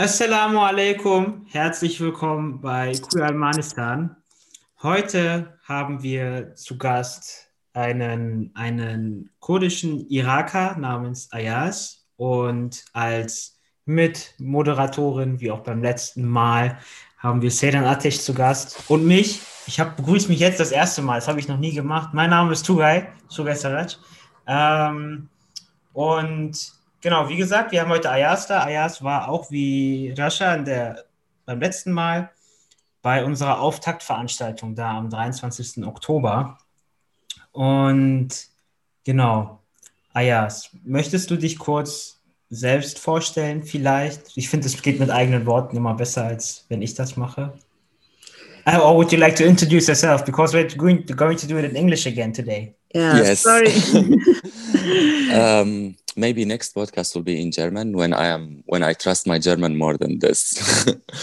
Assalamu 0.00 0.60
alaikum, 0.60 1.44
herzlich 1.50 2.00
willkommen 2.00 2.60
bei 2.60 2.92
Queer 2.92 3.26
Almanistan. 3.26 4.14
Heute 4.80 5.58
haben 5.64 6.04
wir 6.04 6.54
zu 6.54 6.78
Gast 6.78 7.50
einen, 7.72 8.52
einen 8.54 9.30
kurdischen 9.40 10.08
Iraker 10.08 10.76
namens 10.78 11.32
Ayaz 11.32 12.06
und 12.14 12.84
als 12.92 13.58
Mitmoderatorin, 13.86 15.40
wie 15.40 15.50
auch 15.50 15.64
beim 15.64 15.82
letzten 15.82 16.28
Mal, 16.28 16.78
haben 17.18 17.42
wir 17.42 17.50
Sedan 17.50 17.84
Atesh 17.84 18.20
zu 18.20 18.34
Gast 18.34 18.84
und 18.86 19.04
mich. 19.04 19.40
Ich 19.66 19.80
habe 19.80 19.96
begrüße 19.96 20.28
mich 20.28 20.38
jetzt 20.38 20.60
das 20.60 20.70
erste 20.70 21.02
Mal, 21.02 21.16
das 21.16 21.26
habe 21.26 21.40
ich 21.40 21.48
noch 21.48 21.58
nie 21.58 21.74
gemacht. 21.74 22.10
Mein 22.14 22.30
Name 22.30 22.52
ist 22.52 22.64
Tugay, 22.64 23.08
Tugay 23.34 23.56
Saraj. 23.56 23.96
Ähm, 24.46 25.28
und 25.92 26.77
genau, 27.00 27.28
wie 27.28 27.36
gesagt, 27.36 27.72
wir 27.72 27.80
haben 27.80 27.90
heute 27.90 28.10
Ayas 28.10 28.46
da. 28.46 28.64
Ayas 28.64 29.02
war 29.02 29.28
auch 29.28 29.50
wie 29.50 30.14
Rasha 30.16 30.56
der, 30.58 31.04
beim 31.44 31.60
letzten 31.60 31.92
Mal 31.92 32.30
bei 33.02 33.24
unserer 33.24 33.60
Auftaktveranstaltung 33.60 34.74
da 34.74 34.98
am 34.98 35.10
23. 35.10 35.84
Oktober. 35.86 36.58
Und 37.52 38.28
genau, 39.04 39.60
Ayas, 40.12 40.70
möchtest 40.84 41.30
du 41.30 41.36
dich 41.36 41.58
kurz 41.58 42.20
selbst 42.50 42.98
vorstellen 42.98 43.62
vielleicht? 43.62 44.36
Ich 44.36 44.48
finde, 44.48 44.66
es 44.66 44.80
geht 44.80 44.98
mit 45.00 45.10
eigenen 45.10 45.46
Worten 45.46 45.76
immer 45.76 45.94
besser, 45.94 46.24
als 46.24 46.64
wenn 46.68 46.82
ich 46.82 46.94
das 46.94 47.16
mache. 47.16 47.52
Or 48.66 48.96
would 48.96 49.12
you 49.12 49.18
like 49.18 49.36
to 49.36 49.44
introduce 49.44 49.86
yourself? 49.86 50.24
Because 50.24 50.54
we're 50.54 50.76
going 50.76 51.06
to 51.06 51.46
do 51.46 51.56
it 51.58 51.64
in 51.64 51.74
English 51.74 52.06
again 52.06 52.32
today. 52.32 52.74
Yeah, 52.94 53.16
Yes. 53.16 53.40
sorry. 53.40 53.68
um, 55.34 55.96
maybe 56.16 56.44
next 56.44 56.74
podcast 56.74 57.14
will 57.14 57.22
be 57.22 57.40
in 57.40 57.52
German 57.52 57.96
when 57.96 58.12
I 58.12 58.26
am 58.26 58.62
when 58.66 58.82
I 58.82 58.92
trust 58.92 59.26
my 59.26 59.38
German 59.38 59.76
more 59.76 59.96
than 59.96 60.18
this. 60.18 60.58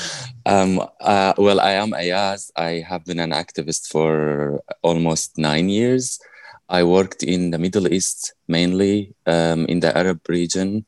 um, 0.46 0.82
uh, 1.02 1.34
well, 1.38 1.60
I 1.60 1.72
am 1.72 1.94
Ayaz. 1.94 2.52
I 2.56 2.84
have 2.88 3.06
been 3.06 3.20
an 3.20 3.32
activist 3.32 3.88
for 3.88 4.62
almost 4.82 5.38
nine 5.38 5.70
years. 5.70 6.20
I 6.70 6.84
worked 6.84 7.22
in 7.24 7.52
the 7.52 7.60
Middle 7.60 7.92
East 7.94 8.34
mainly 8.48 9.14
um, 9.26 9.66
in 9.66 9.80
the 9.82 9.96
Arab 9.96 10.22
region. 10.28 10.86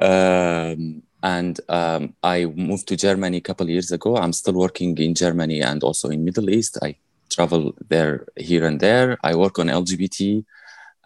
Um, 0.00 1.02
and 1.22 1.60
um, 1.68 2.14
I 2.22 2.44
moved 2.44 2.86
to 2.88 2.96
Germany 2.96 3.38
a 3.38 3.40
couple 3.40 3.68
years 3.68 3.90
ago. 3.90 4.16
I'm 4.16 4.32
still 4.32 4.54
working 4.54 4.96
in 4.98 5.14
Germany 5.14 5.60
and 5.62 5.82
also 5.82 6.10
in 6.10 6.24
Middle 6.24 6.48
East. 6.50 6.78
I 6.80 6.94
travel 7.38 7.72
there 7.88 8.26
here 8.36 8.64
and 8.66 8.80
there. 8.80 9.16
I 9.22 9.32
work 9.36 9.58
on 9.60 9.66
LGBT 9.82 10.44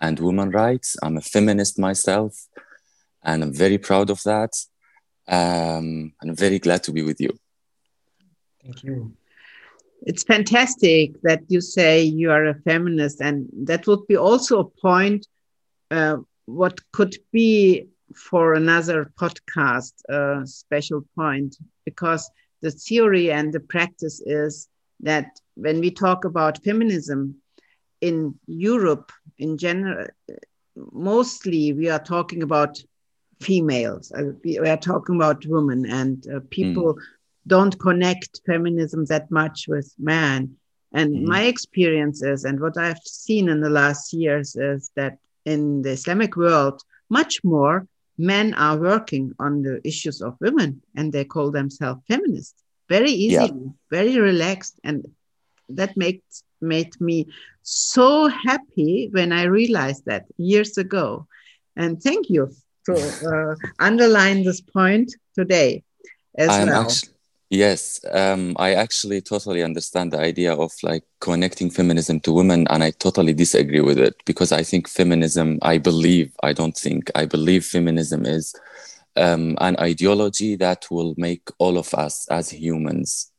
and 0.00 0.18
women 0.18 0.50
rights. 0.50 0.96
I'm 1.02 1.16
a 1.18 1.26
feminist 1.34 1.78
myself, 1.78 2.32
and 3.22 3.42
I'm 3.42 3.54
very 3.64 3.78
proud 3.78 4.08
of 4.10 4.22
that. 4.30 4.52
Um, 5.28 5.86
I'm 6.20 6.34
very 6.34 6.58
glad 6.58 6.82
to 6.84 6.92
be 6.92 7.02
with 7.02 7.20
you. 7.20 7.32
Thank 8.62 8.82
you. 8.84 8.94
it's 10.10 10.24
fantastic 10.34 11.06
that 11.28 11.42
you 11.54 11.60
say 11.60 11.92
you 12.20 12.28
are 12.36 12.46
a 12.54 12.60
feminist, 12.68 13.20
and 13.28 13.36
that 13.70 13.86
would 13.86 14.04
be 14.12 14.16
also 14.16 14.54
a 14.60 14.70
point 14.88 15.20
uh, 15.90 16.16
what 16.60 16.76
could 16.96 17.14
be 17.32 17.52
for 18.28 18.54
another 18.62 18.98
podcast 19.22 19.94
a 20.18 20.46
special 20.62 21.00
point 21.20 21.50
because 21.88 22.22
the 22.64 22.72
theory 22.86 23.26
and 23.38 23.46
the 23.52 23.64
practice 23.74 24.16
is 24.44 24.68
that 25.08 25.26
when 25.54 25.80
we 25.80 25.90
talk 25.90 26.24
about 26.24 26.62
feminism 26.64 27.36
in 28.00 28.34
Europe 28.46 29.12
in 29.38 29.56
general, 29.58 30.06
mostly 30.92 31.72
we 31.72 31.88
are 31.88 32.02
talking 32.02 32.42
about 32.42 32.78
females. 33.40 34.12
Uh, 34.12 34.32
We 34.44 34.58
are 34.58 34.76
talking 34.76 35.16
about 35.16 35.44
women, 35.46 35.84
and 35.86 36.24
uh, 36.28 36.40
people 36.50 36.96
don't 37.46 37.78
connect 37.78 38.40
feminism 38.46 39.04
that 39.06 39.30
much 39.30 39.66
with 39.68 39.92
man. 39.98 40.56
And 40.92 41.10
Mhm. 41.16 41.26
my 41.34 41.42
experience 41.42 42.22
is, 42.22 42.44
and 42.44 42.60
what 42.60 42.76
I've 42.76 43.02
seen 43.04 43.48
in 43.48 43.60
the 43.60 43.70
last 43.70 44.12
years 44.12 44.56
is 44.56 44.90
that 44.94 45.18
in 45.44 45.82
the 45.82 45.90
Islamic 45.90 46.36
world, 46.36 46.80
much 47.08 47.42
more 47.44 47.86
men 48.18 48.54
are 48.54 48.78
working 48.78 49.32
on 49.38 49.62
the 49.62 49.80
issues 49.84 50.20
of 50.22 50.36
women 50.40 50.82
and 50.96 51.12
they 51.12 51.24
call 51.24 51.50
themselves 51.50 52.00
feminists 52.08 52.62
very 52.88 53.12
Yeah. 53.12 53.48
very 53.90 54.18
relaxed. 54.18 54.78
And 54.84 55.06
that 55.76 55.96
makes 55.96 56.44
made 56.60 56.98
me 57.00 57.26
so 57.62 58.28
happy 58.28 59.08
when 59.12 59.32
I 59.32 59.44
realized 59.44 60.04
that 60.06 60.26
years 60.36 60.78
ago. 60.78 61.26
And 61.76 62.02
thank 62.02 62.30
you 62.30 62.50
to 62.86 62.94
uh, 62.94 63.54
underline 63.78 64.44
this 64.44 64.60
point 64.60 65.14
today 65.34 65.82
as 66.36 66.50
I'm 66.50 66.68
well. 66.68 66.82
actually 66.82 67.14
yes. 67.50 68.00
Um, 68.10 68.56
I 68.58 68.74
actually 68.74 69.20
totally 69.20 69.62
understand 69.62 70.12
the 70.12 70.20
idea 70.20 70.54
of 70.54 70.72
like 70.82 71.04
connecting 71.20 71.70
feminism 71.70 72.20
to 72.20 72.32
women, 72.32 72.66
and 72.68 72.82
I 72.82 72.90
totally 72.90 73.34
disagree 73.34 73.80
with 73.80 73.98
it 73.98 74.14
because 74.24 74.52
I 74.52 74.62
think 74.62 74.88
feminism. 74.88 75.58
I 75.62 75.78
believe. 75.78 76.32
I 76.42 76.52
don't 76.52 76.76
think. 76.76 77.10
I 77.14 77.26
believe 77.26 77.64
feminism 77.64 78.26
is 78.26 78.54
um, 79.16 79.56
an 79.60 79.76
ideology 79.78 80.56
that 80.56 80.86
will 80.90 81.14
make 81.16 81.48
all 81.58 81.78
of 81.78 81.94
us 81.94 82.26
as 82.28 82.50
humans 82.50 83.30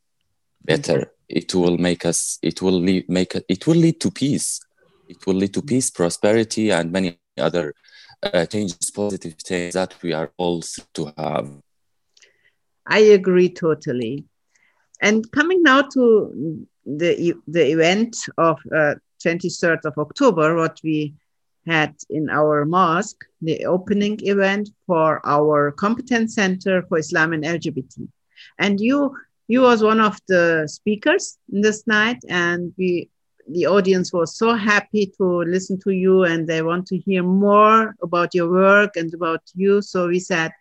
better. 0.64 1.13
It 1.28 1.54
will 1.54 1.78
make 1.78 2.04
us. 2.04 2.38
It 2.42 2.62
will 2.62 2.80
lead. 2.80 3.08
Make 3.08 3.34
it 3.48 3.66
will 3.66 3.76
lead 3.76 4.00
to 4.00 4.10
peace. 4.10 4.60
It 5.08 5.26
will 5.26 5.34
lead 5.34 5.54
to 5.54 5.62
peace, 5.62 5.90
prosperity, 5.90 6.70
and 6.70 6.90
many 6.90 7.18
other 7.38 7.74
uh, 8.22 8.46
changes, 8.46 8.90
positive 8.90 9.34
things 9.34 9.74
that 9.74 9.94
we 10.02 10.12
are 10.12 10.30
all 10.36 10.62
to 10.94 11.12
have. 11.16 11.50
I 12.86 12.98
agree 12.98 13.48
totally. 13.48 14.24
And 15.00 15.30
coming 15.32 15.62
now 15.62 15.82
to 15.82 16.66
the 16.84 17.34
the 17.46 17.70
event 17.72 18.16
of 18.38 18.58
uh, 18.74 18.94
23rd 19.24 19.84
of 19.84 19.98
October, 19.98 20.54
what 20.56 20.78
we 20.84 21.14
had 21.66 21.94
in 22.10 22.28
our 22.30 22.64
mosque, 22.64 23.24
the 23.40 23.64
opening 23.64 24.18
event 24.22 24.70
for 24.86 25.20
our 25.24 25.72
competence 25.72 26.34
center 26.34 26.82
for 26.82 26.98
Islam 26.98 27.32
and 27.32 27.44
LGBT. 27.44 28.06
And 28.58 28.80
you 28.80 29.16
you 29.48 29.62
was 29.62 29.82
one 29.82 30.00
of 30.00 30.18
the 30.28 30.66
speakers 30.66 31.38
this 31.48 31.86
night, 31.86 32.18
and 32.28 32.72
we 32.78 33.08
the 33.48 33.66
audience 33.66 34.12
was 34.12 34.36
so 34.36 34.54
happy 34.54 35.12
to 35.18 35.24
listen 35.46 35.78
to 35.80 35.90
you, 35.90 36.24
and 36.24 36.46
they 36.46 36.62
want 36.62 36.86
to 36.86 36.98
hear 36.98 37.22
more 37.22 37.94
about 38.02 38.34
your 38.34 38.50
work 38.50 38.96
and 38.96 39.12
about 39.14 39.42
you. 39.54 39.82
So 39.82 40.08
we 40.08 40.18
said 40.20 40.52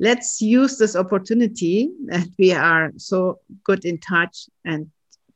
let's 0.00 0.40
use 0.40 0.78
this 0.78 0.96
opportunity 0.96 1.90
that 2.06 2.26
we 2.38 2.52
are 2.52 2.92
so 2.96 3.38
good 3.64 3.84
in 3.84 3.98
touch 3.98 4.48
and 4.64 4.86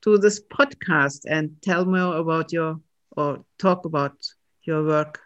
do 0.02 0.18
this 0.18 0.40
podcast 0.40 1.20
and 1.28 1.50
tell 1.62 1.84
more 1.84 2.16
about 2.16 2.52
your 2.52 2.78
or 3.16 3.44
talk 3.58 3.84
about 3.84 4.14
your 4.64 4.84
work 4.84 5.20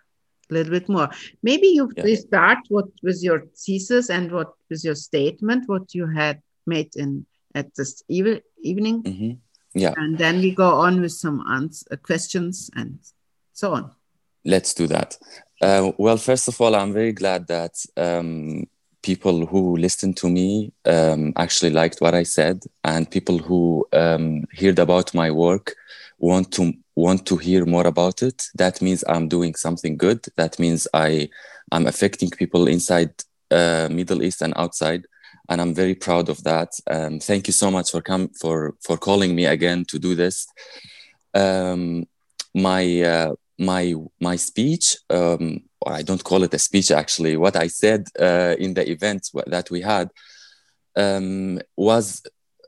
a 0.51 0.55
little 0.55 0.73
bit 0.73 0.89
more. 0.89 1.09
Maybe 1.43 1.69
you 1.69 1.91
Yeah. 1.97 2.07
you 2.07 2.17
start 2.17 2.59
what 2.69 2.87
with 3.03 3.21
your 3.23 3.45
thesis 3.65 4.11
and 4.11 4.31
what 4.33 4.53
with 4.71 4.85
your 4.85 4.95
statement, 4.95 5.65
what 5.69 5.95
you 5.95 6.07
had 6.07 6.41
made 6.67 6.91
in 6.97 7.27
at 7.55 7.75
this 7.75 8.03
eve- 8.09 8.43
evening, 8.63 9.03
hmm 9.03 9.33
Yeah. 9.75 9.95
and 9.97 10.19
then 10.19 10.41
we 10.41 10.51
go 10.55 10.69
on 10.87 11.01
with 11.01 11.13
some 11.13 11.41
ans- 11.49 11.85
uh, 11.91 11.97
questions 11.97 12.71
and 12.77 12.99
so 13.53 13.73
on. 13.73 13.91
Let's 14.45 14.75
do 14.75 14.87
that. 14.89 15.19
Uh, 15.63 15.93
well, 15.99 16.17
first 16.17 16.49
of 16.49 16.61
all, 16.61 16.75
I'm 16.75 16.93
very 16.93 17.13
glad 17.13 17.47
that 17.47 17.75
um, 17.97 18.67
people 19.03 19.47
who 19.47 19.77
listened 19.77 20.17
to 20.17 20.29
me 20.29 20.73
um, 20.85 21.33
actually 21.37 21.71
liked 21.71 22.01
what 22.01 22.15
I 22.15 22.25
said, 22.25 22.65
and 22.83 23.11
people 23.11 23.39
who 23.39 23.87
um, 23.93 24.45
heard 24.59 24.79
about 24.79 25.15
my 25.15 25.31
work 25.31 25.75
want 26.19 26.51
to 26.53 26.73
want 26.95 27.25
to 27.27 27.37
hear 27.37 27.65
more 27.65 27.87
about 27.87 28.23
it. 28.23 28.43
That 28.55 28.83
means 28.83 29.05
I'm 29.09 29.29
doing 29.29 29.55
something 29.55 29.97
good. 29.97 30.27
That 30.37 30.59
means 30.59 30.87
I 30.93 31.29
I'm 31.71 31.87
affecting 31.87 32.31
people 32.31 32.67
inside 32.69 33.11
uh, 33.51 33.89
Middle 33.91 34.23
East 34.23 34.43
and 34.43 34.53
outside, 34.57 35.07
and 35.53 35.61
I'm 35.61 35.75
very 35.75 35.95
proud 35.95 36.31
of 36.31 36.43
that. 36.45 36.71
Um, 36.91 37.21
thank 37.21 37.47
you 37.47 37.53
so 37.53 37.71
much 37.71 37.91
for 37.91 38.01
come 38.01 38.29
for 38.41 38.75
for 38.81 38.97
calling 38.97 39.35
me 39.35 39.45
again 39.45 39.85
to 39.91 39.99
do 39.99 40.15
this. 40.15 40.47
Um, 41.35 42.07
my 42.55 42.85
uh, 43.03 43.33
my 43.59 43.95
my 44.21 44.37
speech 44.37 44.97
um, 45.11 45.63
or 45.81 45.93
i 45.93 46.03
don't 46.03 46.25
call 46.25 46.43
it 46.43 46.55
a 46.55 46.59
speech 46.59 46.91
actually 46.91 47.37
what 47.37 47.57
i 47.57 47.67
said 47.67 48.09
uh, 48.19 48.55
in 48.59 48.75
the 48.75 48.89
event 48.91 49.31
that 49.47 49.71
we 49.71 49.81
had 49.81 50.11
um, 50.97 51.61
was 51.77 52.23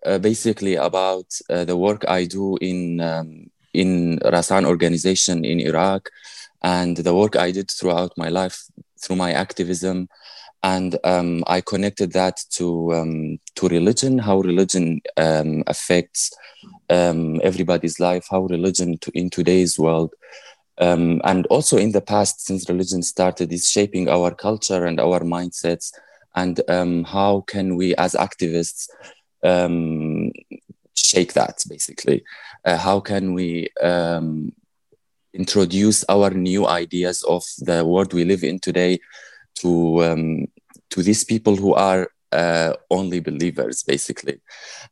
uh, 0.06 0.18
basically 0.18 0.76
about 0.76 1.26
uh, 1.50 1.64
the 1.64 1.76
work 1.76 2.04
i 2.08 2.24
do 2.24 2.56
in 2.60 3.00
um, 3.00 3.50
in 3.72 4.18
rasan 4.20 4.64
organization 4.64 5.44
in 5.44 5.58
iraq 5.60 6.10
and 6.62 6.96
the 6.98 7.14
work 7.14 7.36
i 7.36 7.50
did 7.50 7.70
throughout 7.70 8.12
my 8.16 8.28
life 8.28 8.64
through 9.00 9.16
my 9.16 9.32
activism 9.32 10.08
and 10.64 10.98
um, 11.04 11.44
i 11.46 11.60
connected 11.60 12.12
that 12.12 12.40
to 12.50 12.92
um, 12.92 13.38
to 13.54 13.68
religion 13.68 14.18
how 14.18 14.40
religion 14.40 15.00
um, 15.16 15.62
affects 15.68 16.32
um, 16.90 17.40
everybody's 17.44 18.00
life 18.00 18.26
how 18.30 18.40
religion 18.40 18.98
to, 18.98 19.10
in 19.14 19.30
today's 19.30 19.78
world. 19.78 20.12
Um, 20.78 21.20
and 21.22 21.46
also 21.46 21.76
in 21.76 21.92
the 21.92 22.00
past 22.00 22.44
since 22.44 22.68
religion 22.68 23.02
started 23.02 23.52
is 23.52 23.70
shaping 23.70 24.08
our 24.08 24.34
culture 24.34 24.86
and 24.86 24.98
our 24.98 25.20
mindsets 25.20 25.92
and 26.34 26.60
um, 26.68 27.04
how 27.04 27.42
can 27.42 27.76
we 27.76 27.94
as 27.94 28.14
activists 28.14 28.88
shake 30.94 31.34
that 31.34 31.62
basically? 31.68 32.24
Uh, 32.64 32.76
how 32.76 32.98
can 32.98 33.34
we 33.34 33.68
introduce 35.32 36.04
our 36.08 36.30
new 36.30 36.66
ideas 36.66 37.22
of 37.24 37.44
the 37.58 37.84
world 37.84 38.12
we 38.12 38.24
live 38.24 38.42
in 38.42 38.58
today 38.58 38.98
to 39.56 40.02
um, 40.02 40.46
to 40.94 41.02
these 41.02 41.24
people 41.24 41.56
who 41.56 41.74
are 41.74 42.08
uh, 42.30 42.72
only 42.90 43.20
believers, 43.20 43.82
basically. 43.82 44.40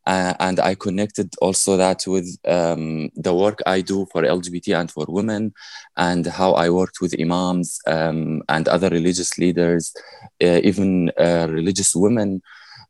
Uh, 0.07 0.35
and 0.39 0.59
I 0.61 0.75
connected 0.75 1.35
also 1.41 1.77
that 1.77 2.05
with 2.07 2.29
um, 2.47 3.11
the 3.15 3.35
work 3.35 3.61
I 3.67 3.81
do 3.81 4.07
for 4.13 4.23
LGBT 4.23 4.81
and 4.81 4.91
for 4.91 5.07
women, 5.09 5.53
and 5.97 6.27
how 6.27 6.53
I 6.53 6.71
worked 6.71 7.01
with 7.01 7.21
imams 7.21 7.79
um, 7.87 8.43
and 8.49 8.69
other 8.69 8.89
religious 8.89 9.39
leaders, 9.39 9.95
uh, 10.43 10.61
even 10.63 11.11
uh, 11.19 11.47
religious 11.51 11.95
women 11.95 12.43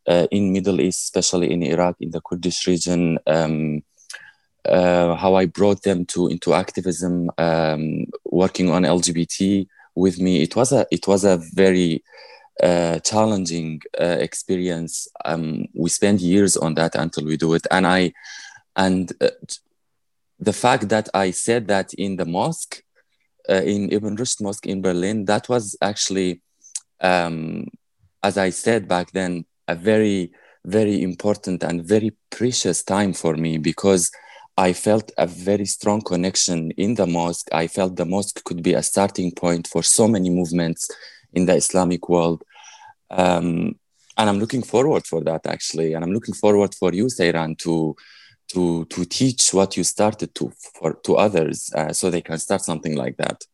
uh, 0.07 0.27
in 0.31 0.53
Middle 0.53 0.81
East, 0.81 1.05
especially 1.05 1.51
in 1.51 1.63
Iraq, 1.63 1.97
in 2.01 2.11
the 2.11 2.21
Kurdish 2.21 2.67
region. 2.67 3.19
Um, 3.27 3.83
uh, 4.65 5.17
how 5.17 5.35
I 5.35 5.47
brought 5.47 5.83
them 5.83 6.07
to 6.07 6.29
into 6.29 6.55
activism, 6.55 7.31
um, 7.37 8.05
working 8.25 8.71
on 8.71 8.85
LGBT 8.85 9.67
with 9.97 10.21
me. 10.21 10.41
It 10.41 10.55
was 10.55 10.71
a 10.73 10.87
it 10.93 11.09
was 11.09 11.25
a 11.25 11.41
very 11.55 12.05
uh, 12.63 12.99
challenging 13.01 13.81
uh, 14.01 14.17
experience. 14.21 15.09
Um, 15.25 15.67
we 15.75 15.91
spend 15.91 16.21
years 16.21 16.57
on 16.57 16.75
that 16.75 16.95
until 16.95 17.25
we 17.25 17.37
do 17.37 17.55
it, 17.55 17.67
and 17.71 17.87
I 17.87 18.13
and 18.77 19.13
uh, 19.21 19.29
the 20.39 20.53
fact 20.53 20.89
that 20.89 21.09
I 21.15 21.31
said 21.31 21.69
that 21.69 21.95
in 21.95 22.17
the 22.17 22.25
mosque, 22.25 22.83
uh, 23.49 23.63
in 23.65 23.93
Ibn 23.93 24.17
Rushd 24.17 24.41
Mosque 24.41 24.67
in 24.67 24.83
Berlin, 24.83 25.25
that 25.27 25.49
was 25.49 25.77
actually, 25.81 26.43
um, 27.01 27.69
as 28.23 28.37
I 28.39 28.51
said 28.51 28.89
back 28.89 29.13
then, 29.13 29.45
a 29.69 29.75
very 29.75 30.33
very 30.65 31.03
important 31.03 31.65
and 31.65 31.85
very 31.85 32.13
precious 32.31 32.83
time 32.85 33.13
for 33.13 33.35
me 33.35 33.59
because 33.59 34.11
I 34.57 34.73
felt 34.73 35.11
a 35.19 35.27
very 35.27 35.65
strong 35.65 36.03
connection 36.03 36.71
in 36.73 36.95
the 36.95 37.07
mosque. 37.07 37.49
I 37.53 37.67
felt 37.67 37.97
the 37.97 38.05
mosque 38.05 38.45
could 38.45 38.63
be 38.63 38.75
a 38.75 38.83
starting 38.83 39.33
point 39.33 39.67
for 39.67 39.83
so 39.83 40.07
many 40.07 40.31
movements 40.31 40.89
in 41.33 41.47
the 41.47 41.55
Islamic 41.55 42.09
world. 42.09 42.43
Um, 43.11 43.77
and 44.17 44.29
I'm 44.29 44.39
looking 44.39 44.63
forward 44.63 45.07
for 45.07 45.23
that 45.25 45.47
actually. 45.47 45.95
And 45.95 46.05
I'm 46.05 46.13
looking 46.13 46.35
forward 46.35 46.75
for 46.75 46.93
you, 46.93 47.07
Seyran, 47.07 47.59
to 47.59 47.97
to 48.53 48.85
to 48.87 49.05
teach 49.05 49.55
what 49.55 49.77
you 49.77 49.85
started 49.85 50.35
to 50.35 50.53
for 50.79 50.95
to 51.05 51.17
others, 51.17 51.71
uh, 51.75 51.93
so 51.93 52.11
they 52.11 52.21
can 52.21 52.39
start 52.39 52.63
something 52.63 52.97
like 52.97 53.17
that. 53.17 53.45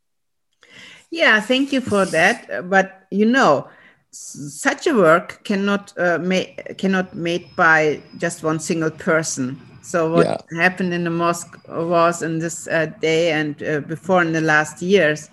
Yeah, 1.11 1.41
thank 1.41 1.73
you 1.73 1.81
for 1.81 2.05
that. 2.07 2.69
But 2.69 3.07
you 3.11 3.25
know, 3.25 3.69
such 4.11 4.87
a 4.87 4.95
work 4.95 5.45
cannot 5.45 5.93
uh, 5.99 6.19
made 6.19 6.75
cannot 6.79 7.15
made 7.15 7.55
by 7.57 8.03
just 8.19 8.43
one 8.43 8.59
single 8.59 8.91
person. 8.91 9.61
So 9.83 10.13
what 10.13 10.27
yeah. 10.27 10.61
happened 10.61 10.93
in 10.93 11.05
the 11.05 11.11
mosque 11.11 11.57
was 11.69 12.23
in 12.23 12.41
this 12.41 12.69
uh, 12.69 12.87
day 13.01 13.33
and 13.33 13.63
uh, 13.63 13.81
before 13.81 14.21
in 14.21 14.33
the 14.33 14.41
last 14.43 14.83
years 14.83 15.31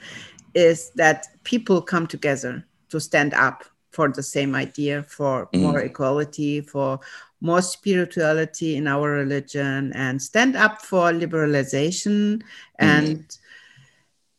is 0.53 0.91
that 0.95 1.27
people 1.45 1.81
come 1.81 2.05
together 2.05 2.65
to 2.89 2.99
stand 2.99 3.33
up 3.33 3.63
for 3.91 4.09
the 4.09 4.21
same 4.21 4.53
idea 4.55 5.03
for 5.03 5.47
mm. 5.53 5.61
more 5.61 5.79
equality 5.79 6.59
for 6.59 6.99
more 7.39 7.61
spirituality 7.61 8.75
in 8.75 8.87
our 8.87 9.09
religion 9.11 9.93
and 9.93 10.21
stand 10.21 10.55
up 10.57 10.81
for 10.81 11.13
liberalization 11.13 12.37
mm. 12.37 12.41
and 12.79 13.37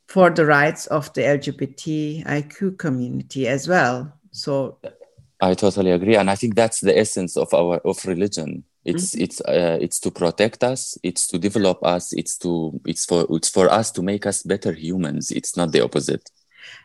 for 0.08 0.28
the 0.30 0.44
rights 0.44 0.86
of 0.88 1.12
the 1.14 1.22
lgbtiq 1.22 2.78
community 2.78 3.48
as 3.48 3.66
well 3.66 4.12
so 4.30 4.78
i 5.40 5.54
totally 5.54 5.90
agree 5.90 6.16
and 6.16 6.30
i 6.30 6.34
think 6.34 6.54
that's 6.54 6.80
the 6.80 6.96
essence 6.96 7.36
of 7.36 7.52
our 7.54 7.78
of 7.78 8.04
religion 8.04 8.62
it's 8.84 9.14
mm-hmm. 9.14 9.24
it's 9.24 9.40
uh, 9.42 9.78
it's 9.80 9.98
to 9.98 10.10
protect 10.10 10.62
us 10.62 10.96
it's 11.02 11.26
to 11.26 11.38
develop 11.38 11.82
us 11.82 12.12
it's 12.12 12.38
to 12.38 12.80
it's 12.86 13.04
for 13.04 13.26
it's 13.30 13.48
for 13.48 13.70
us 13.70 13.90
to 13.90 14.02
make 14.02 14.26
us 14.26 14.42
better 14.42 14.72
humans 14.72 15.30
it's 15.30 15.56
not 15.56 15.72
the 15.72 15.82
opposite 15.82 16.30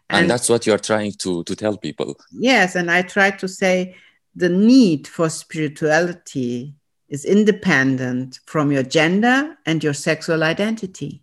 and, 0.09 0.21
and 0.21 0.29
that's 0.29 0.49
what 0.49 0.65
you're 0.65 0.77
trying 0.77 1.13
to 1.19 1.43
to 1.43 1.55
tell 1.55 1.77
people. 1.77 2.15
Yes 2.31 2.75
and 2.75 2.91
i 2.91 3.01
try 3.01 3.31
to 3.31 3.47
say 3.47 3.95
the 4.35 4.49
need 4.49 5.07
for 5.07 5.29
spirituality 5.29 6.73
is 7.09 7.25
independent 7.25 8.39
from 8.45 8.71
your 8.71 8.83
gender 8.83 9.57
and 9.65 9.83
your 9.83 9.93
sexual 9.93 10.43
identity. 10.43 11.21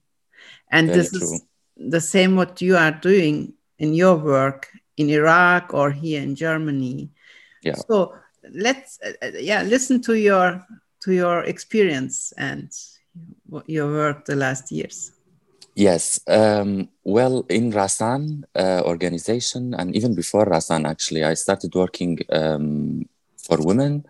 And 0.70 0.88
Very 0.88 0.98
this 0.98 1.10
true. 1.10 1.20
is 1.20 1.42
the 1.76 2.00
same 2.00 2.36
what 2.36 2.60
you 2.60 2.76
are 2.76 2.90
doing 2.90 3.54
in 3.78 3.94
your 3.94 4.16
work 4.16 4.68
in 4.98 5.08
iraq 5.08 5.72
or 5.72 5.90
here 5.90 6.22
in 6.22 6.34
germany. 6.34 7.10
Yeah. 7.62 7.76
So 7.88 8.14
let's 8.52 8.98
uh, 9.04 9.12
uh, 9.22 9.30
yeah 9.38 9.62
listen 9.62 10.00
to 10.02 10.14
your 10.14 10.66
to 11.00 11.12
your 11.12 11.44
experience 11.44 12.32
and 12.36 12.70
your 13.66 13.90
work 13.90 14.24
the 14.24 14.36
last 14.36 14.70
years 14.70 15.12
yes 15.86 16.04
um, 16.26 16.88
well 17.04 17.36
in 17.48 17.70
rasan 17.72 18.22
uh, 18.62 18.82
organization 18.92 19.74
and 19.78 19.94
even 19.94 20.12
before 20.14 20.44
rasan 20.54 20.82
actually 20.92 21.22
i 21.22 21.34
started 21.34 21.72
working 21.74 22.18
um, 22.40 23.06
for 23.46 23.58
women 23.70 24.04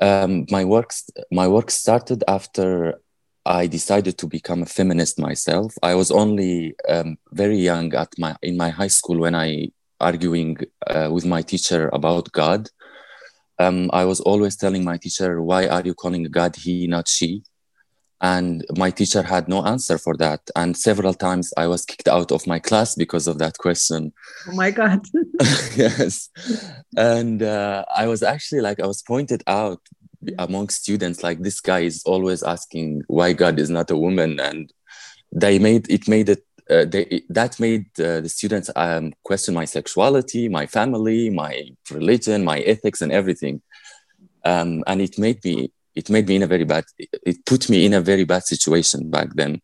um, 0.00 0.32
my 0.50 0.64
work 0.64 0.90
my 1.30 1.46
work 1.46 1.70
started 1.70 2.20
after 2.28 3.00
I 3.46 3.66
decided 3.66 4.16
to 4.20 4.26
become 4.26 4.62
a 4.62 4.72
feminist 4.78 5.18
myself. 5.18 5.74
I 5.82 5.94
was 5.94 6.10
only 6.10 6.74
um, 6.88 7.18
very 7.32 7.58
young 7.58 7.92
at 7.94 8.08
my 8.18 8.34
in 8.40 8.56
my 8.56 8.70
high 8.70 8.92
school 8.98 9.18
when 9.20 9.34
I 9.34 9.68
arguing 10.00 10.56
uh, 10.86 11.10
with 11.12 11.26
my 11.26 11.42
teacher 11.42 11.90
about 11.92 12.32
God 12.32 12.70
um, 13.58 13.90
I 13.92 14.04
was 14.04 14.20
always 14.20 14.56
telling 14.56 14.84
my 14.84 14.96
teacher, 14.96 15.40
why 15.42 15.66
are 15.66 15.82
you 15.82 15.94
calling 15.94 16.24
God 16.24 16.56
he, 16.56 16.86
not 16.86 17.08
she? 17.08 17.42
And 18.24 18.64
my 18.78 18.90
teacher 18.90 19.22
had 19.22 19.48
no 19.48 19.62
answer 19.66 19.98
for 19.98 20.16
that. 20.16 20.40
And 20.56 20.74
several 20.74 21.12
times 21.12 21.52
I 21.58 21.66
was 21.66 21.84
kicked 21.84 22.08
out 22.08 22.32
of 22.32 22.46
my 22.46 22.58
class 22.58 22.94
because 22.94 23.26
of 23.28 23.36
that 23.36 23.58
question. 23.58 24.14
Oh 24.48 24.56
my 24.56 24.70
God. 24.70 25.00
yes. 25.76 26.30
And 26.96 27.42
uh, 27.42 27.84
I 27.94 28.06
was 28.06 28.22
actually 28.22 28.62
like, 28.62 28.80
I 28.80 28.86
was 28.86 29.02
pointed 29.02 29.42
out 29.46 29.80
among 30.38 30.70
students, 30.70 31.22
like, 31.22 31.42
this 31.42 31.60
guy 31.60 31.80
is 31.80 32.02
always 32.06 32.42
asking 32.42 33.02
why 33.08 33.34
God 33.34 33.58
is 33.58 33.68
not 33.68 33.90
a 33.90 33.96
woman. 34.06 34.40
And 34.40 34.72
they 35.30 35.58
made 35.58 35.90
it 35.90 36.08
made 36.08 36.30
it 36.30 36.46
uh, 36.70 36.86
they, 36.86 37.24
that 37.28 37.60
made 37.60 37.84
uh, 38.00 38.22
the 38.22 38.30
students 38.30 38.70
um, 38.74 39.12
question 39.22 39.52
my 39.52 39.66
sexuality, 39.66 40.48
my 40.48 40.64
family, 40.64 41.28
my 41.28 41.68
religion, 41.90 42.42
my 42.42 42.60
ethics, 42.60 43.02
and 43.02 43.12
everything. 43.12 43.60
Um, 44.46 44.82
and 44.86 45.02
it 45.02 45.18
made 45.18 45.44
me 45.44 45.72
it 45.94 46.10
made 46.10 46.28
me 46.28 46.36
in 46.36 46.42
a 46.42 46.46
very 46.46 46.64
bad 46.64 46.84
it 46.98 47.44
put 47.46 47.68
me 47.68 47.86
in 47.86 47.94
a 47.94 48.00
very 48.00 48.24
bad 48.24 48.44
situation 48.44 49.10
back 49.10 49.28
then. 49.34 49.60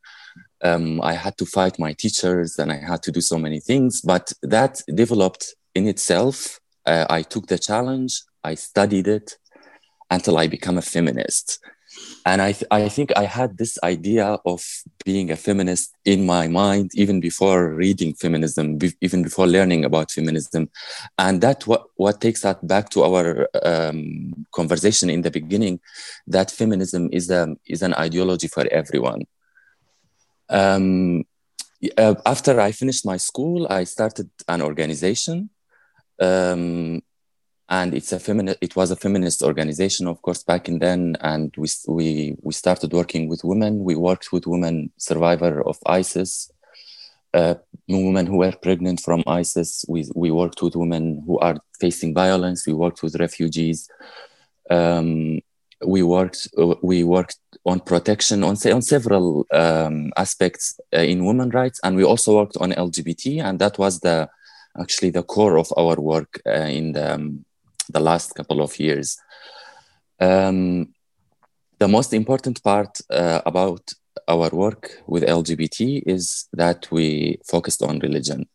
Um, 0.63 1.01
I 1.03 1.15
had 1.15 1.39
to 1.39 1.47
fight 1.47 1.79
my 1.79 1.95
teachers 1.95 2.59
and 2.59 2.71
I 2.71 2.77
had 2.77 3.03
to 3.05 3.13
do 3.13 3.23
so 3.23 3.39
many 3.39 3.61
things, 3.61 4.03
but 4.03 4.33
that 4.43 4.83
developed 4.95 5.55
in 5.75 5.89
itself. 5.89 6.61
Uh, 6.85 7.07
I 7.09 7.23
took 7.23 7.47
the 7.47 7.59
challenge, 7.59 8.23
I 8.45 8.55
studied 8.55 9.09
it 9.09 9.39
until 10.11 10.39
I 10.39 10.49
became 10.49 10.77
a 10.79 10.83
feminist 10.83 11.61
and 12.27 12.43
I, 12.43 12.53
th- 12.53 12.69
I 12.71 12.89
think 12.89 13.13
I 13.17 13.25
had 13.25 13.57
this 13.57 13.79
idea 13.83 14.39
of 14.45 14.65
being 15.05 15.31
a 15.31 15.37
feminist 15.37 15.95
in 16.05 16.27
my 16.27 16.49
mind 16.49 16.91
even 16.95 17.21
before 17.21 17.75
reading 17.75 18.15
feminism, 18.15 18.79
be- 18.79 18.97
even 19.01 19.23
before 19.23 19.47
learning 19.47 19.85
about 19.85 20.11
feminism, 20.11 20.71
and 21.19 21.41
that 21.41 21.67
what 21.67 21.85
what 21.97 22.21
takes 22.21 22.43
that 22.43 22.67
back 22.67 22.91
to 22.91 23.05
our 23.05 23.49
um, 23.63 24.47
conversation 24.53 25.09
in 25.09 25.23
the 25.23 25.31
beginning, 25.31 25.81
that 26.27 26.51
feminism 26.51 27.09
is 27.13 27.31
a 27.31 27.57
is 27.67 27.83
an 27.83 27.95
ideology 27.95 28.49
for 28.49 28.67
everyone. 28.71 29.23
Um, 30.49 31.25
uh, 31.97 32.15
after 32.27 32.61
I 32.61 32.73
finished 32.73 33.07
my 33.07 33.17
school, 33.17 33.67
I 33.71 33.85
started 33.85 34.29
an 34.49 34.61
organization. 34.61 35.51
Um, 36.21 37.01
and 37.71 37.95
it's 37.95 38.13
a 38.13 38.19
feminist 38.19 38.59
it 38.61 38.75
was 38.77 38.91
a 38.91 38.97
feminist 38.97 39.43
organization 39.43 40.07
of 40.09 40.21
course 40.23 40.43
back 40.43 40.69
in 40.69 40.79
then. 40.81 41.17
And 41.21 41.55
we 41.57 41.69
we 41.89 42.37
we 42.43 42.53
started 42.53 42.93
working 42.93 43.29
with 43.29 43.45
women. 43.45 43.85
We 43.85 43.95
worked 43.95 44.33
with 44.33 44.47
women 44.47 44.91
survivor 44.99 45.63
of 45.67 45.79
isis 45.87 46.51
uh, 47.33 47.55
women 47.89 48.27
who 48.27 48.39
were 48.39 48.53
pregnant 48.53 49.01
from 49.01 49.23
isis. 49.27 49.85
We 49.89 50.07
we 50.15 50.31
worked 50.31 50.63
with 50.63 50.77
women 50.77 51.23
who 51.27 51.39
are 51.39 51.57
facing 51.81 52.15
violence. 52.15 52.67
We 52.67 52.73
worked 52.73 53.03
with 53.03 53.17
refugees. 53.17 53.89
Um, 54.69 55.41
we 55.85 56.03
worked 56.03 56.49
uh, 56.59 56.75
we 56.83 57.05
worked 57.05 57.39
on 57.65 57.81
protection 57.81 58.43
on 58.45 58.57
on 58.67 58.83
several 58.83 59.47
um, 59.53 60.13
aspects 60.17 60.79
uh, 60.95 61.01
in 61.01 61.25
women 61.25 61.51
rights. 61.51 61.81
And 61.83 61.97
we 61.97 62.05
also 62.05 62.37
worked 62.37 62.57
on 62.59 62.73
lgbt 62.73 63.43
and 63.43 63.59
that 63.59 63.79
was 63.79 64.01
the 64.01 64.29
actually 64.79 65.11
the 65.11 65.23
core 65.23 65.59
of 65.59 65.73
our 65.77 66.01
work 66.01 66.41
uh, 66.47 66.69
in 66.79 66.93
the 66.93 67.15
um, 67.15 67.45
the 67.91 68.01
last 68.01 68.35
couple 68.35 68.61
of 68.63 68.79
years. 68.79 69.19
Um, 70.21 70.95
the 71.79 71.89
most 71.89 72.13
important 72.13 72.63
part 72.63 73.01
uh, 73.11 73.41
about 73.47 73.93
our 74.29 74.51
work 74.51 75.03
with 75.07 75.25
LGBT 75.25 76.03
is 76.07 76.49
that 76.53 76.91
we 76.91 77.39
focused 77.45 77.83
on 77.83 77.99
religion. 78.01 78.47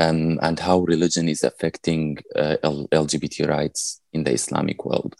um, 0.00 0.38
and 0.40 0.58
how 0.58 0.80
religion 0.80 1.28
is 1.28 1.44
affecting 1.44 2.16
uh, 2.34 2.56
LGBT 2.62 3.48
rights 3.48 4.00
in 4.12 4.24
the 4.24 4.32
Islamic 4.32 4.84
world. 4.84 5.14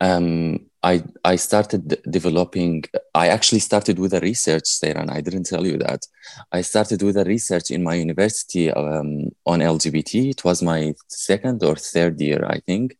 Um, 0.00 0.69
I, 0.82 1.02
I 1.24 1.36
started 1.36 2.00
developing, 2.08 2.84
I 3.14 3.28
actually 3.28 3.58
started 3.58 3.98
with 3.98 4.14
a 4.14 4.20
research, 4.20 4.64
Seyran, 4.64 5.02
and 5.02 5.10
I 5.10 5.20
didn't 5.20 5.44
tell 5.44 5.66
you 5.66 5.76
that. 5.78 6.06
I 6.52 6.62
started 6.62 7.02
with 7.02 7.16
a 7.18 7.24
research 7.24 7.70
in 7.70 7.82
my 7.82 7.94
university 7.94 8.70
um, 8.70 9.30
on 9.44 9.60
LGBT. 9.60 10.30
It 10.30 10.44
was 10.44 10.62
my 10.62 10.94
second 11.08 11.62
or 11.62 11.76
third 11.76 12.18
year, 12.20 12.46
I 12.46 12.60
think. 12.60 12.96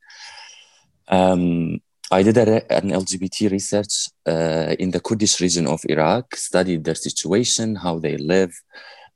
Um, 1.08 1.80
I 2.10 2.22
did 2.22 2.36
a, 2.36 2.72
an 2.72 2.90
LGBT 2.90 3.50
research 3.50 4.08
uh, 4.26 4.74
in 4.78 4.90
the 4.90 5.00
Kurdish 5.00 5.40
region 5.40 5.66
of 5.66 5.80
Iraq, 5.88 6.36
studied 6.36 6.84
their 6.84 6.96
situation, 6.96 7.76
how 7.76 7.98
they 7.98 8.16
live, 8.18 8.52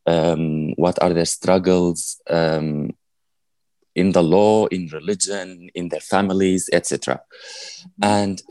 um, 0.06 0.72
what 0.74 1.02
are 1.02 1.12
their 1.12 1.24
struggles 1.24 2.20
um, 2.30 2.90
in 3.94 4.12
the 4.12 4.22
law, 4.22 4.66
in 4.66 4.88
religion, 4.92 5.70
in 5.74 5.88
their 5.88 6.00
families, 6.00 6.68
etc. 6.72 7.20
And 8.02 8.42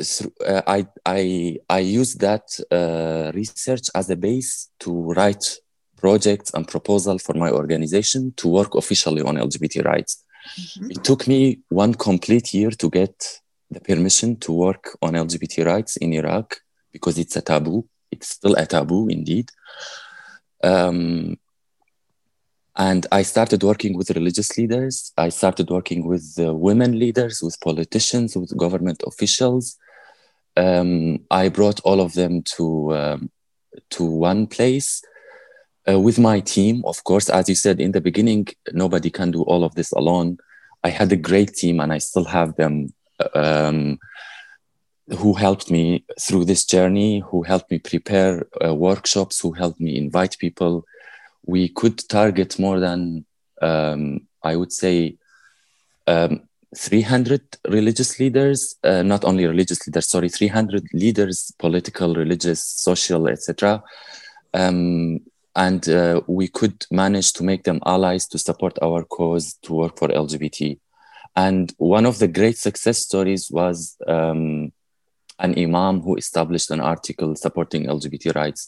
uh, 0.45 0.61
I, 0.65 0.87
I, 1.05 1.57
I 1.69 1.79
used 1.79 2.21
that 2.21 2.47
uh, 2.71 3.31
research 3.35 3.89
as 3.93 4.09
a 4.09 4.15
base 4.15 4.69
to 4.79 5.13
write 5.13 5.57
projects 5.97 6.51
and 6.53 6.67
proposal 6.67 7.19
for 7.19 7.33
my 7.35 7.49
organization 7.49 8.33
to 8.37 8.47
work 8.47 8.75
officially 8.75 9.21
on 9.21 9.35
LGBT 9.35 9.85
rights. 9.85 10.23
Mm-hmm. 10.59 10.91
It 10.91 11.03
took 11.03 11.27
me 11.27 11.59
one 11.69 11.93
complete 11.93 12.53
year 12.53 12.71
to 12.71 12.89
get 12.89 13.39
the 13.71 13.79
permission 13.79 14.35
to 14.37 14.51
work 14.51 14.97
on 15.01 15.13
LGBT 15.13 15.65
rights 15.65 15.97
in 15.97 16.13
Iraq 16.13 16.57
because 16.91 17.17
it's 17.17 17.35
a 17.35 17.41
taboo. 17.41 17.87
It's 18.11 18.29
still 18.29 18.55
a 18.55 18.65
taboo, 18.65 19.07
indeed. 19.09 19.49
Um, 20.63 21.37
and 22.75 23.05
I 23.11 23.21
started 23.21 23.63
working 23.63 23.95
with 23.95 24.09
religious 24.11 24.57
leaders. 24.57 25.11
I 25.17 25.29
started 25.29 25.69
working 25.69 26.07
with 26.07 26.35
uh, 26.39 26.53
women 26.53 26.97
leaders, 26.97 27.41
with 27.41 27.59
politicians, 27.61 28.35
with 28.35 28.55
government 28.57 29.03
officials. 29.05 29.77
Um, 30.57 31.19
I 31.29 31.49
brought 31.49 31.79
all 31.81 32.01
of 32.01 32.13
them 32.13 32.41
to 32.55 32.93
um, 32.95 33.31
to 33.91 34.03
one 34.03 34.47
place 34.47 35.03
uh, 35.89 35.99
with 35.99 36.17
my 36.17 36.39
team. 36.39 36.83
Of 36.85 37.03
course, 37.03 37.29
as 37.29 37.47
you 37.47 37.55
said 37.55 37.79
in 37.79 37.91
the 37.91 38.01
beginning, 38.01 38.47
nobody 38.71 39.11
can 39.11 39.31
do 39.31 39.43
all 39.43 39.63
of 39.63 39.75
this 39.75 39.91
alone. 39.91 40.37
I 40.83 40.89
had 40.89 41.11
a 41.11 41.17
great 41.17 41.53
team, 41.53 41.79
and 41.79 41.93
I 41.93 41.99
still 41.99 42.25
have 42.25 42.55
them. 42.55 42.93
Um, 43.35 43.99
who 45.17 45.33
helped 45.33 45.69
me 45.69 46.05
through 46.19 46.45
this 46.45 46.65
journey? 46.65 47.19
Who 47.27 47.43
helped 47.43 47.69
me 47.69 47.77
prepare 47.77 48.47
uh, 48.63 48.73
workshops? 48.73 49.39
Who 49.41 49.51
helped 49.51 49.79
me 49.79 49.97
invite 49.97 50.37
people? 50.39 50.85
We 51.45 51.69
could 51.69 51.97
target 52.09 52.57
more 52.59 52.79
than 52.79 53.25
um, 53.61 54.27
I 54.43 54.55
would 54.55 54.71
say 54.71 55.17
um, 56.07 56.41
300 56.75 57.41
religious 57.69 58.19
leaders, 58.19 58.75
uh, 58.83 59.03
not 59.03 59.23
only 59.23 59.45
religious 59.45 59.87
leaders, 59.87 60.07
sorry, 60.07 60.29
300 60.29 60.87
leaders, 60.93 61.53
political, 61.59 62.15
religious, 62.15 62.61
social, 62.63 63.27
etc. 63.27 63.83
Um, 64.53 65.19
and 65.55 65.87
uh, 65.87 66.21
we 66.27 66.47
could 66.47 66.85
manage 66.89 67.33
to 67.33 67.43
make 67.43 67.63
them 67.63 67.79
allies 67.85 68.27
to 68.27 68.39
support 68.39 68.77
our 68.81 69.03
cause 69.03 69.53
to 69.63 69.73
work 69.73 69.97
for 69.97 70.07
LGBT. 70.07 70.79
And 71.35 71.73
one 71.77 72.05
of 72.05 72.19
the 72.19 72.27
great 72.27 72.57
success 72.57 72.99
stories 72.99 73.49
was 73.51 73.95
um, 74.07 74.71
an 75.39 75.57
imam 75.57 76.01
who 76.01 76.15
established 76.15 76.71
an 76.71 76.79
article 76.79 77.35
supporting 77.35 77.85
LGBT 77.85 78.35
rights 78.35 78.67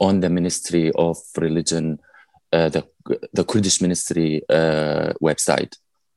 on 0.00 0.20
the 0.20 0.30
Ministry 0.30 0.92
of 0.94 1.16
Religion 1.36 1.98
the 2.50 2.86
the 3.32 3.44
Kurdish 3.44 3.80
Ministry 3.80 4.42
uh, 4.48 5.12
website, 5.20 5.76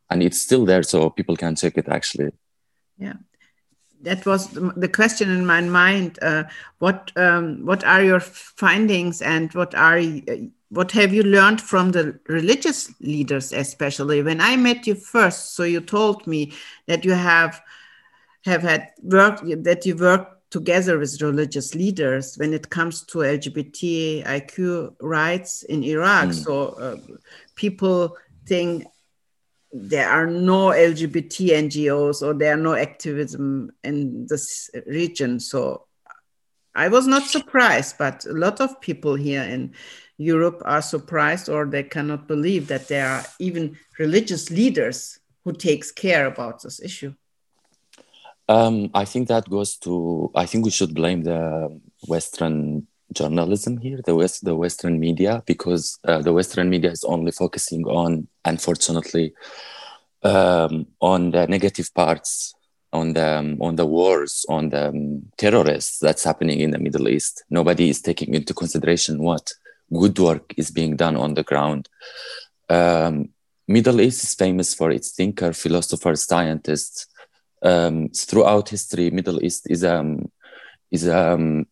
and 0.10 0.24
it's 0.24 0.42
still 0.42 0.66
there, 0.66 0.84
so 0.84 1.10
people 1.10 1.36
can 1.36 1.56
check 1.56 1.78
it. 1.78 1.90
Actually, 1.90 2.32
yeah, 2.98 3.14
that 4.02 4.26
was 4.26 4.50
the 4.50 4.90
question 4.90 5.30
in 5.30 5.46
my 5.46 5.62
mind. 5.62 6.20
Uh, 6.22 6.44
what 6.80 7.12
um, 7.16 7.66
what 7.66 7.84
are 7.84 8.04
your 8.04 8.20
findings, 8.20 9.22
and 9.22 9.54
what 9.54 9.76
are 9.76 10.02
what 10.70 10.92
have 10.92 11.14
you 11.14 11.24
learned 11.24 11.62
from 11.62 11.92
the 11.92 12.18
religious 12.28 12.94
leaders, 13.02 13.52
especially 13.52 14.24
when 14.24 14.40
I 14.40 14.56
met 14.56 14.88
you 14.88 14.96
first? 14.96 15.56
So 15.56 15.64
you 15.64 15.82
told 15.82 16.26
me 16.28 16.54
that 16.88 17.04
you 17.06 17.14
have 17.14 17.62
have 18.46 18.64
had 18.64 18.90
work 19.04 19.42
that 19.64 19.86
you 19.86 19.96
worked 19.96 20.41
together 20.52 21.00
with 21.00 21.22
religious 21.22 21.74
leaders 21.74 22.36
when 22.36 22.54
it 22.54 22.70
comes 22.70 23.04
to 23.04 23.20
LGBTIQ 23.20 24.96
rights 25.00 25.64
in 25.64 25.84
Iraq. 25.84 26.28
Mm. 26.30 26.44
So 26.44 26.68
uh, 26.74 26.98
people 27.56 28.18
think 28.46 28.86
there 29.72 30.10
are 30.10 30.28
no 30.28 30.68
LGBT 30.68 31.52
NGOs 31.52 32.22
or 32.22 32.34
there 32.34 32.54
are 32.54 32.62
no 32.62 32.76
activism 32.76 33.72
in 33.84 34.28
this 34.28 34.70
region. 34.86 35.40
So 35.40 35.88
I 36.76 36.90
was 36.90 37.08
not 37.08 37.24
surprised, 37.24 37.98
but 37.98 38.26
a 38.26 38.34
lot 38.34 38.60
of 38.60 38.82
people 38.82 39.16
here 39.16 39.44
in 39.44 39.74
Europe 40.18 40.62
are 40.66 40.82
surprised 40.82 41.48
or 41.48 41.66
they 41.66 41.84
cannot 41.84 42.28
believe 42.28 42.68
that 42.68 42.90
there 42.90 43.08
are 43.08 43.24
even 43.40 43.78
religious 43.98 44.52
leaders 44.52 45.18
who 45.46 45.54
takes 45.54 45.92
care 45.92 46.26
about 46.28 46.62
this 46.62 46.82
issue. 46.82 47.14
Um, 48.52 48.90
I 48.94 49.06
think 49.06 49.30
that 49.30 49.50
goes 49.50 49.78
to. 49.78 50.30
I 50.36 50.46
think 50.46 50.66
we 50.66 50.72
should 50.72 50.94
blame 50.94 51.24
the 51.24 51.80
Western 52.08 52.86
journalism 53.14 53.78
here, 53.78 54.02
the 54.06 54.14
West, 54.14 54.44
the 54.44 54.56
Western 54.56 55.00
media, 55.00 55.42
because 55.46 55.98
uh, 56.04 56.22
the 56.22 56.34
Western 56.34 56.70
media 56.70 56.92
is 56.92 57.06
only 57.06 57.32
focusing 57.32 57.86
on, 57.86 58.28
unfortunately, 58.44 59.34
um, 60.24 60.86
on 61.00 61.32
the 61.32 61.48
negative 61.48 61.94
parts, 61.94 62.54
on 62.92 63.14
the 63.14 63.40
um, 63.40 63.58
on 63.62 63.78
the 63.78 63.86
wars, 63.86 64.46
on 64.50 64.68
the 64.68 64.90
um, 64.90 65.32
terrorists 65.38 66.00
that's 66.00 66.26
happening 66.26 66.60
in 66.60 66.72
the 66.72 66.80
Middle 66.80 67.08
East. 67.08 67.46
Nobody 67.50 67.90
is 67.90 68.02
taking 68.02 68.34
into 68.34 68.54
consideration 68.54 69.24
what 69.24 69.54
good 69.94 70.20
work 70.20 70.54
is 70.58 70.72
being 70.72 70.98
done 70.98 71.16
on 71.16 71.36
the 71.36 71.44
ground. 71.44 71.88
Um, 72.70 73.30
Middle 73.70 74.02
East 74.02 74.24
is 74.26 74.36
famous 74.36 74.74
for 74.74 74.92
its 74.92 75.12
thinker, 75.12 75.54
philosophers, 75.54 76.24
scientists 76.26 77.08
um, 77.62 78.10
throughout 78.10 78.70
history, 78.70 79.10
Middle 79.12 79.44
East 79.44 79.68
is 79.70 79.84
um, 79.84 80.32
is 80.90 81.08
um, 81.08 81.68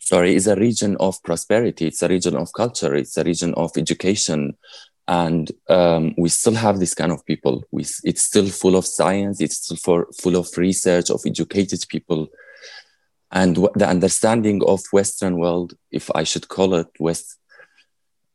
sorry 0.00 0.34
is 0.34 0.46
a 0.46 0.56
region 0.56 0.96
of 1.00 1.22
prosperity. 1.22 1.86
It's 1.86 2.02
a 2.02 2.08
region 2.08 2.36
of 2.36 2.52
culture. 2.52 2.94
It's 2.94 3.16
a 3.16 3.24
region 3.24 3.54
of 3.54 3.72
education, 3.76 4.56
and 5.06 5.50
um, 5.68 6.14
we 6.16 6.28
still 6.28 6.54
have 6.54 6.78
this 6.78 6.94
kind 6.94 7.12
of 7.12 7.24
people. 7.26 7.64
We, 7.70 7.82
it's 8.04 8.22
still 8.22 8.46
full 8.46 8.76
of 8.76 8.86
science. 8.86 9.40
It's 9.40 9.56
still 9.56 9.76
for, 9.76 10.06
full 10.20 10.36
of 10.36 10.48
research 10.56 11.10
of 11.10 11.22
educated 11.26 11.84
people, 11.88 12.28
and 13.32 13.56
the 13.74 13.88
understanding 13.88 14.62
of 14.64 14.80
Western 14.92 15.38
world, 15.38 15.74
if 15.90 16.10
I 16.14 16.24
should 16.24 16.48
call 16.48 16.74
it 16.74 16.88
West, 17.00 17.38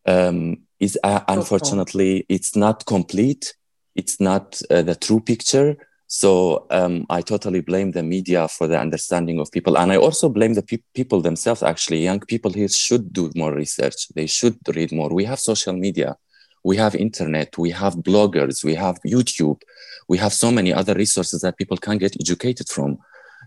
um, 0.05 0.63
is 0.79 0.99
uh, 1.03 1.21
unfortunately 1.29 2.25
it's 2.27 2.55
not 2.55 2.85
complete. 2.85 3.55
It's 3.95 4.19
not 4.19 4.59
uh, 4.71 4.81
the 4.81 4.95
true 4.95 5.19
picture 5.19 5.77
so 6.13 6.67
um, 6.69 7.07
I 7.09 7.21
totally 7.21 7.61
blame 7.61 7.89
the 7.89 8.03
media 8.03 8.47
for 8.47 8.67
the 8.67 8.79
understanding 8.79 9.39
of 9.39 9.51
people. 9.51 9.79
And 9.79 9.91
I 9.91 9.97
also 9.97 10.29
blame 10.29 10.53
the 10.53 10.61
pe- 10.61 10.83
people 10.93 11.21
themselves, 11.21 11.63
actually. 11.63 12.03
Young 12.03 12.19
people 12.19 12.53
here 12.53 12.67
should 12.67 13.11
do 13.11 13.31
more 13.35 13.51
research. 13.51 14.09
They 14.09 14.27
should 14.27 14.59
read 14.75 14.91
more. 14.91 15.09
We 15.09 15.25
have 15.25 15.39
social 15.39 15.73
media, 15.73 16.15
we 16.63 16.77
have 16.77 16.93
internet, 16.93 17.57
we 17.57 17.71
have 17.71 17.95
bloggers, 17.95 18.63
we 18.63 18.75
have 18.75 18.99
YouTube, 19.03 19.59
we 20.07 20.19
have 20.19 20.33
so 20.33 20.51
many 20.51 20.71
other 20.71 20.93
resources 20.93 21.41
that 21.41 21.57
people 21.57 21.77
can 21.77 21.97
get 21.97 22.15
educated 22.21 22.69
from. 22.69 22.99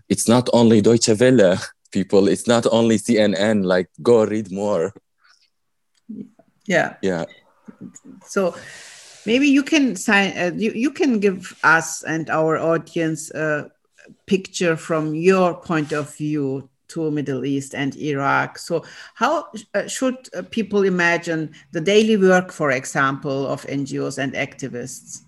It's 0.09 0.27
not 0.27 0.49
only 0.51 0.81
Deutsche 0.81 1.17
Welle, 1.17 1.57
people, 1.93 2.27
it's 2.27 2.47
not 2.47 2.67
only 2.69 2.97
CNN, 2.97 3.63
like 3.63 3.87
go 4.01 4.25
read 4.25 4.51
more. 4.51 4.93
Yeah. 6.65 6.95
Yeah. 7.01 7.23
So, 8.25 8.55
maybe 9.27 9.47
you 9.47 9.61
can 9.61 9.95
sign 9.95 10.35
uh, 10.37 10.51
you, 10.55 10.71
you 10.71 10.89
can 10.89 11.19
give 11.19 11.55
us 11.63 12.03
and 12.03 12.29
our 12.29 12.57
audience 12.57 13.29
a 13.31 13.69
picture 14.25 14.75
from 14.75 15.13
your 15.13 15.53
point 15.53 15.91
of 15.91 16.15
view 16.15 16.67
to 16.87 17.11
middle 17.11 17.45
east 17.45 17.75
and 17.75 17.95
iraq 17.97 18.57
so 18.57 18.83
how 19.15 19.45
uh, 19.73 19.85
should 19.87 20.17
uh, 20.33 20.41
people 20.49 20.83
imagine 20.83 21.53
the 21.73 21.81
daily 21.81 22.15
work 22.15 22.51
for 22.51 22.71
example 22.71 23.45
of 23.47 23.65
ngos 23.67 24.17
and 24.17 24.33
activists 24.33 25.23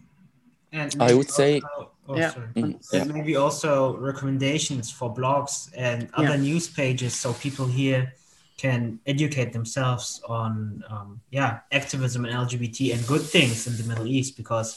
and 0.72 0.96
i 1.02 1.14
would 1.14 1.28
also, 1.28 1.44
say 1.44 1.62
oh, 2.08 2.16
yeah. 2.16 2.34
Mm, 2.56 2.80
yeah. 2.94 3.04
maybe 3.04 3.36
also 3.36 3.98
recommendations 3.98 4.90
for 4.90 5.14
blogs 5.14 5.70
and 5.76 6.10
other 6.14 6.38
yeah. 6.38 6.48
news 6.48 6.70
pages 6.70 7.14
so 7.14 7.34
people 7.34 7.68
here 7.68 8.14
can 8.60 9.00
educate 9.06 9.54
themselves 9.54 10.22
on 10.28 10.84
um, 10.90 11.22
yeah 11.32 11.52
activism 11.72 12.26
and 12.26 12.34
LGBT 12.46 12.94
and 12.94 13.08
good 13.08 13.22
things 13.36 13.68
in 13.68 13.74
the 13.80 13.86
Middle 13.90 14.08
East 14.08 14.36
because 14.36 14.68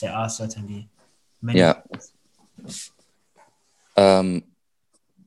there 0.00 0.12
are 0.12 0.30
certainly 0.30 0.88
many. 1.42 1.58
Yeah. 1.58 1.74
Um, 3.96 4.28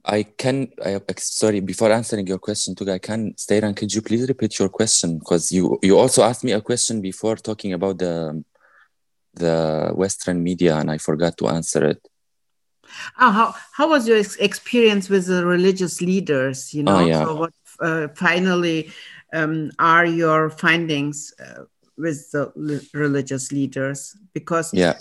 I 0.04 0.24
can. 0.24 0.72
I, 0.84 1.00
sorry, 1.18 1.60
before 1.60 1.92
answering 1.92 2.26
your 2.26 2.40
question, 2.40 2.74
Tugay, 2.74 2.94
I 2.94 3.00
can 3.00 3.38
stay 3.38 3.60
and 3.62 3.76
could 3.78 3.94
you 3.94 4.02
please 4.02 4.28
repeat 4.28 4.58
your 4.58 4.70
question? 4.70 5.20
Because 5.20 5.52
you 5.52 5.78
you 5.84 5.98
also 5.98 6.24
asked 6.24 6.44
me 6.44 6.54
a 6.54 6.62
question 6.62 7.02
before 7.02 7.36
talking 7.36 7.74
about 7.74 8.00
the 8.00 8.44
the 9.36 9.92
Western 9.94 10.42
media, 10.42 10.78
and 10.78 10.90
I 10.90 10.98
forgot 10.98 11.38
to 11.38 11.48
answer 11.48 11.86
it. 11.86 12.02
Oh, 13.20 13.32
how 13.32 13.56
how 13.78 13.90
was 13.90 14.08
your 14.08 14.22
experience 14.40 15.10
with 15.10 15.28
the 15.28 15.46
religious 15.46 16.02
leaders? 16.02 16.74
You 16.74 16.84
know, 16.84 16.98
oh, 16.98 17.06
yeah. 17.06 17.24
so 17.24 17.36
what 17.36 17.54
finally 18.16 18.92
um, 19.34 19.72
are 19.80 20.06
your 20.06 20.50
findings 20.50 21.34
uh, 21.40 21.64
with 21.98 22.32
the 22.32 22.88
religious 22.94 23.52
leaders? 23.52 24.16
Because 24.34 24.74
yeah. 24.74 24.98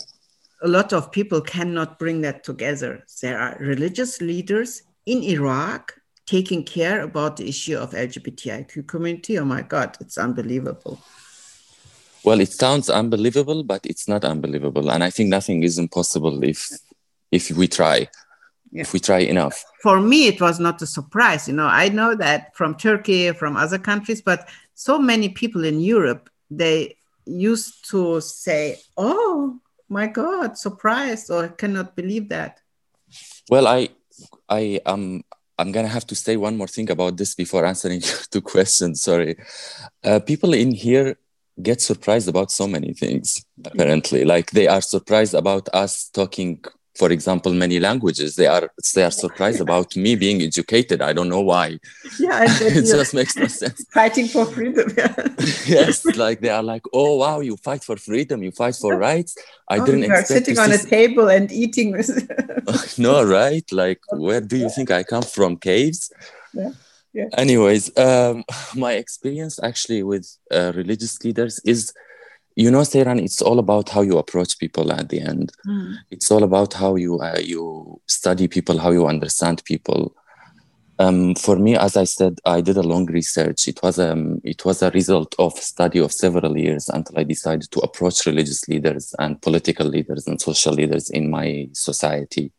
a 0.61 0.67
lot 0.67 0.93
of 0.93 1.11
people 1.11 1.41
cannot 1.41 1.99
bring 1.99 2.21
that 2.21 2.43
together. 2.43 3.03
There 3.21 3.39
are 3.39 3.57
religious 3.59 4.21
leaders 4.21 4.83
in 5.05 5.23
Iraq 5.23 5.95
taking 6.25 6.63
care 6.63 7.01
about 7.01 7.37
the 7.37 7.49
issue 7.49 7.75
of 7.75 7.91
LGBTIQ 7.91 8.87
community. 8.87 9.39
Oh 9.39 9.45
my 9.45 9.63
God, 9.63 9.97
it's 9.99 10.17
unbelievable. 10.17 11.01
Well, 12.23 12.39
it 12.41 12.51
sounds 12.51 12.89
unbelievable, 12.89 13.63
but 13.63 13.85
it's 13.85 14.07
not 14.07 14.25
unbelievable, 14.25 14.91
and 14.91 15.03
I 15.03 15.09
think 15.09 15.29
nothing 15.29 15.63
is 15.63 15.79
impossible 15.79 16.43
if 16.43 16.69
if 17.31 17.49
we 17.51 17.67
try. 17.67 18.07
Yeah. 18.71 18.81
If 18.81 18.93
we 18.93 18.99
try 18.99 19.19
enough. 19.19 19.63
For 19.81 19.99
me, 19.99 20.27
it 20.27 20.39
was 20.39 20.59
not 20.59 20.81
a 20.81 20.85
surprise. 20.85 21.47
You 21.47 21.55
know, 21.55 21.65
I 21.65 21.89
know 21.89 22.15
that 22.15 22.55
from 22.55 22.75
Turkey, 22.75 23.31
from 23.31 23.57
other 23.57 23.79
countries, 23.79 24.21
but 24.21 24.47
so 24.75 24.99
many 24.99 25.29
people 25.29 25.63
in 25.65 25.79
Europe, 25.79 26.29
they 26.51 26.95
used 27.25 27.89
to 27.89 28.21
say, 28.21 28.79
"Oh 28.95 29.59
my 29.87 30.07
God, 30.07 30.57
surprised!" 30.57 31.31
or 31.31 31.45
"I 31.45 31.47
cannot 31.47 31.95
believe 31.95 32.29
that." 32.29 32.59
Well, 33.49 33.67
I 33.67 33.89
I 34.47 34.79
um 34.85 35.23
I'm 35.57 35.71
gonna 35.71 35.89
have 35.89 36.07
to 36.07 36.15
say 36.15 36.37
one 36.37 36.55
more 36.55 36.67
thing 36.67 36.89
about 36.89 37.17
this 37.17 37.35
before 37.35 37.65
answering 37.65 38.01
two 38.31 38.41
questions. 38.41 39.01
Sorry, 39.01 39.35
uh, 40.03 40.19
people 40.19 40.53
in 40.53 40.71
here 40.71 41.17
get 41.61 41.81
surprised 41.81 42.29
about 42.29 42.51
so 42.51 42.67
many 42.67 42.93
things. 42.93 43.43
Apparently, 43.65 44.23
like 44.23 44.51
they 44.51 44.67
are 44.67 44.81
surprised 44.81 45.33
about 45.33 45.67
us 45.73 46.09
talking, 46.09 46.63
for 46.99 47.11
example, 47.11 47.53
many 47.53 47.79
languages. 47.79 48.35
They 48.35 48.47
are 48.55 48.69
they 48.93 49.03
are 49.09 49.15
surprised 49.25 49.61
about 49.61 49.95
me 49.95 50.11
being 50.15 50.41
educated. 50.41 51.01
I 51.01 51.13
don't 51.13 51.31
know 51.35 51.45
why. 51.53 51.67
Yeah, 52.19 52.39
it 52.79 52.85
just 52.97 53.13
makes 53.13 53.35
no 53.37 53.47
sense. 53.47 53.85
Fighting 53.99 54.27
for 54.27 54.45
freedom. 54.45 54.87
yes, 55.77 56.05
like 56.23 56.41
they 56.41 56.49
are 56.49 56.65
like, 56.73 56.85
oh 56.91 57.15
wow, 57.21 57.39
you 57.39 57.55
fight 57.67 57.83
for 57.89 57.95
freedom, 57.95 58.43
you 58.43 58.51
fight 58.51 58.75
for 58.75 58.91
rights. 58.97 59.31
I 59.69 59.77
oh, 59.79 59.85
didn't 59.85 60.03
you 60.03 60.11
are 60.11 60.19
expect 60.19 60.45
sitting 60.47 60.59
on 60.59 60.71
a 60.71 60.77
table 60.97 61.27
and 61.29 61.49
eating. 61.51 61.87
no, 62.97 63.23
right? 63.23 63.67
Like, 63.71 64.01
where 64.11 64.41
do 64.41 64.57
you 64.57 64.69
think 64.75 64.91
I 64.91 65.03
come 65.03 65.27
from? 65.35 65.51
Caves. 65.57 66.11
Yeah. 66.53 66.71
Yeah. 67.13 67.29
Anyways, 67.43 67.97
um, 67.97 68.43
my 68.75 68.93
experience 68.93 69.59
actually 69.63 70.03
with 70.03 70.25
uh, 70.51 70.71
religious 70.75 71.23
leaders 71.23 71.59
is, 71.65 71.93
you 72.59 72.69
know, 72.69 72.81
Seyran, 72.81 73.23
it's 73.23 73.41
all 73.41 73.57
about 73.57 73.87
how 73.87 74.01
you 74.01 74.17
approach 74.17 74.59
people 74.59 74.91
at 74.91 75.07
the 75.07 75.21
end. 75.21 75.53
Mm. 75.65 75.95
It's 76.11 76.29
all 76.29 76.43
about 76.43 76.73
how 76.73 76.95
you 76.95 77.17
uh, 77.17 77.39
you 77.41 78.01
study 78.05 78.49
people, 78.49 78.77
how 78.77 78.91
you 78.91 79.07
understand 79.07 79.63
people. 79.63 80.13
Um, 80.99 81.35
for 81.35 81.55
me, 81.55 81.77
as 81.77 81.95
I 81.95 82.03
said, 82.03 82.37
I 82.43 82.59
did 82.59 82.75
a 82.75 82.83
long 82.83 83.05
research. 83.05 83.69
It 83.69 83.79
was 83.81 83.97
um, 83.97 84.41
it 84.43 84.65
was 84.65 84.81
a 84.81 84.91
result 84.91 85.35
of 85.39 85.53
study 85.53 85.99
of 85.99 86.11
several 86.11 86.57
years 86.57 86.89
until 86.89 87.17
I 87.17 87.23
decided 87.23 87.71
to 87.71 87.79
approach 87.79 88.25
religious 88.25 88.67
leaders 88.67 89.15
and 89.17 89.41
political 89.41 89.87
leaders 89.87 90.27
and 90.27 90.41
social 90.41 90.73
leaders 90.73 91.09
in 91.09 91.29
my 91.29 91.69
society. 91.71 92.51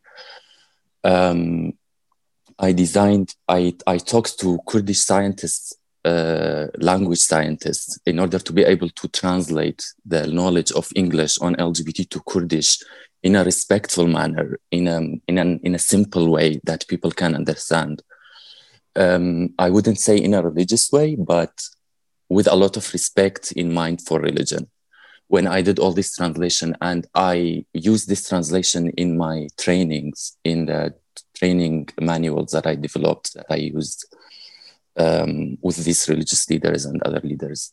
Um, 1.03 1.73
I 2.57 2.71
designed, 2.71 3.35
I, 3.47 3.75
I 3.85 3.97
talked 3.97 4.39
to 4.39 4.59
Kurdish 4.67 5.01
scientists, 5.01 5.73
uh, 6.03 6.67
language 6.77 7.19
scientists, 7.19 7.99
in 8.05 8.19
order 8.19 8.39
to 8.39 8.53
be 8.53 8.63
able 8.63 8.89
to 8.89 9.07
translate 9.09 9.85
the 10.05 10.27
knowledge 10.27 10.71
of 10.71 10.89
English 10.95 11.37
on 11.39 11.55
LGBT 11.55 12.09
to 12.09 12.19
Kurdish 12.21 12.79
in 13.23 13.35
a 13.35 13.43
respectful 13.43 14.07
manner, 14.07 14.59
in 14.71 14.87
a, 14.87 14.99
in, 15.27 15.37
an, 15.37 15.59
in 15.63 15.75
a 15.75 15.79
simple 15.79 16.31
way 16.31 16.59
that 16.63 16.87
people 16.87 17.11
can 17.11 17.35
understand. 17.35 18.01
Um, 18.95 19.53
I 19.59 19.69
wouldn't 19.69 19.99
say 19.99 20.17
in 20.17 20.33
a 20.33 20.41
religious 20.41 20.91
way, 20.91 21.15
but 21.15 21.53
with 22.29 22.47
a 22.47 22.55
lot 22.55 22.77
of 22.77 22.93
respect 22.93 23.51
in 23.51 23.73
mind 23.73 24.01
for 24.01 24.19
religion. 24.19 24.69
When 25.27 25.47
I 25.47 25.61
did 25.61 25.79
all 25.79 25.93
this 25.93 26.15
translation, 26.15 26.75
and 26.81 27.05
I 27.13 27.65
used 27.73 28.09
this 28.09 28.27
translation 28.27 28.89
in 28.91 29.17
my 29.17 29.47
trainings 29.57 30.37
in 30.43 30.65
the 30.65 30.93
training 31.35 31.89
manuals 31.99 32.51
that 32.51 32.67
I 32.67 32.75
developed 32.75 33.33
that 33.33 33.45
I 33.49 33.55
used 33.55 34.10
um, 34.97 35.57
with 35.61 35.77
these 35.77 36.07
religious 36.09 36.49
leaders 36.49 36.85
and 36.85 37.01
other 37.03 37.21
leaders. 37.23 37.71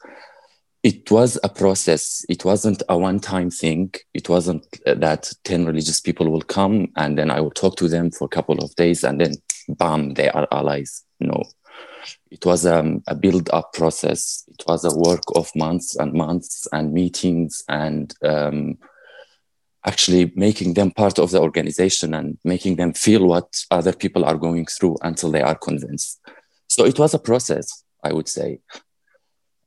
It 0.82 1.10
was 1.10 1.38
a 1.42 1.48
process. 1.48 2.24
It 2.28 2.44
wasn't 2.44 2.82
a 2.88 2.96
one 2.96 3.18
time 3.18 3.50
thing. 3.50 3.92
It 4.14 4.28
wasn't 4.28 4.64
that 4.86 5.32
10 5.44 5.66
religious 5.66 6.00
people 6.00 6.30
will 6.30 6.42
come 6.42 6.92
and 6.96 7.18
then 7.18 7.30
I 7.30 7.40
will 7.40 7.50
talk 7.50 7.76
to 7.76 7.88
them 7.88 8.10
for 8.10 8.26
a 8.26 8.28
couple 8.28 8.58
of 8.58 8.74
days 8.76 9.02
and 9.02 9.20
then 9.20 9.34
bam, 9.68 10.14
they 10.14 10.28
are 10.30 10.46
allies. 10.52 11.04
No. 11.20 11.42
It 12.30 12.46
was 12.46 12.64
um, 12.64 13.02
a 13.08 13.14
build 13.14 13.50
up 13.52 13.72
process. 13.72 14.44
It 14.48 14.62
was 14.68 14.84
a 14.84 14.96
work 14.96 15.22
of 15.34 15.50
months 15.56 15.96
and 15.96 16.12
months 16.12 16.68
and 16.72 16.92
meetings 16.92 17.64
and 17.68 18.14
um, 18.22 18.78
actually 19.84 20.32
making 20.36 20.74
them 20.74 20.90
part 20.90 21.18
of 21.18 21.30
the 21.30 21.40
organization 21.40 22.14
and 22.14 22.38
making 22.44 22.76
them 22.76 22.92
feel 22.92 23.26
what 23.26 23.48
other 23.70 23.92
people 23.92 24.24
are 24.24 24.36
going 24.36 24.66
through 24.66 24.96
until 25.02 25.30
they 25.30 25.42
are 25.42 25.54
convinced. 25.54 26.20
So 26.68 26.84
it 26.84 26.98
was 26.98 27.14
a 27.14 27.18
process, 27.18 27.82
I 28.04 28.12
would 28.12 28.28
say. 28.28 28.60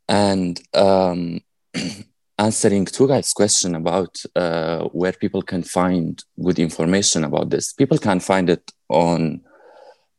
And 0.08 0.62
um, 0.74 1.42
answering 2.38 2.86
Tugay's 2.86 3.34
question 3.34 3.76
about 3.76 4.24
uh, 4.36 4.86
where 4.86 5.14
people 5.14 5.42
can 5.42 5.64
find 5.64 6.24
good 6.42 6.60
information 6.60 7.24
about 7.24 7.50
this, 7.50 7.74
people 7.74 7.98
can 7.98 8.20
find 8.20 8.50
it 8.50 8.72
on, 8.90 9.42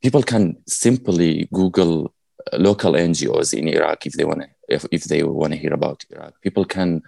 people 0.03 0.23
can 0.23 0.57
simply 0.66 1.49
Google 1.53 2.12
local 2.53 2.92
NGOs 2.92 3.55
in 3.55 3.68
Iraq 3.68 4.07
if 4.07 4.14
they 4.14 4.25
want 4.25 4.42
to, 4.42 4.49
if, 4.68 4.87
if 4.90 5.05
they 5.05 5.23
want 5.23 5.53
to 5.53 5.59
hear 5.59 5.73
about 5.73 6.05
Iraq. 6.11 6.40
People 6.40 6.64
can 6.64 7.03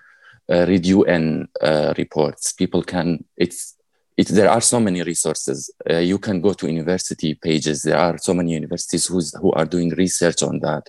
uh, 0.51 0.67
read 0.69 0.87
UN 0.87 1.49
uh, 1.61 1.95
reports. 1.97 2.53
People 2.53 2.83
can, 2.83 3.25
it's, 3.37 3.75
it, 4.17 4.29
there 4.29 4.51
are 4.51 4.61
so 4.61 4.79
many 4.79 5.03
resources. 5.03 5.71
Uh, 5.89 5.99
you 5.99 6.19
can 6.19 6.41
go 6.41 6.53
to 6.53 6.69
university 6.69 7.35
pages. 7.35 7.83
There 7.83 7.99
are 7.99 8.17
so 8.19 8.35
many 8.35 8.53
universities 8.53 9.07
who's, 9.07 9.35
who 9.35 9.53
are 9.53 9.65
doing 9.65 9.91
research 9.91 10.43
on 10.43 10.61
that. 10.61 10.89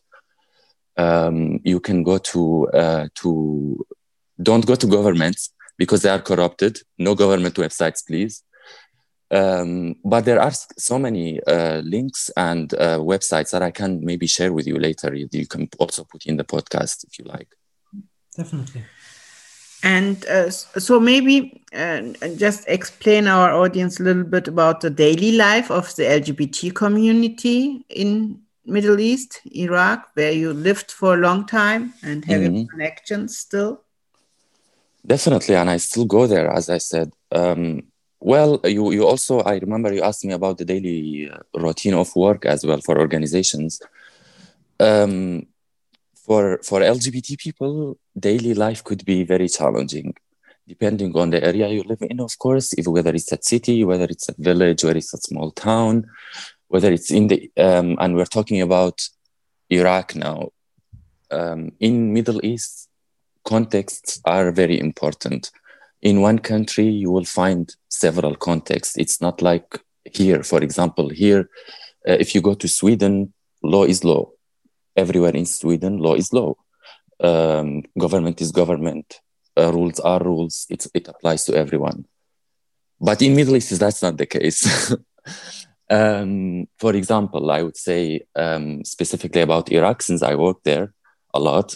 Um, 0.97 1.59
you 1.63 1.79
can 1.79 2.03
go 2.03 2.17
to, 2.19 2.67
uh, 2.69 3.07
to, 3.15 3.85
don't 4.41 4.65
go 4.65 4.75
to 4.75 4.87
governments 4.87 5.51
because 5.77 6.03
they 6.03 6.09
are 6.09 6.21
corrupted. 6.21 6.79
No 6.97 7.15
government 7.15 7.55
websites, 7.55 8.05
please. 8.05 8.43
Um, 9.31 9.95
but 10.05 10.23
there 10.23 10.39
are 10.39 10.53
so 10.77 10.99
many 10.99 11.41
uh, 11.43 11.79
links 11.79 12.29
and 12.37 12.71
uh, 12.75 12.99
websites 12.99 13.51
that 13.51 13.63
I 13.63 13.71
can 13.71 14.05
maybe 14.05 14.27
share 14.27 14.53
with 14.53 14.67
you 14.67 14.77
later. 14.77 15.13
You 15.13 15.47
can 15.47 15.67
also 15.79 16.03
put 16.03 16.27
in 16.27 16.37
the 16.37 16.43
podcast 16.43 17.05
if 17.05 17.17
you 17.17 17.25
like. 17.25 17.49
Definitely. 18.37 18.83
And 19.83 20.25
uh, 20.27 20.49
so 20.49 20.99
maybe 20.99 21.63
uh, 21.73 22.01
just 22.37 22.65
explain 22.67 23.27
our 23.27 23.51
audience 23.51 23.99
a 23.99 24.03
little 24.03 24.23
bit 24.23 24.47
about 24.47 24.81
the 24.81 24.89
daily 24.89 25.33
life 25.33 25.69
of 25.69 25.95
the 25.95 26.03
LGBT 26.03 26.73
community 26.73 27.85
in 27.89 28.39
Middle 28.65 28.99
East, 28.99 29.41
Iraq, 29.51 30.09
where 30.15 30.31
you 30.31 30.53
lived 30.53 30.91
for 30.91 31.13
a 31.13 31.17
long 31.17 31.45
time 31.45 31.93
and 32.01 32.25
have 32.25 32.41
mm-hmm. 32.41 32.65
connections 32.65 33.37
still. 33.37 33.83
Definitely, 35.05 35.55
and 35.55 35.69
I 35.69 35.77
still 35.77 36.05
go 36.05 36.25
there, 36.25 36.49
as 36.49 36.67
I 36.67 36.79
said. 36.79 37.13
Um, 37.31 37.83
well, 38.19 38.59
you, 38.63 38.91
you 38.91 39.05
also, 39.05 39.41
I 39.41 39.57
remember 39.57 39.93
you 39.93 40.01
asked 40.01 40.25
me 40.25 40.33
about 40.33 40.57
the 40.57 40.65
daily 40.65 41.29
uh, 41.29 41.37
routine 41.53 41.93
of 41.93 42.15
work 42.15 42.45
as 42.45 42.65
well 42.65 42.81
for 42.81 42.97
organizations. 42.97 43.79
Um, 44.79 45.45
for 46.25 46.59
for 46.63 46.81
lgbt 46.81 47.37
people 47.37 47.97
daily 48.17 48.53
life 48.53 48.83
could 48.83 49.03
be 49.05 49.23
very 49.23 49.47
challenging 49.47 50.13
depending 50.67 51.15
on 51.15 51.29
the 51.29 51.43
area 51.43 51.67
you 51.67 51.83
live 51.83 52.01
in 52.01 52.19
of 52.19 52.37
course 52.39 52.73
if 52.73 52.87
whether 52.87 53.13
it's 53.13 53.31
a 53.31 53.39
city 53.41 53.83
whether 53.83 54.05
it's 54.05 54.29
a 54.29 54.35
village 54.37 54.83
whether 54.83 54.97
it's 54.97 55.13
a 55.13 55.17
small 55.17 55.51
town 55.51 56.05
whether 56.67 56.91
it's 56.91 57.11
in 57.11 57.27
the 57.27 57.51
um, 57.57 57.95
and 57.99 58.15
we're 58.15 58.25
talking 58.25 58.61
about 58.61 59.07
iraq 59.69 60.15
now 60.15 60.49
um, 61.31 61.71
in 61.79 62.13
middle 62.13 62.43
east 62.45 62.89
contexts 63.45 64.19
are 64.25 64.51
very 64.51 64.77
important. 64.79 65.51
In 66.01 66.21
one 66.21 66.39
country 66.39 66.87
you 66.87 67.09
will 67.09 67.25
find 67.25 67.73
several 67.89 68.35
contexts. 68.35 68.97
It's 68.97 69.21
not 69.21 69.41
like 69.41 69.79
here. 70.03 70.43
For 70.43 70.61
example 70.61 71.09
here 71.09 71.49
uh, 72.07 72.17
if 72.19 72.35
you 72.35 72.41
go 72.41 72.53
to 72.55 72.67
sweden 72.67 73.33
law 73.63 73.83
is 73.83 74.03
law. 74.03 74.31
Everywhere 74.95 75.35
in 75.35 75.45
Sweden, 75.45 75.97
law 75.97 76.13
is 76.13 76.31
law. 76.31 76.55
Um, 77.19 77.83
government 77.97 78.41
is 78.41 78.51
government. 78.51 79.21
Uh, 79.57 79.71
rules 79.71 79.99
are 79.99 80.21
rules. 80.21 80.65
It's, 80.69 80.87
it 80.93 81.07
applies 81.07 81.45
to 81.45 81.55
everyone. 81.55 82.05
But 82.99 83.21
in 83.21 83.35
Middle 83.35 83.55
East, 83.55 83.79
that's 83.79 84.01
not 84.01 84.17
the 84.17 84.25
case. 84.25 84.93
Um, 85.89 86.67
for 86.79 86.95
example, 86.95 87.51
I 87.51 87.61
would 87.61 87.77
say 87.77 88.21
um, 88.35 88.83
specifically 88.83 89.41
about 89.41 89.71
Iraq, 89.71 90.01
since 90.01 90.23
I 90.23 90.35
work 90.35 90.57
there 90.63 90.93
a 91.33 91.39
lot. 91.39 91.75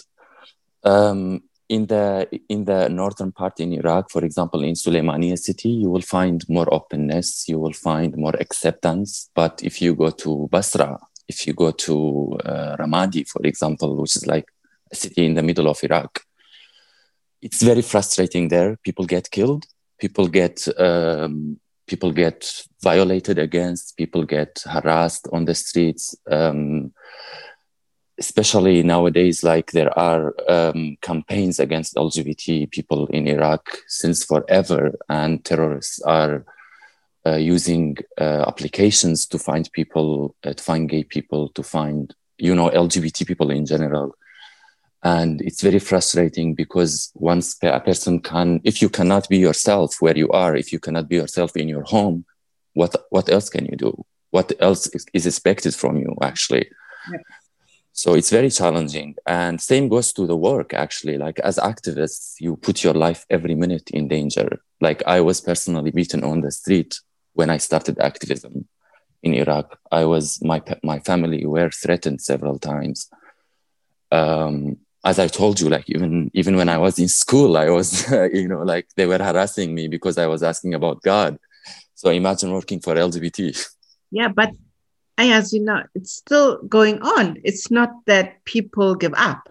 Um, 0.82 1.42
in 1.68 1.86
the 1.86 2.28
in 2.48 2.64
the 2.64 2.88
northern 2.88 3.30
part 3.30 3.60
in 3.60 3.72
Iraq, 3.72 4.10
for 4.10 4.24
example, 4.24 4.64
in 4.64 4.74
Suleimania 4.74 5.38
city, 5.38 5.68
you 5.68 5.88
will 5.88 6.02
find 6.02 6.44
more 6.48 6.72
openness, 6.74 7.48
you 7.48 7.60
will 7.60 7.72
find 7.72 8.16
more 8.16 8.34
acceptance. 8.40 9.30
But 9.36 9.62
if 9.62 9.80
you 9.80 9.94
go 9.94 10.10
to 10.10 10.48
Basra, 10.50 10.98
if 11.28 11.46
you 11.46 11.52
go 11.52 11.70
to 11.70 12.36
uh, 12.44 12.76
Ramadi, 12.76 13.28
for 13.28 13.42
example, 13.44 13.94
which 14.00 14.16
is 14.16 14.26
like 14.26 14.46
a 14.92 14.96
city 14.96 15.26
in 15.26 15.34
the 15.34 15.42
middle 15.42 15.68
of 15.68 15.82
Iraq, 15.82 16.20
it's 17.42 17.62
very 17.62 17.82
frustrating 17.82 18.48
there. 18.48 18.76
People 18.82 19.06
get 19.06 19.30
killed, 19.30 19.64
people 19.98 20.28
get 20.28 20.66
um, 20.78 21.58
people 21.86 22.12
get 22.12 22.64
violated 22.82 23.38
against, 23.38 23.96
people 23.96 24.24
get 24.24 24.62
harassed 24.64 25.26
on 25.32 25.44
the 25.44 25.54
streets. 25.54 26.14
Um, 26.30 26.92
especially 28.20 28.82
nowadays, 28.82 29.42
like 29.42 29.72
there 29.72 29.98
are 29.98 30.34
um, 30.48 30.96
campaigns 31.00 31.58
against 31.58 31.96
LGBT 31.96 32.70
people 32.70 33.06
in 33.06 33.26
Iraq 33.26 33.62
since 33.88 34.24
forever, 34.24 34.94
and 35.08 35.42
terrorists 35.44 36.00
are 36.02 36.44
uh, 37.26 37.36
using 37.36 37.96
uh, 38.20 38.44
applications 38.46 39.26
to 39.26 39.38
find 39.38 39.70
people, 39.72 40.36
uh, 40.44 40.52
to 40.52 40.62
find 40.62 40.88
gay 40.88 41.02
people, 41.02 41.48
to 41.50 41.62
find 41.62 42.14
you 42.38 42.54
know 42.54 42.68
LGBT 42.70 43.26
people 43.26 43.50
in 43.50 43.66
general. 43.66 44.14
And 45.02 45.40
it's 45.40 45.62
very 45.62 45.78
frustrating 45.78 46.54
because 46.54 47.10
once 47.14 47.56
a 47.62 47.80
person 47.80 48.20
can, 48.20 48.60
if 48.64 48.82
you 48.82 48.90
cannot 48.90 49.28
be 49.28 49.38
yourself 49.38 49.96
where 50.00 50.16
you 50.16 50.28
are, 50.30 50.54
if 50.54 50.72
you 50.72 50.78
cannot 50.78 51.08
be 51.08 51.16
yourself 51.16 51.56
in 51.56 51.68
your 51.68 51.84
home, 51.84 52.24
what 52.74 52.94
what 53.10 53.30
else 53.30 53.48
can 53.48 53.64
you 53.66 53.76
do? 53.76 54.04
What 54.30 54.52
else 54.60 54.88
is 55.12 55.26
expected 55.26 55.74
from 55.74 55.96
you 55.96 56.14
actually? 56.22 56.70
Yeah 57.10 57.18
so 57.92 58.14
it's 58.14 58.30
very 58.30 58.50
challenging. 58.50 59.14
And 59.26 59.60
same 59.60 59.88
goes 59.88 60.12
to 60.14 60.26
the 60.26 60.36
work 60.36 60.72
actually. 60.72 61.18
Like 61.18 61.38
as 61.40 61.58
activists 61.58 62.36
you 62.40 62.56
put 62.56 62.82
your 62.82 62.94
life 62.94 63.26
every 63.28 63.54
minute 63.54 63.90
in 63.90 64.08
danger. 64.08 64.48
Like 64.80 65.02
i 65.06 65.20
was 65.20 65.40
personally 65.40 65.90
beaten 65.90 66.24
on 66.24 66.40
the 66.40 66.50
street 66.50 66.98
when 67.34 67.50
i 67.50 67.58
started 67.58 67.98
activism 67.98 68.66
in 69.22 69.34
iraq. 69.34 69.78
I 69.92 70.04
was 70.06 70.42
my 70.42 70.62
my 70.82 70.98
family 71.00 71.44
were 71.44 71.70
threatened 71.70 72.22
several 72.22 72.58
times. 72.58 73.10
Um, 74.10 74.78
as 75.04 75.18
i 75.18 75.26
told 75.26 75.60
you 75.60 75.68
like 75.68 75.88
even 75.88 76.30
even 76.34 76.56
when 76.56 76.68
i 76.68 76.78
was 76.78 76.98
in 76.98 77.08
school 77.08 77.56
i 77.56 77.68
was 77.68 78.10
you 78.32 78.48
know 78.48 78.62
like 78.62 78.86
they 78.96 79.06
were 79.06 79.18
harassing 79.18 79.74
me 79.74 79.88
because 79.88 80.18
i 80.18 80.26
was 80.26 80.42
asking 80.42 80.74
about 80.74 81.02
god 81.02 81.38
so 81.94 82.10
imagine 82.10 82.52
working 82.52 82.80
for 82.80 82.94
lgbt 82.94 83.66
yeah 84.10 84.28
but 84.28 84.50
I 85.20 85.32
as 85.32 85.52
you 85.52 85.60
know, 85.60 85.82
it's 85.94 86.12
still 86.12 86.62
going 86.62 87.02
on. 87.02 87.36
It's 87.44 87.70
not 87.70 87.90
that 88.06 88.42
people 88.46 88.94
give 88.94 89.12
up. 89.14 89.50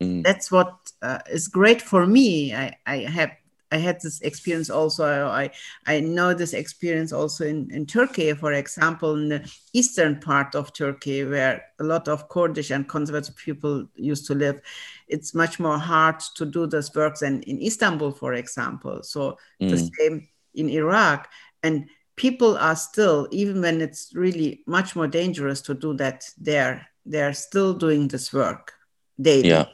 Mm. 0.00 0.24
That's 0.24 0.50
what 0.50 0.74
uh, 1.02 1.18
is 1.30 1.46
great 1.46 1.82
for 1.82 2.06
me. 2.06 2.54
I, 2.54 2.74
I 2.86 2.96
have 3.00 3.32
I 3.70 3.76
had 3.76 4.00
this 4.00 4.20
experience 4.22 4.70
also. 4.70 5.26
I, 5.26 5.50
I 5.86 6.00
know 6.00 6.32
this 6.32 6.54
experience 6.54 7.12
also 7.12 7.44
in, 7.44 7.70
in 7.70 7.86
Turkey, 7.86 8.32
for 8.32 8.52
example, 8.52 9.14
in 9.14 9.28
the 9.28 9.52
eastern 9.72 10.20
part 10.20 10.54
of 10.54 10.72
Turkey, 10.72 11.24
where 11.24 11.62
a 11.78 11.84
lot 11.84 12.08
of 12.08 12.28
Kurdish 12.28 12.70
and 12.70 12.88
conservative 12.88 13.36
people 13.36 13.86
used 13.94 14.26
to 14.26 14.34
live. 14.34 14.60
It's 15.06 15.34
much 15.34 15.60
more 15.60 15.78
hard 15.78 16.20
to 16.36 16.46
do 16.46 16.66
this 16.66 16.94
work 16.94 17.18
than 17.18 17.42
in 17.42 17.60
Istanbul, 17.60 18.12
for 18.12 18.34
example. 18.34 19.02
So 19.02 19.38
mm. 19.60 19.70
the 19.70 19.78
same 19.78 20.28
in 20.54 20.68
Iraq. 20.70 21.28
And 21.62 21.88
people 22.16 22.56
are 22.56 22.76
still, 22.76 23.28
even 23.30 23.60
when 23.60 23.80
it's 23.80 24.14
really 24.14 24.62
much 24.66 24.96
more 24.96 25.06
dangerous 25.06 25.60
to 25.62 25.74
do 25.74 25.94
that 25.94 26.24
there, 26.38 26.86
they're 27.04 27.34
still 27.34 27.74
doing 27.74 28.08
this 28.08 28.32
work 28.32 28.72
daily. 29.20 29.48
Yeah, 29.48 29.66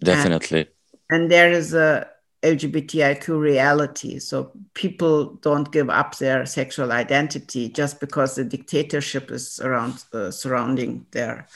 definitely. 0.00 0.68
And, 1.10 1.22
and 1.22 1.30
there 1.30 1.50
is 1.52 1.74
a 1.74 2.08
LGBTIQ 2.42 3.38
reality. 3.40 4.18
So 4.18 4.52
people 4.74 5.34
don't 5.42 5.70
give 5.72 5.90
up 5.90 6.18
their 6.18 6.46
sexual 6.46 6.92
identity 6.92 7.68
just 7.68 8.00
because 8.00 8.34
the 8.34 8.44
dictatorship 8.44 9.30
is 9.30 9.60
around 9.60 10.04
uh, 10.12 10.30
surrounding 10.30 11.06
their 11.10 11.46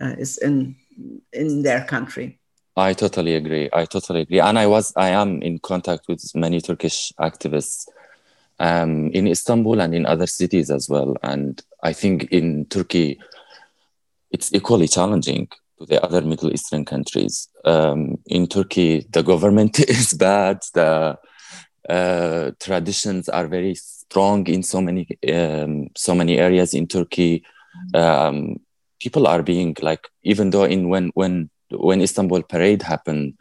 uh, 0.00 0.14
is 0.18 0.38
in 0.38 0.76
in 1.32 1.62
their 1.62 1.84
country. 1.84 2.38
I 2.76 2.92
totally 2.92 3.34
agree. 3.34 3.70
I 3.72 3.86
totally 3.86 4.20
agree. 4.20 4.40
And 4.40 4.58
I 4.58 4.66
was 4.66 4.92
I 4.96 5.10
am 5.10 5.40
in 5.42 5.58
contact 5.58 6.08
with 6.08 6.34
many 6.34 6.60
Turkish 6.60 7.12
activists 7.18 7.88
um, 8.58 9.10
in 9.12 9.26
Istanbul 9.26 9.80
and 9.80 9.94
in 9.94 10.06
other 10.06 10.26
cities 10.26 10.70
as 10.70 10.88
well. 10.88 11.16
And 11.22 11.62
I 11.82 11.92
think 11.92 12.24
in 12.24 12.66
Turkey, 12.66 13.18
it's 14.30 14.52
equally 14.52 14.88
challenging 14.88 15.48
to 15.78 15.86
the 15.86 16.02
other 16.04 16.22
Middle 16.22 16.52
Eastern 16.52 16.84
countries. 16.84 17.48
Um, 17.64 18.18
in 18.26 18.46
Turkey, 18.46 19.06
the 19.10 19.22
government 19.22 19.78
is 19.88 20.12
bad. 20.14 20.62
The 20.74 21.18
uh, 21.88 22.50
traditions 22.60 23.28
are 23.28 23.46
very 23.46 23.74
strong 23.74 24.46
in 24.46 24.62
so 24.62 24.80
many 24.80 25.06
um, 25.32 25.88
so 25.96 26.14
many 26.14 26.38
areas 26.38 26.74
in 26.74 26.86
Turkey. 26.86 27.44
Um, 27.94 28.56
people 29.00 29.26
are 29.26 29.42
being 29.42 29.76
like, 29.80 30.08
even 30.22 30.50
though 30.50 30.64
in 30.64 30.88
when 30.88 31.10
when 31.14 31.50
when 31.70 32.00
Istanbul 32.00 32.42
parade 32.42 32.82
happened, 32.82 33.34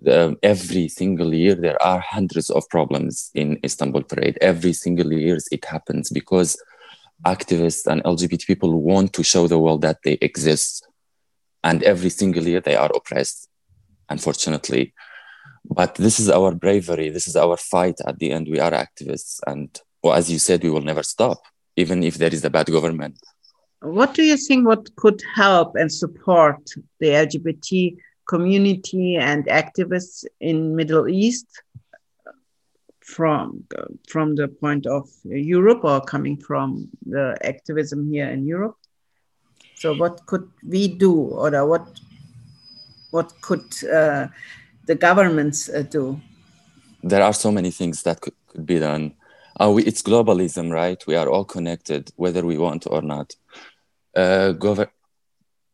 the, 0.00 0.36
every 0.42 0.88
single 0.88 1.34
year 1.34 1.54
there 1.54 1.80
are 1.82 2.00
hundreds 2.00 2.50
of 2.50 2.68
problems 2.68 3.30
in 3.34 3.58
Istanbul 3.64 4.02
Parade. 4.02 4.38
Every 4.40 4.72
single 4.72 5.12
year 5.12 5.38
it 5.50 5.64
happens 5.64 6.10
because 6.10 6.56
activists 7.24 7.86
and 7.86 8.02
LGBT 8.04 8.46
people 8.46 8.80
want 8.80 9.12
to 9.14 9.22
show 9.22 9.46
the 9.46 9.58
world 9.58 9.82
that 9.82 9.98
they 10.04 10.18
exist, 10.20 10.85
and 11.62 11.82
every 11.82 12.10
single 12.10 12.46
year 12.46 12.60
they 12.60 12.76
are 12.76 12.90
oppressed, 12.94 13.48
unfortunately. 14.08 14.94
But 15.64 15.96
this 15.96 16.20
is 16.20 16.30
our 16.30 16.54
bravery. 16.54 17.08
This 17.10 17.26
is 17.26 17.36
our 17.36 17.56
fight. 17.56 17.96
At 18.06 18.18
the 18.18 18.30
end, 18.30 18.48
we 18.48 18.60
are 18.60 18.70
activists, 18.70 19.40
and 19.46 19.68
well, 20.02 20.14
as 20.14 20.30
you 20.30 20.38
said, 20.38 20.62
we 20.62 20.70
will 20.70 20.82
never 20.82 21.02
stop, 21.02 21.42
even 21.76 22.02
if 22.02 22.16
there 22.16 22.32
is 22.32 22.44
a 22.44 22.50
bad 22.50 22.66
government. 22.66 23.18
What 23.80 24.14
do 24.14 24.22
you 24.22 24.36
think? 24.36 24.66
What 24.66 24.94
could 24.96 25.22
help 25.34 25.74
and 25.76 25.92
support 25.92 26.58
the 27.00 27.08
LGBT 27.08 27.96
community 28.28 29.16
and 29.16 29.46
activists 29.46 30.24
in 30.40 30.74
Middle 30.76 31.08
East 31.08 31.46
from 33.06 33.64
from 34.08 34.34
the 34.34 34.48
point 34.48 34.86
of 34.86 35.08
Europe 35.24 35.84
or 35.84 36.00
coming 36.00 36.36
from 36.36 36.88
the 37.06 37.36
activism 37.42 38.10
here 38.10 38.28
in 38.28 38.46
Europe. 38.46 38.76
So 39.76 39.94
what 39.94 40.24
could 40.26 40.48
we 40.66 40.88
do, 40.88 41.12
or 41.12 41.50
what 41.66 41.86
what 43.10 43.32
could 43.40 43.66
uh, 43.84 44.28
the 44.86 44.94
governments 44.94 45.68
uh, 45.68 45.82
do? 45.82 46.20
There 47.02 47.22
are 47.22 47.34
so 47.34 47.52
many 47.52 47.70
things 47.70 48.02
that 48.02 48.20
could, 48.20 48.34
could 48.48 48.66
be 48.66 48.78
done. 48.78 49.14
Uh, 49.60 49.70
we, 49.70 49.84
it's 49.84 50.02
globalism, 50.02 50.72
right? 50.72 51.06
We 51.06 51.16
are 51.16 51.28
all 51.28 51.44
connected, 51.44 52.10
whether 52.16 52.44
we 52.44 52.58
want 52.58 52.86
or 52.86 53.02
not. 53.02 53.34
Uh, 54.14 54.54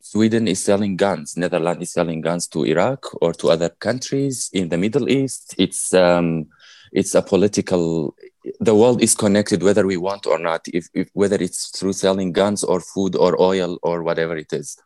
Sweden 0.00 0.48
is 0.48 0.62
selling 0.62 0.96
guns, 0.96 1.36
Netherlands 1.36 1.82
is 1.82 1.92
selling 1.92 2.20
guns 2.20 2.48
to 2.48 2.64
Iraq 2.64 3.06
or 3.22 3.32
to 3.34 3.50
other 3.50 3.68
countries 3.68 4.50
in 4.52 4.68
the 4.68 4.76
Middle 4.76 5.08
East. 5.08 5.54
It's 5.58 5.94
um, 5.94 6.46
it's 6.92 7.14
a 7.14 7.22
political. 7.22 8.14
The 8.60 8.74
world 8.74 9.02
is 9.02 9.14
connected, 9.14 9.62
whether 9.62 9.86
we 9.86 9.96
want 9.96 10.26
or 10.26 10.38
not. 10.38 10.66
If, 10.68 10.88
if 10.94 11.08
whether 11.12 11.36
it's 11.36 11.78
through 11.78 11.92
selling 11.92 12.32
guns 12.32 12.64
or 12.64 12.80
food 12.80 13.14
or 13.16 13.40
oil 13.40 13.78
or 13.82 14.02
whatever 14.02 14.36
it 14.36 14.52
is, 14.52 14.76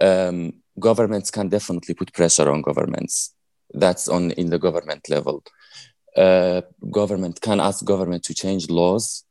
um, 0.00 0.54
governments 0.78 1.30
can 1.30 1.48
definitely 1.48 1.94
put 1.94 2.12
pressure 2.12 2.50
on 2.50 2.62
governments. 2.62 3.34
That's 3.72 4.08
on 4.08 4.32
in 4.32 4.50
the 4.50 4.58
government 4.58 5.08
level. 5.08 5.44
Uh, 6.16 6.62
government 6.90 7.40
can 7.40 7.60
ask 7.60 7.84
government 7.84 8.24
to 8.24 8.34
change 8.34 8.68
laws. 8.68 9.24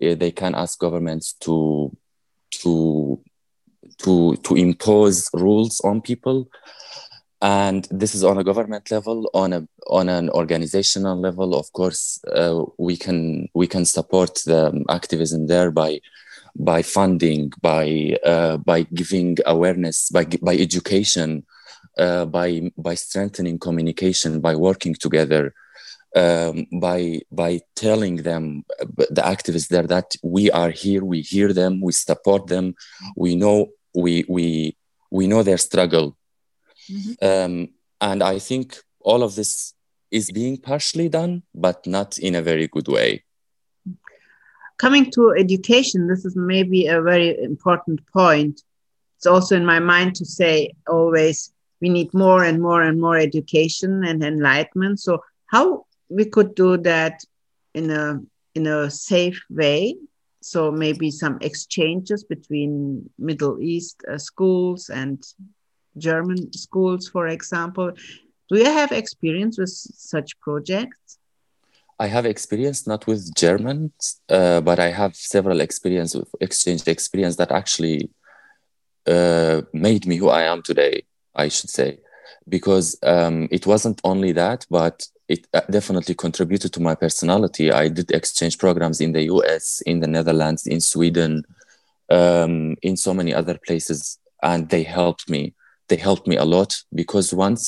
They 0.00 0.30
can 0.30 0.54
ask 0.54 0.78
governments 0.78 1.32
to 1.40 1.96
to 2.62 3.20
to 3.98 4.36
to 4.36 4.54
impose 4.54 5.28
rules 5.32 5.80
on 5.80 6.00
people 6.00 6.48
and 7.42 7.88
this 7.90 8.14
is 8.14 8.22
on 8.22 8.38
a 8.38 8.44
government 8.44 8.90
level 8.90 9.30
on 9.32 9.52
a 9.52 9.66
on 9.86 10.08
an 10.08 10.28
organizational 10.30 11.18
level. 11.18 11.54
Of 11.54 11.72
course 11.72 12.22
uh, 12.32 12.64
we 12.78 12.96
can 12.96 13.48
we 13.54 13.66
can 13.66 13.84
support 13.84 14.34
the 14.44 14.84
activism 14.90 15.46
there 15.46 15.70
by 15.70 16.00
by 16.54 16.82
funding 16.82 17.52
by 17.62 18.16
uh, 18.24 18.58
by 18.58 18.82
giving 18.82 19.38
awareness 19.46 20.10
by 20.10 20.24
by 20.24 20.56
education 20.56 21.46
uh, 21.98 22.26
by 22.26 22.70
by 22.76 22.94
strengthening 22.94 23.58
communication 23.58 24.40
by 24.40 24.54
working 24.54 24.94
together 24.94 25.54
um, 26.16 26.66
by 26.78 27.20
by 27.32 27.60
telling 27.74 28.16
them 28.16 28.64
the 28.96 29.22
activists 29.22 29.68
there 29.68 29.86
that 29.86 30.14
we 30.22 30.50
are 30.50 30.70
here 30.70 31.04
we 31.04 31.22
hear 31.22 31.54
them 31.54 31.80
we 31.80 31.92
support 31.92 32.48
them. 32.48 32.74
We 33.16 33.34
know 33.34 33.68
we 33.94 34.26
we 34.28 34.76
we 35.10 35.26
know 35.26 35.42
their 35.42 35.58
struggle 35.58 36.16
mm-hmm. 36.90 37.12
um, 37.28 37.68
and 38.00 38.22
i 38.22 38.38
think 38.38 38.78
all 39.00 39.22
of 39.22 39.34
this 39.34 39.74
is 40.10 40.30
being 40.30 40.56
partially 40.56 41.08
done 41.08 41.42
but 41.54 41.86
not 41.86 42.18
in 42.18 42.34
a 42.34 42.42
very 42.42 42.66
good 42.68 42.88
way 42.88 43.22
coming 44.80 45.10
to 45.10 45.34
education, 45.38 46.08
this 46.08 46.24
is 46.24 46.34
maybe 46.34 46.86
a 46.86 47.02
very 47.02 47.38
important 47.42 48.00
point. 48.10 48.62
It's 49.18 49.26
also 49.26 49.54
in 49.54 49.66
my 49.66 49.78
mind 49.78 50.14
to 50.16 50.24
say 50.24 50.70
always 50.88 51.52
we 51.82 51.90
need 51.90 52.14
more 52.14 52.44
and 52.44 52.62
more 52.62 52.82
and 52.82 52.98
more 52.98 53.18
education 53.18 54.04
and 54.04 54.24
enlightenment. 54.24 54.98
So 54.98 55.22
how 55.46 55.84
we 56.08 56.24
could 56.24 56.54
do 56.54 56.78
that 56.78 57.20
in 57.74 57.90
a 57.90 58.20
in 58.54 58.66
a 58.66 58.90
safe 58.90 59.40
way 59.50 59.94
so 60.42 60.72
maybe 60.72 61.10
some 61.10 61.38
exchanges 61.40 62.24
between 62.24 63.08
middle 63.18 63.60
east 63.60 64.02
uh, 64.10 64.18
schools 64.18 64.88
and 64.88 65.22
german 65.98 66.52
schools 66.52 67.08
for 67.08 67.26
example 67.28 67.92
do 68.48 68.58
you 68.58 68.64
have 68.64 68.92
experience 68.92 69.58
with 69.58 69.70
such 69.70 70.38
projects 70.40 71.18
i 71.98 72.06
have 72.06 72.24
experience 72.26 72.86
not 72.86 73.06
with 73.06 73.34
Germans, 73.34 74.20
uh, 74.28 74.60
but 74.60 74.78
i 74.78 74.90
have 74.90 75.14
several 75.14 75.60
experience 75.60 76.14
with 76.14 76.28
exchange 76.40 76.86
experience 76.86 77.36
that 77.36 77.50
actually 77.50 78.10
uh, 79.06 79.62
made 79.72 80.06
me 80.06 80.16
who 80.16 80.28
i 80.28 80.42
am 80.42 80.62
today 80.62 81.02
i 81.34 81.48
should 81.48 81.70
say 81.70 81.98
because 82.48 82.98
um, 83.02 83.48
it 83.50 83.66
wasn't 83.66 84.00
only 84.04 84.32
that 84.32 84.66
but 84.70 85.06
it 85.30 85.46
uh, 85.54 85.60
definitely 85.70 86.16
contributed 86.16 86.72
to 86.72 86.82
my 86.82 86.96
personality. 86.96 87.70
I 87.70 87.86
did 87.88 88.10
exchange 88.10 88.58
programs 88.58 89.00
in 89.00 89.12
the 89.12 89.22
US, 89.34 89.80
in 89.86 90.00
the 90.00 90.08
Netherlands, 90.08 90.66
in 90.66 90.80
Sweden, 90.80 91.44
um, 92.10 92.76
in 92.82 92.96
so 92.96 93.14
many 93.14 93.32
other 93.32 93.56
places, 93.64 94.18
and 94.42 94.68
they 94.68 94.82
helped 94.82 95.30
me. 95.30 95.54
They 95.90 95.96
helped 95.96 96.26
me 96.26 96.36
a 96.36 96.44
lot 96.44 96.70
because 96.94 97.34
once, 97.34 97.62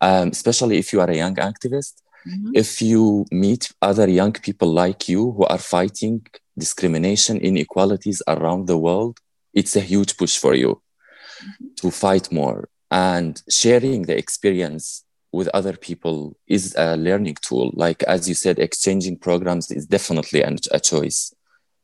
um, 0.00 0.28
especially 0.28 0.78
if 0.78 0.92
you 0.92 1.00
are 1.02 1.10
a 1.10 1.20
young 1.24 1.36
activist, 1.50 1.94
mm-hmm. 2.26 2.52
if 2.54 2.80
you 2.80 3.26
meet 3.30 3.70
other 3.82 4.08
young 4.08 4.32
people 4.32 4.70
like 4.72 5.08
you 5.12 5.32
who 5.32 5.44
are 5.44 5.58
fighting 5.76 6.26
discrimination, 6.58 7.36
inequalities 7.50 8.22
around 8.26 8.66
the 8.66 8.78
world, 8.78 9.20
it's 9.52 9.76
a 9.76 9.80
huge 9.92 10.16
push 10.16 10.38
for 10.38 10.54
you 10.54 10.70
mm-hmm. 10.70 11.66
to 11.80 11.90
fight 11.90 12.32
more. 12.32 12.68
And 12.90 13.42
sharing 13.50 14.02
the 14.02 14.16
experience 14.16 15.04
with 15.32 15.48
other 15.48 15.76
people 15.88 16.36
is 16.46 16.74
a 16.78 16.96
learning 16.96 17.36
tool. 17.42 17.70
Like 17.74 18.02
as 18.04 18.28
you 18.28 18.34
said, 18.34 18.58
exchanging 18.58 19.18
programs 19.18 19.70
is 19.70 19.84
definitely 19.86 20.40
a, 20.40 20.56
a 20.72 20.80
choice 20.80 21.34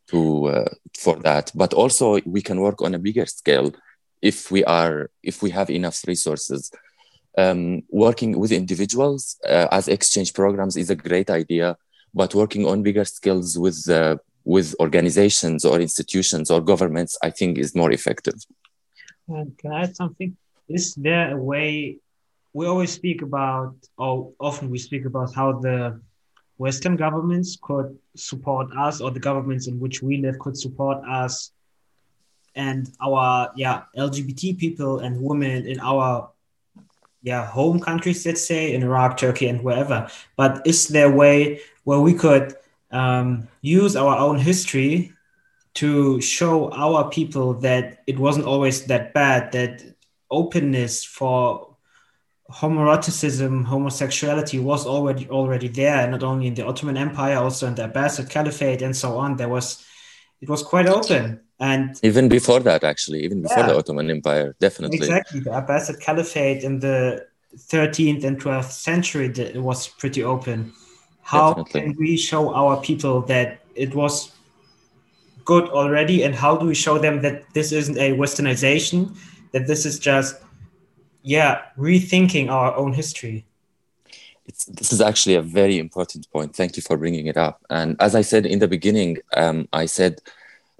to 0.08 0.46
uh, 0.46 0.70
for 0.98 1.16
that. 1.28 1.52
But 1.54 1.74
also 1.74 2.20
we 2.24 2.40
can 2.40 2.58
work 2.60 2.80
on 2.80 2.94
a 2.94 2.98
bigger 2.98 3.26
scale 3.26 3.72
if 4.22 4.50
we 4.50 4.64
are 4.64 5.10
if 5.22 5.42
we 5.42 5.50
have 5.50 5.70
enough 5.70 6.02
resources. 6.06 6.70
Um, 7.36 7.82
working 7.88 8.38
with 8.38 8.52
individuals 8.52 9.38
uh, 9.48 9.66
as 9.70 9.88
exchange 9.88 10.34
programs 10.34 10.76
is 10.76 10.90
a 10.90 10.94
great 10.94 11.30
idea, 11.30 11.78
but 12.12 12.34
working 12.34 12.66
on 12.66 12.82
bigger 12.82 13.06
skills 13.06 13.58
with 13.58 13.88
uh, 13.88 14.16
with 14.44 14.74
organizations 14.80 15.64
or 15.64 15.80
institutions 15.80 16.50
or 16.50 16.60
governments, 16.60 17.16
I 17.22 17.30
think, 17.30 17.58
is 17.58 17.74
more 17.74 17.92
effective. 17.92 18.34
can 19.28 19.72
I 19.72 19.82
add 19.82 19.96
something? 19.96 20.36
Is 20.68 20.94
there 20.94 21.32
a 21.32 21.42
way 21.42 21.98
we 22.52 22.66
always 22.66 22.92
speak 22.92 23.22
about, 23.22 23.74
or 23.96 24.32
often 24.38 24.70
we 24.70 24.78
speak 24.78 25.04
about 25.06 25.34
how 25.34 25.60
the 25.60 26.00
Western 26.58 26.96
governments 26.96 27.56
could 27.60 27.98
support 28.14 28.68
us, 28.76 29.00
or 29.00 29.10
the 29.10 29.20
governments 29.20 29.66
in 29.68 29.80
which 29.80 30.02
we 30.02 30.18
live 30.18 30.38
could 30.38 30.56
support 30.56 30.98
us, 31.08 31.52
and 32.54 32.90
our 33.00 33.50
yeah 33.56 33.82
LGBT 33.96 34.58
people 34.58 35.00
and 35.00 35.22
women 35.22 35.66
in 35.66 35.80
our 35.80 36.30
yeah 37.22 37.46
home 37.46 37.80
countries, 37.80 38.26
let's 38.26 38.44
say 38.44 38.74
in 38.74 38.82
Iraq, 38.82 39.16
Turkey, 39.16 39.48
and 39.48 39.62
wherever. 39.62 40.08
But 40.36 40.66
is 40.66 40.88
there 40.88 41.12
a 41.12 41.16
way 41.16 41.60
where 41.84 42.00
we 42.00 42.14
could 42.14 42.54
um, 42.90 43.48
use 43.60 43.96
our 43.96 44.16
own 44.16 44.38
history 44.38 45.12
to 45.74 46.20
show 46.20 46.70
our 46.72 47.10
people 47.10 47.54
that 47.54 48.02
it 48.06 48.18
wasn't 48.18 48.46
always 48.46 48.84
that 48.86 49.14
bad, 49.14 49.52
that 49.52 49.82
openness 50.30 51.04
for 51.04 51.72
homoeroticism, 52.50 53.64
homosexuality 53.64 54.58
was 54.58 54.86
already 54.86 55.28
already 55.30 55.68
there, 55.68 56.08
not 56.10 56.22
only 56.22 56.46
in 56.46 56.54
the 56.54 56.66
Ottoman 56.66 56.96
Empire, 56.96 57.38
also 57.38 57.66
in 57.66 57.74
the 57.74 57.88
Abbasid 57.88 58.28
Caliphate 58.28 58.82
and 58.82 58.94
so 58.94 59.16
on. 59.16 59.36
There 59.36 59.48
was 59.48 59.84
it 60.40 60.48
was 60.48 60.62
quite 60.62 60.86
open. 60.86 61.40
And 61.62 61.96
even 62.02 62.28
before 62.28 62.58
that, 62.60 62.82
actually, 62.82 63.22
even 63.22 63.40
before 63.40 63.58
yeah, 63.58 63.68
the 63.68 63.78
Ottoman 63.78 64.10
Empire, 64.10 64.56
definitely. 64.58 64.96
Exactly. 64.96 65.40
The 65.40 65.50
Abbasid 65.50 66.00
Caliphate 66.00 66.64
in 66.64 66.80
the 66.80 67.24
13th 67.56 68.24
and 68.24 68.42
12th 68.42 68.72
century 68.72 69.26
it 69.26 69.62
was 69.62 69.86
pretty 69.86 70.24
open. 70.24 70.72
How 71.22 71.54
definitely. 71.54 71.80
can 71.80 71.96
we 72.00 72.16
show 72.16 72.52
our 72.52 72.80
people 72.80 73.20
that 73.22 73.60
it 73.76 73.94
was 73.94 74.32
good 75.44 75.68
already? 75.68 76.24
And 76.24 76.34
how 76.34 76.56
do 76.56 76.66
we 76.66 76.74
show 76.74 76.98
them 76.98 77.22
that 77.22 77.44
this 77.54 77.70
isn't 77.70 77.96
a 77.96 78.10
westernization, 78.14 79.16
that 79.52 79.68
this 79.68 79.86
is 79.86 80.00
just 80.00 80.42
yeah, 81.22 81.62
rethinking 81.78 82.50
our 82.50 82.74
own 82.74 82.92
history. 82.92 83.46
It's, 84.46 84.64
this 84.64 84.92
is 84.92 85.00
actually 85.00 85.36
a 85.36 85.42
very 85.42 85.78
important 85.78 86.28
point. 86.32 86.56
Thank 86.56 86.76
you 86.76 86.82
for 86.82 86.96
bringing 86.96 87.28
it 87.28 87.36
up. 87.36 87.64
And 87.70 87.94
as 88.00 88.16
I 88.16 88.22
said 88.22 88.46
in 88.46 88.58
the 88.58 88.66
beginning, 88.66 89.18
um, 89.36 89.68
I 89.72 89.86
said 89.86 90.20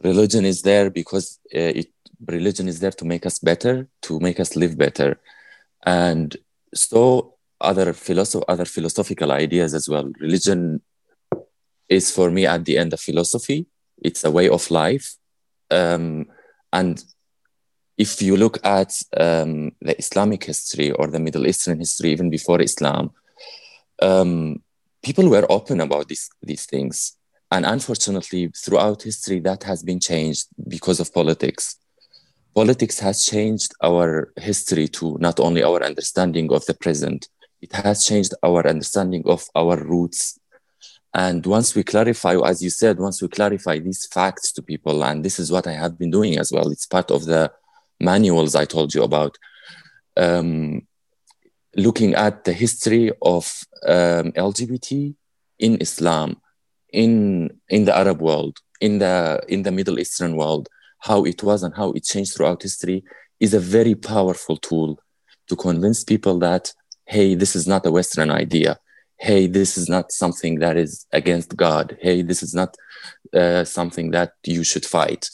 religion 0.02 0.44
is 0.44 0.62
there 0.62 0.90
because 0.90 1.38
uh, 1.54 1.72
it, 1.80 1.88
religion 2.26 2.68
is 2.68 2.80
there 2.80 2.90
to 2.92 3.04
make 3.04 3.26
us 3.26 3.38
better, 3.38 3.88
to 4.02 4.20
make 4.20 4.40
us 4.40 4.56
live 4.56 4.76
better, 4.76 5.20
and 5.84 6.36
so 6.74 7.34
other 7.60 7.92
philosoph- 7.92 8.44
other 8.48 8.64
philosophical 8.64 9.32
ideas 9.32 9.74
as 9.74 9.88
well. 9.88 10.10
Religion 10.20 10.80
is 11.88 12.10
for 12.10 12.30
me 12.30 12.46
at 12.46 12.64
the 12.64 12.78
end 12.78 12.92
a 12.92 12.96
philosophy. 12.96 13.66
It's 14.02 14.24
a 14.24 14.30
way 14.30 14.48
of 14.48 14.70
life, 14.70 15.16
um, 15.70 16.26
and 16.72 17.02
if 17.98 18.22
you 18.22 18.36
look 18.36 18.58
at 18.64 18.92
um, 19.16 19.72
the 19.80 19.96
Islamic 19.98 20.44
history 20.44 20.90
or 20.92 21.06
the 21.08 21.20
Middle 21.20 21.46
Eastern 21.46 21.78
history, 21.78 22.10
even 22.10 22.30
before 22.30 22.60
Islam, 22.60 23.12
um, 24.00 24.62
people 25.02 25.28
were 25.28 25.46
open 25.50 25.80
about 25.80 26.08
these, 26.08 26.30
these 26.42 26.66
things. 26.66 27.16
And 27.52 27.66
unfortunately, 27.66 28.50
throughout 28.56 29.02
history, 29.02 29.38
that 29.40 29.62
has 29.64 29.82
been 29.82 30.00
changed 30.00 30.46
because 30.68 31.00
of 31.00 31.12
politics. 31.12 31.76
Politics 32.54 32.98
has 33.00 33.26
changed 33.26 33.74
our 33.82 34.32
history 34.38 34.88
to 34.88 35.18
not 35.20 35.38
only 35.38 35.62
our 35.62 35.82
understanding 35.82 36.50
of 36.50 36.64
the 36.64 36.72
present, 36.72 37.28
it 37.60 37.70
has 37.72 38.06
changed 38.06 38.32
our 38.42 38.66
understanding 38.66 39.22
of 39.26 39.44
our 39.54 39.76
roots. 39.76 40.38
And 41.12 41.44
once 41.44 41.74
we 41.74 41.82
clarify, 41.82 42.38
as 42.42 42.62
you 42.62 42.70
said, 42.70 42.98
once 42.98 43.20
we 43.20 43.28
clarify 43.28 43.80
these 43.80 44.06
facts 44.06 44.50
to 44.52 44.62
people, 44.62 45.04
and 45.04 45.22
this 45.22 45.38
is 45.38 45.52
what 45.52 45.66
I 45.66 45.72
have 45.72 45.98
been 45.98 46.10
doing 46.10 46.38
as 46.38 46.52
well, 46.52 46.70
it's 46.70 46.86
part 46.86 47.10
of 47.10 47.26
the 47.26 47.52
manuals 48.00 48.54
I 48.54 48.64
told 48.64 48.94
you 48.94 49.02
about, 49.02 49.36
um, 50.16 50.86
looking 51.76 52.14
at 52.14 52.44
the 52.44 52.54
history 52.54 53.12
of 53.20 53.44
um, 53.86 54.32
LGBT 54.32 55.14
in 55.58 55.76
Islam, 55.82 56.40
in 56.92 57.50
in 57.68 57.85
the 57.85 57.96
Arab 57.96 58.20
world, 58.20 58.59
in 58.81 58.98
the 58.98 59.40
in 59.48 59.62
the 59.62 59.72
Middle 59.72 59.98
Eastern 59.98 60.37
world, 60.37 60.68
how 61.00 61.24
it 61.24 61.42
was 61.42 61.62
and 61.62 61.74
how 61.74 61.92
it 61.92 62.05
changed 62.05 62.35
throughout 62.35 62.62
history 62.62 63.02
is 63.40 63.55
a 63.55 63.61
very 63.61 63.94
powerful 63.94 64.57
tool 64.57 64.98
to 65.48 65.57
convince 65.57 66.05
people 66.05 66.38
that 66.38 66.72
hey, 67.07 67.35
this 67.35 67.57
is 67.57 67.66
not 67.66 67.85
a 67.85 67.90
Western 67.90 68.31
idea. 68.31 68.78
Hey, 69.16 69.46
this 69.46 69.76
is 69.76 69.88
not 69.88 70.12
something 70.12 70.61
that 70.61 70.76
is 70.76 71.07
against 71.12 71.57
God. 71.57 71.96
Hey, 72.00 72.22
this 72.22 72.42
is 72.42 72.55
not 72.55 72.76
uh, 73.35 73.64
something 73.64 74.12
that 74.12 74.33
you 74.44 74.64
should 74.64 74.87
fight. 74.87 75.28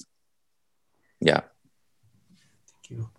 Yeah. 1.20 1.42
Thank 2.70 2.90
you. 2.90 3.10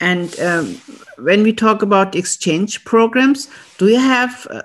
And 0.00 0.38
um, 0.40 0.80
when 1.18 1.42
we 1.42 1.52
talk 1.52 1.82
about 1.82 2.14
exchange 2.14 2.84
programs, 2.84 3.48
do 3.78 3.88
you 3.88 3.98
have 3.98 4.46
uh, 4.50 4.62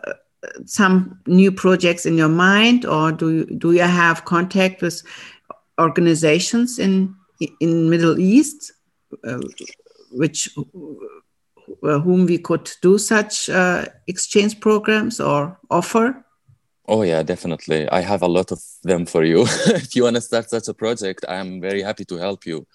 some 0.65 1.19
new 1.27 1.51
projects 1.51 2.05
in 2.05 2.17
your 2.17 2.29
mind, 2.29 2.85
or 2.85 3.11
do 3.11 3.31
you, 3.31 3.45
do 3.45 3.71
you 3.71 3.81
have 3.81 4.25
contact 4.25 4.81
with 4.81 5.01
organizations 5.79 6.79
in 6.79 7.15
in 7.59 7.89
Middle 7.89 8.19
East, 8.19 8.71
uh, 9.23 9.39
which 10.11 10.49
uh, 11.83 11.99
whom 11.99 12.25
we 12.25 12.37
could 12.37 12.71
do 12.81 12.97
such 12.97 13.49
uh, 13.49 13.85
exchange 14.07 14.59
programs 14.59 15.19
or 15.19 15.57
offer? 15.69 16.25
Oh 16.87 17.01
yeah, 17.01 17.23
definitely. 17.23 17.89
I 17.89 18.01
have 18.01 18.21
a 18.21 18.27
lot 18.27 18.51
of 18.51 18.61
them 18.83 19.05
for 19.05 19.23
you. 19.23 19.41
if 19.65 19.95
you 19.95 20.03
want 20.03 20.15
to 20.15 20.21
start 20.21 20.49
such 20.49 20.67
a 20.67 20.73
project, 20.73 21.25
I 21.27 21.35
am 21.35 21.59
very 21.59 21.81
happy 21.81 22.05
to 22.05 22.17
help 22.17 22.45
you 22.45 22.67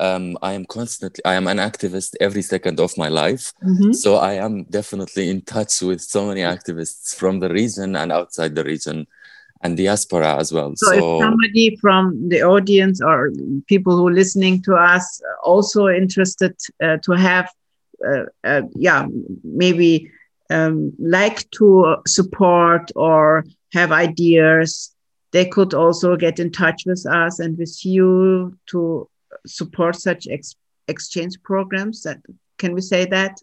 um, 0.00 0.38
I 0.42 0.54
am 0.54 0.64
constantly, 0.64 1.24
I 1.24 1.34
am 1.34 1.46
an 1.46 1.58
activist 1.58 2.14
every 2.20 2.42
second 2.42 2.80
of 2.80 2.96
my 2.96 3.08
life. 3.08 3.52
Mm-hmm. 3.62 3.92
So 3.92 4.16
I 4.16 4.34
am 4.34 4.64
definitely 4.64 5.28
in 5.30 5.42
touch 5.42 5.82
with 5.82 6.00
so 6.00 6.26
many 6.26 6.40
activists 6.40 7.14
from 7.14 7.40
the 7.40 7.50
region 7.50 7.96
and 7.96 8.10
outside 8.10 8.54
the 8.54 8.64
region 8.64 9.06
and 9.62 9.76
diaspora 9.76 10.36
as 10.38 10.52
well. 10.52 10.72
So, 10.76 10.86
so 10.86 10.92
if 10.94 11.22
somebody 11.22 11.76
from 11.76 12.28
the 12.30 12.42
audience 12.42 13.02
or 13.02 13.30
people 13.66 13.96
who 13.96 14.08
are 14.08 14.12
listening 14.12 14.62
to 14.62 14.74
us 14.74 15.20
also 15.44 15.88
interested 15.88 16.56
uh, 16.82 16.96
to 17.04 17.12
have, 17.12 17.50
uh, 18.04 18.24
uh, 18.42 18.62
yeah, 18.74 19.06
maybe 19.44 20.10
um, 20.48 20.92
like 20.98 21.48
to 21.50 21.96
support 22.06 22.90
or 22.96 23.44
have 23.72 23.92
ideas 23.92 24.94
they 25.32 25.44
could 25.44 25.74
also 25.74 26.16
get 26.16 26.40
in 26.40 26.50
touch 26.50 26.82
with 26.86 27.06
us 27.06 27.38
and 27.38 27.56
with 27.56 27.84
you 27.84 28.58
to 28.66 29.08
support 29.46 29.96
such 29.96 30.26
ex- 30.28 30.56
exchange 30.88 31.42
programs. 31.42 32.02
That 32.02 32.18
can 32.58 32.74
we 32.74 32.80
say 32.80 33.06
that? 33.06 33.38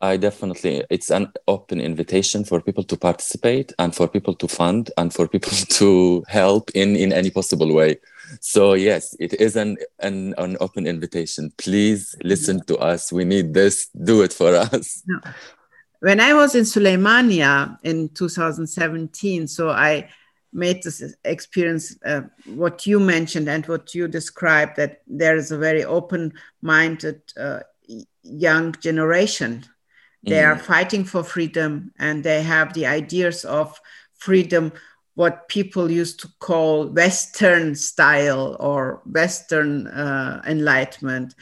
I 0.00 0.16
definitely, 0.16 0.84
it's 0.90 1.10
an 1.10 1.32
open 1.48 1.80
invitation 1.80 2.44
for 2.44 2.60
people 2.60 2.84
to 2.84 2.96
participate 2.96 3.72
and 3.80 3.92
for 3.94 4.06
people 4.06 4.34
to 4.34 4.46
fund 4.46 4.92
and 4.96 5.12
for 5.12 5.26
people 5.26 5.50
to 5.80 6.24
help 6.28 6.70
in, 6.74 6.94
in 6.94 7.12
any 7.12 7.30
possible 7.30 7.74
way. 7.74 7.98
So 8.40 8.74
yes, 8.74 9.16
it 9.18 9.34
is 9.34 9.56
an, 9.56 9.76
an, 10.00 10.34
an 10.38 10.56
open 10.60 10.86
invitation. 10.86 11.52
Please 11.58 12.14
listen 12.22 12.64
to 12.66 12.76
us. 12.78 13.12
We 13.12 13.24
need 13.24 13.54
this. 13.54 13.88
Do 13.88 14.22
it 14.22 14.32
for 14.32 14.54
us. 14.54 15.02
When 16.00 16.20
I 16.20 16.32
was 16.34 16.54
in 16.54 16.62
Suleimania 16.62 17.78
in 17.82 18.10
2017, 18.10 19.48
so 19.48 19.70
I 19.70 20.08
made 20.52 20.82
this 20.82 21.14
experience, 21.24 21.96
uh, 22.04 22.22
what 22.46 22.86
you 22.86 23.00
mentioned 23.00 23.48
and 23.48 23.66
what 23.66 23.94
you 23.94 24.08
described, 24.08 24.76
that 24.76 25.02
there 25.06 25.36
is 25.36 25.50
a 25.50 25.58
very 25.58 25.84
open-minded 25.84 27.20
uh, 27.38 27.60
young 28.22 28.72
generation 28.80 29.64
they 30.22 30.42
are 30.42 30.56
mm. 30.56 30.60
fighting 30.60 31.04
for 31.04 31.22
freedom 31.22 31.92
and 31.98 32.24
they 32.24 32.42
have 32.42 32.74
the 32.74 32.86
ideas 32.86 33.44
of 33.44 33.80
freedom, 34.14 34.72
what 35.14 35.48
people 35.48 35.90
used 35.90 36.20
to 36.20 36.28
call 36.40 36.88
Western 36.88 37.74
style 37.74 38.56
or 38.58 39.02
Western 39.06 39.86
uh, 39.86 40.42
enlightenment. 40.46 41.34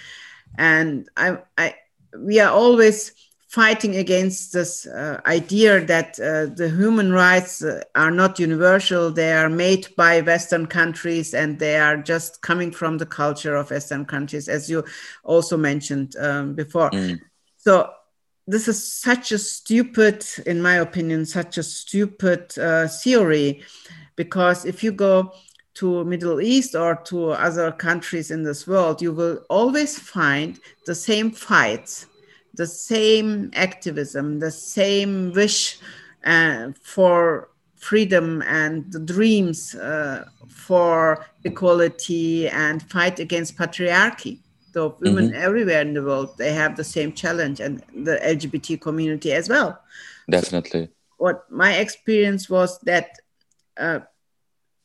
And 0.58 1.08
I, 1.16 1.38
I, 1.56 1.74
we 2.18 2.38
are 2.40 2.52
always 2.52 3.12
fighting 3.56 3.96
against 3.96 4.52
this 4.52 4.86
uh, 4.86 5.18
idea 5.24 5.80
that 5.86 6.20
uh, 6.20 6.44
the 6.54 6.68
human 6.68 7.10
rights 7.10 7.62
uh, 7.64 7.80
are 7.94 8.10
not 8.10 8.38
universal. 8.38 9.10
They 9.10 9.32
are 9.32 9.48
made 9.48 9.88
by 9.96 10.20
Western 10.20 10.66
countries 10.66 11.32
and 11.32 11.58
they 11.58 11.78
are 11.78 11.96
just 11.96 12.42
coming 12.42 12.70
from 12.70 12.98
the 12.98 13.06
culture 13.06 13.56
of 13.56 13.70
Western 13.70 14.04
countries, 14.04 14.46
as 14.48 14.68
you 14.68 14.84
also 15.24 15.56
mentioned 15.56 16.16
um, 16.16 16.54
before. 16.54 16.90
Mm. 16.90 17.18
So 17.56 17.88
this 18.46 18.68
is 18.68 18.92
such 18.92 19.32
a 19.32 19.38
stupid, 19.38 20.22
in 20.44 20.60
my 20.60 20.74
opinion, 20.74 21.24
such 21.24 21.56
a 21.56 21.62
stupid 21.62 22.58
uh, 22.58 22.88
theory, 22.88 23.62
because 24.16 24.66
if 24.66 24.84
you 24.84 24.92
go 24.92 25.32
to 25.76 26.04
Middle 26.04 26.42
East 26.42 26.74
or 26.74 26.96
to 27.04 27.30
other 27.30 27.72
countries 27.72 28.30
in 28.30 28.42
this 28.42 28.66
world, 28.66 29.00
you 29.00 29.12
will 29.12 29.38
always 29.48 29.98
find 29.98 30.60
the 30.84 30.94
same 30.94 31.30
fights, 31.30 32.06
the 32.56 32.66
same 32.66 33.50
activism, 33.54 34.38
the 34.40 34.50
same 34.50 35.32
wish 35.32 35.78
uh, 36.24 36.72
for 36.82 37.50
freedom 37.76 38.42
and 38.46 38.90
the 38.92 38.98
dreams 38.98 39.74
uh, 39.74 40.24
for 40.48 41.24
equality 41.44 42.48
and 42.48 42.82
fight 42.90 43.20
against 43.20 43.56
patriarchy. 43.56 44.38
So 44.72 44.96
women 45.00 45.28
mm-hmm. 45.28 45.42
everywhere 45.42 45.82
in 45.82 45.94
the 45.94 46.02
world, 46.02 46.36
they 46.36 46.52
have 46.52 46.76
the 46.76 46.84
same 46.84 47.12
challenge 47.12 47.60
and 47.60 47.82
the 47.94 48.18
LGBT 48.22 48.80
community 48.80 49.32
as 49.32 49.48
well. 49.48 49.80
Definitely. 50.28 50.86
So 50.86 50.92
what 51.18 51.50
my 51.50 51.76
experience 51.76 52.50
was 52.50 52.78
that 52.80 53.18
uh, 53.76 54.00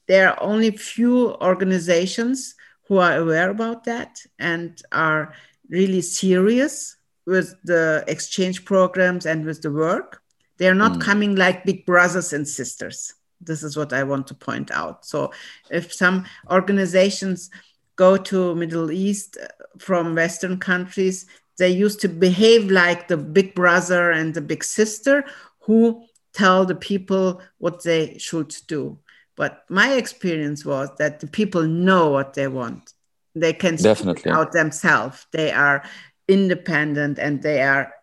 there 0.08 0.30
are 0.30 0.44
only 0.44 0.72
few 0.72 1.34
organizations 1.36 2.56
who 2.88 2.98
are 2.98 3.18
aware 3.18 3.50
about 3.50 3.86
that 3.86 4.20
and 4.38 4.82
are 4.92 5.34
really 5.70 6.02
serious 6.02 6.98
with 7.32 7.56
the 7.64 8.04
exchange 8.08 8.66
programs 8.66 9.26
and 9.26 9.46
with 9.46 9.62
the 9.62 9.72
work. 9.72 10.22
They 10.58 10.68
are 10.68 10.76
not 10.76 10.98
mm. 10.98 11.02
coming 11.02 11.36
like 11.36 11.66
big 11.66 11.86
brothers 11.86 12.34
and 12.34 12.46
sisters. 12.46 13.14
This 13.40 13.64
is 13.64 13.78
what 13.78 13.94
I 13.94 14.04
want 14.04 14.28
to 14.28 14.36
point 14.36 14.70
out. 14.70 15.06
So 15.06 15.32
if 15.72 15.94
some 15.94 16.26
organizations 16.52 17.50
go 17.96 18.18
to 18.18 18.54
Middle 18.56 18.92
East 18.92 19.38
uh, 19.42 19.48
from 19.80 20.14
Western 20.14 20.60
countries, 20.60 21.26
they 21.58 21.70
used 21.70 22.02
to 22.02 22.10
behave 22.10 22.70
like 22.70 23.08
the 23.08 23.18
big 23.18 23.56
brother 23.56 24.12
and 24.12 24.34
the 24.34 24.42
big 24.42 24.64
sister 24.64 25.24
who 25.62 26.04
tell 26.34 26.66
the 26.66 26.76
people 26.76 27.42
what 27.58 27.84
they 27.84 28.18
should 28.18 28.54
do. 28.68 29.00
But 29.38 29.64
my 29.70 29.94
experience 29.94 30.66
was 30.66 30.90
that 30.98 31.22
the 31.22 31.28
people 31.28 31.64
know 31.64 32.10
what 32.10 32.34
they 32.34 32.48
want. 32.48 32.94
They 33.34 33.54
can 33.54 33.78
definitely 33.78 34.32
out 34.32 34.52
themselves. 34.52 35.26
They 35.32 35.52
are 35.52 35.84
independent 36.28 37.20
and 37.20 37.42
they 37.42 37.62
are 37.62 37.94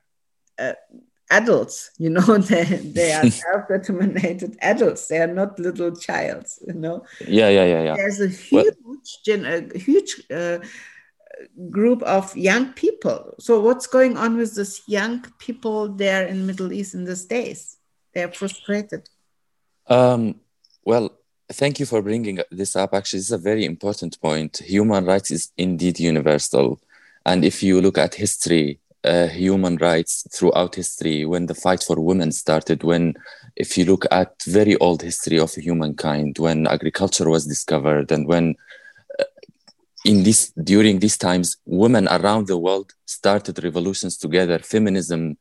uh, 0.59 0.73
adults 1.31 1.91
you 1.99 2.11
know 2.11 2.39
they, 2.39 2.65
they 2.65 3.13
are 3.13 3.31
self-determined 3.31 4.57
adults. 4.61 5.09
They 5.09 5.19
are 5.19 5.27
not 5.27 5.59
little 5.59 5.95
childs 5.95 6.63
you 6.67 6.75
know. 6.75 7.05
Yeah 7.27 7.49
yeah 7.49 7.65
yeah 7.65 7.83
yeah. 7.83 7.97
There's 7.97 8.21
a 8.21 8.29
huge 8.29 8.75
well, 9.27 9.45
a 9.47 9.79
huge 9.79 10.23
uh, 10.31 10.59
group 11.71 12.03
of 12.03 12.37
young 12.37 12.73
people. 12.73 13.35
So 13.39 13.61
what's 13.61 13.87
going 13.87 14.17
on 14.17 14.37
with 14.37 14.55
this 14.55 14.83
young 14.89 15.25
people 15.39 15.89
there 15.89 16.27
in 16.27 16.47
middle 16.47 16.73
east 16.73 16.95
in 16.95 17.05
these 17.05 17.25
days? 17.25 17.77
They're 18.15 18.33
frustrated. 18.33 19.09
Um, 19.87 20.41
well 20.85 21.15
thank 21.51 21.81
you 21.81 21.87
for 21.87 22.03
bringing 22.03 22.41
this 22.51 22.77
up. 22.77 22.95
Actually 22.95 23.21
it's 23.21 23.31
a 23.31 23.39
very 23.39 23.65
important 23.65 24.21
point. 24.21 24.59
Human 24.59 25.05
rights 25.05 25.31
is 25.31 25.53
indeed 25.57 26.01
universal 26.01 26.81
and 27.29 27.45
if 27.45 27.63
you 27.63 27.81
look 27.81 27.99
at 27.99 28.15
history 28.15 28.81
uh, 29.05 29.29
human 29.29 29.77
rights 29.77 30.27
throughout 30.35 30.75
history 30.75 31.25
when 31.25 31.45
the 31.47 31.55
fight 31.65 31.83
for 31.83 31.97
women 32.11 32.31
started 32.33 32.83
when 32.83 33.15
if 33.55 33.77
you 33.77 33.85
look 33.85 34.05
at 34.11 34.31
very 34.59 34.75
old 34.77 35.01
history 35.03 35.39
of 35.39 35.53
humankind 35.55 36.39
when 36.39 36.67
agriculture 36.67 37.29
was 37.29 37.47
discovered 37.47 38.11
and 38.11 38.27
when 38.27 38.55
uh, 39.21 39.25
in 40.05 40.25
this 40.25 40.41
during 40.73 40.99
these 40.99 41.19
times 41.19 41.57
women 41.67 42.09
around 42.09 42.47
the 42.47 42.59
world 42.67 42.89
started 43.19 43.63
revolutions 43.63 44.17
together 44.17 44.59
feminism 44.59 45.37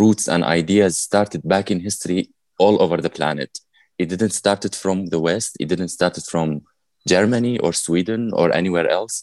roots 0.00 0.28
and 0.28 0.44
ideas 0.44 0.96
started 0.96 1.42
back 1.54 1.70
in 1.72 1.80
history 1.80 2.30
all 2.58 2.80
over 2.80 2.98
the 2.98 3.10
planet. 3.10 3.58
It 3.98 4.08
didn't 4.08 4.30
started 4.30 4.74
from 4.82 5.06
the 5.06 5.20
west 5.28 5.56
it 5.60 5.68
didn't 5.68 5.94
started 5.98 6.24
from 6.24 6.62
germany 7.06 7.58
or 7.64 7.72
sweden 7.72 8.30
or 8.32 8.46
anywhere 8.60 8.88
else 8.88 9.22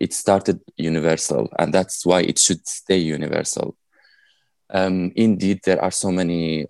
it 0.00 0.12
started 0.12 0.60
universal, 0.76 1.48
and 1.58 1.72
that's 1.72 2.04
why 2.04 2.22
it 2.22 2.38
should 2.38 2.66
stay 2.66 2.98
universal. 2.98 3.76
Um, 4.70 5.12
indeed, 5.14 5.60
there 5.64 5.82
are 5.82 5.90
so 5.90 6.10
many 6.10 6.66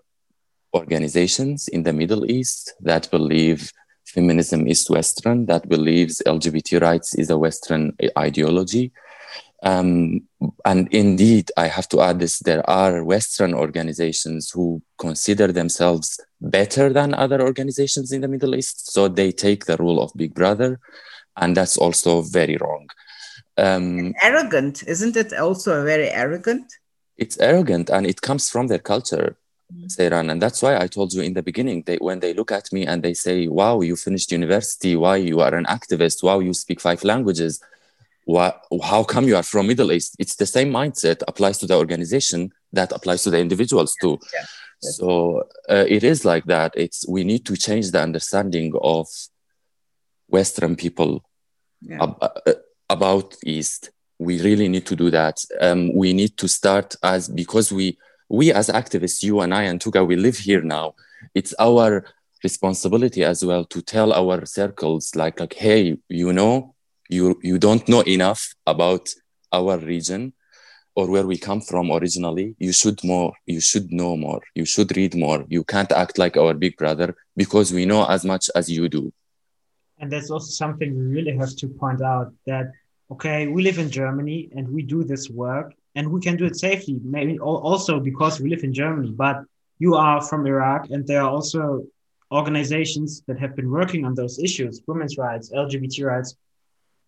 organizations 0.75 1.69
in 1.69 1.85
the 1.85 1.93
Middle 1.93 2.31
East 2.31 2.75
that 2.81 3.11
believe 3.11 3.73
feminism 4.07 4.67
is 4.67 4.89
Western, 4.91 5.47
that 5.47 5.69
believes 5.69 6.23
LGBT 6.27 6.83
rights 6.83 7.15
is 7.15 7.31
a 7.31 7.39
Western 7.39 7.97
ideology. 8.19 8.93
Um, 9.63 10.29
and 10.67 10.93
indeed, 10.93 11.51
I 11.57 11.69
have 11.69 11.89
to 11.89 12.03
add 12.03 12.19
this 12.19 12.41
there 12.41 12.69
are 12.69 13.03
Western 13.03 13.55
organizations 13.55 14.51
who 14.51 14.83
consider 14.99 15.51
themselves 15.53 16.21
better 16.41 16.93
than 16.93 17.15
other 17.15 17.41
organizations 17.41 18.13
in 18.13 18.21
the 18.21 18.29
Middle 18.29 18.55
East. 18.55 18.93
So 18.93 19.09
they 19.09 19.33
take 19.33 19.65
the 19.65 19.79
rule 19.79 20.03
of 20.03 20.13
Big 20.15 20.35
Brother, 20.35 20.79
and 21.39 21.57
that's 21.57 21.79
also 21.79 22.21
very 22.21 22.59
wrong 22.59 22.89
um, 23.57 24.15
arrogant. 24.23 24.83
Isn't 24.87 25.17
it 25.17 25.33
also 25.33 25.85
very 25.85 26.09
arrogant? 26.11 26.73
It's 27.17 27.39
arrogant 27.39 27.91
and 27.91 28.07
it 28.07 28.21
comes 28.21 28.51
from 28.51 28.67
their 28.67 28.79
culture 28.79 29.37
mm. 29.73 29.87
Seyran, 29.87 30.31
and 30.31 30.43
that's 30.43 30.63
why 30.63 30.77
I 30.77 30.89
told 30.89 31.13
you 31.13 31.23
in 31.23 31.35
the 31.35 31.43
beginning 31.43 31.83
they 31.87 31.97
when 31.97 32.21
they 32.21 32.35
look 32.35 32.51
at 32.51 32.73
me 32.73 32.87
and 32.87 33.03
they 33.03 33.15
say 33.15 33.47
wow 33.47 33.81
you 33.81 33.97
finished 33.97 34.33
university. 34.33 34.97
Why 34.97 35.17
you 35.17 35.41
are 35.41 35.55
an 35.55 35.67
activist. 35.67 36.23
Wow 36.23 36.41
you 36.41 36.55
speak 36.55 36.81
five 36.81 37.05
languages. 37.05 37.61
Why, 38.27 38.55
how 38.83 39.05
come 39.05 39.25
you 39.27 39.37
are 39.37 39.43
from 39.43 39.67
middle 39.67 39.93
east? 39.93 40.17
It's 40.19 40.37
the 40.37 40.47
same 40.47 40.73
mindset 40.73 41.23
applies 41.29 41.59
to 41.59 41.67
the 41.67 41.77
organization 41.77 42.53
that 42.73 42.91
applies 42.91 43.23
to 43.25 43.31
the 43.31 43.39
individuals 43.39 43.95
too. 44.01 44.19
yeah. 44.33 44.47
so 44.81 45.43
uh, 45.69 45.85
it 45.87 46.03
is 46.05 46.25
like 46.25 46.45
that. 46.47 46.73
It's 46.75 47.07
we 47.07 47.23
need 47.23 47.45
to 47.47 47.57
change 47.57 47.91
the 47.91 48.01
understanding 48.01 48.73
of 48.81 49.09
western 50.29 50.75
people 50.75 51.23
yeah. 51.83 52.03
uh, 52.03 52.29
about 52.89 53.37
East. 53.45 53.91
We 54.19 54.41
really 54.43 54.69
need 54.69 54.87
to 54.87 54.97
do 54.97 55.11
that. 55.11 55.45
Um, 55.61 55.95
we 55.95 56.13
need 56.13 56.37
to 56.39 56.49
start 56.49 56.95
as 57.03 57.29
because 57.29 57.73
we 57.73 57.99
we 58.29 58.53
as 58.53 58.69
activists, 58.69 59.23
you 59.23 59.41
and 59.41 59.53
I 59.55 59.65
and 59.65 59.81
Tugay, 59.81 60.07
we 60.07 60.17
live 60.17 60.39
here 60.39 60.63
now. 60.63 60.95
It's 61.35 61.55
our 61.59 62.05
responsibility 62.43 63.25
as 63.25 63.45
well 63.45 63.65
to 63.67 63.83
tell 63.83 64.13
our 64.13 64.45
circles 64.47 65.15
like 65.15 65.41
like 65.41 65.55
hey, 65.55 65.99
you 66.09 66.33
know, 66.33 66.75
you 67.09 67.39
you 67.43 67.59
don't 67.59 67.89
know 67.89 68.01
enough 68.03 68.55
about 68.67 69.09
our 69.53 69.79
region 69.79 70.33
or 70.97 71.11
where 71.11 71.27
we 71.27 71.37
come 71.37 71.61
from 71.61 71.91
originally 71.91 72.55
you 72.59 72.73
should 72.73 73.03
more 73.05 73.33
you 73.47 73.61
should 73.61 73.93
know 73.93 74.17
more 74.17 74.41
you 74.55 74.65
should 74.65 74.97
read 74.97 75.15
more 75.15 75.45
you 75.49 75.65
can't 75.65 75.93
act 75.93 76.19
like 76.19 76.37
our 76.37 76.55
big 76.55 76.77
brother 76.77 77.15
because 77.37 77.73
we 77.73 77.85
know 77.85 78.05
as 78.07 78.25
much 78.25 78.49
as 78.55 78.71
you 78.71 78.89
do 78.89 79.13
and 79.99 80.11
that's 80.11 80.31
also 80.31 80.51
something 80.51 80.97
we 80.97 81.15
really 81.17 81.37
have 81.37 81.55
to 81.57 81.69
point 81.69 82.03
out 82.03 82.33
that 82.47 82.73
okay 83.11 83.47
we 83.47 83.63
live 83.63 83.79
in 83.79 83.91
germany 83.91 84.49
and 84.57 84.69
we 84.69 84.83
do 84.83 85.05
this 85.05 85.31
work 85.31 85.73
and 85.95 86.11
we 86.11 86.21
can 86.21 86.37
do 86.37 86.45
it 86.45 86.57
safely 86.57 87.01
maybe 87.03 87.39
also 87.39 88.01
because 88.01 88.41
we 88.41 88.49
live 88.49 88.65
in 88.65 88.73
germany 88.73 89.11
but 89.11 89.43
you 89.79 89.95
are 89.95 90.21
from 90.23 90.47
iraq 90.47 90.91
and 90.91 91.07
there 91.07 91.23
are 91.23 91.31
also 91.31 91.85
organizations 92.35 93.23
that 93.27 93.39
have 93.39 93.55
been 93.55 93.71
working 93.71 94.05
on 94.05 94.15
those 94.15 94.39
issues, 94.39 94.83
women's 94.87 95.17
rights, 95.17 95.51
LGBT 95.53 96.05
rights, 96.05 96.37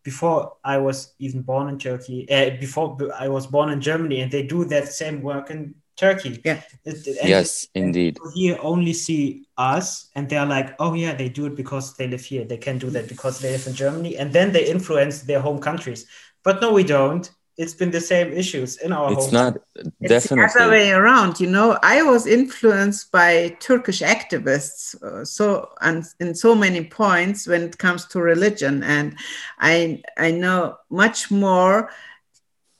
before 0.04 0.52
I 0.62 0.78
was 0.78 1.14
even 1.18 1.42
born 1.42 1.68
in 1.68 1.78
Turkey, 1.78 2.30
uh, 2.30 2.50
before 2.60 2.96
I 3.18 3.28
was 3.28 3.46
born 3.46 3.70
in 3.70 3.80
Germany, 3.80 4.20
and 4.20 4.30
they 4.30 4.44
do 4.44 4.64
that 4.66 4.86
same 4.88 5.20
work 5.20 5.50
in 5.50 5.74
Turkey. 5.96 6.40
Yeah. 6.44 6.60
yes, 6.84 7.68
indeed. 7.74 8.18
Here 8.34 8.58
only 8.60 8.92
see 8.92 9.46
us, 9.56 10.10
and 10.14 10.28
they're 10.28 10.46
like, 10.46 10.74
oh 10.78 10.94
yeah, 10.94 11.14
they 11.14 11.28
do 11.28 11.46
it 11.46 11.56
because 11.56 11.94
they 11.96 12.06
live 12.06 12.22
here. 12.22 12.44
They 12.44 12.58
can 12.58 12.78
do 12.78 12.90
that 12.90 13.08
because 13.08 13.40
they 13.40 13.52
live 13.52 13.66
in 13.66 13.74
Germany, 13.74 14.16
and 14.16 14.32
then 14.32 14.52
they 14.52 14.66
influence 14.66 15.22
their 15.22 15.40
home 15.40 15.58
countries. 15.58 16.06
But 16.42 16.60
no, 16.60 16.72
we 16.72 16.84
don't 16.84 17.30
it's 17.56 17.72
been 17.72 17.90
the 17.90 18.00
same 18.00 18.32
issues 18.32 18.76
in 18.78 18.92
our 18.92 19.12
it's 19.12 19.26
home. 19.26 19.34
not 19.34 19.56
definitely 20.02 20.44
it's 20.44 20.54
the 20.54 20.62
other 20.62 20.70
way 20.70 20.90
around 20.90 21.40
you 21.40 21.48
know 21.48 21.78
i 21.82 22.02
was 22.02 22.26
influenced 22.26 23.10
by 23.10 23.48
turkish 23.60 24.00
activists 24.00 25.00
uh, 25.02 25.24
so 25.24 25.70
and 25.80 26.04
in 26.20 26.34
so 26.34 26.54
many 26.54 26.84
points 26.84 27.46
when 27.46 27.62
it 27.62 27.78
comes 27.78 28.04
to 28.06 28.20
religion 28.20 28.82
and 28.82 29.16
i 29.58 30.02
i 30.18 30.30
know 30.30 30.76
much 30.90 31.30
more 31.30 31.90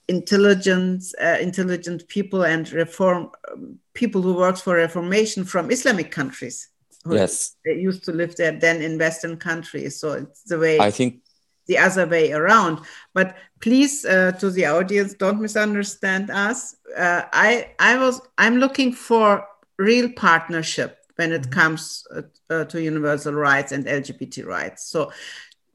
intelligent 0.08 1.02
uh, 1.20 1.36
intelligent 1.40 2.06
people 2.08 2.44
and 2.44 2.72
reform 2.72 3.30
um, 3.52 3.78
people 3.94 4.22
who 4.22 4.34
work 4.34 4.56
for 4.56 4.76
reformation 4.76 5.44
from 5.44 5.70
islamic 5.70 6.10
countries 6.10 6.68
yes 7.10 7.56
they 7.64 7.74
used 7.74 8.04
to 8.04 8.12
live 8.12 8.34
there 8.36 8.52
than 8.52 8.82
in 8.82 8.98
western 8.98 9.36
countries 9.36 9.98
so 9.98 10.12
it's 10.12 10.42
the 10.44 10.58
way 10.58 10.78
i 10.78 10.90
think 10.90 11.20
the 11.66 11.78
other 11.78 12.06
way 12.06 12.32
around. 12.32 12.80
But 13.12 13.36
please, 13.60 14.04
uh, 14.04 14.32
to 14.32 14.50
the 14.50 14.66
audience, 14.66 15.14
don't 15.14 15.40
misunderstand 15.40 16.30
us. 16.30 16.76
Uh, 16.96 17.22
I 17.32 17.70
I 17.78 17.98
was 17.98 18.20
I'm 18.38 18.58
looking 18.58 18.92
for 18.92 19.46
real 19.78 20.10
partnership 20.12 20.98
when 21.16 21.32
it 21.32 21.42
mm-hmm. 21.42 21.52
comes 21.52 22.06
uh, 22.14 22.22
uh 22.50 22.64
to 22.64 22.82
universal 22.82 23.34
rights 23.34 23.72
and 23.72 23.86
LGBT 23.86 24.46
rights. 24.46 24.88
So. 24.88 25.12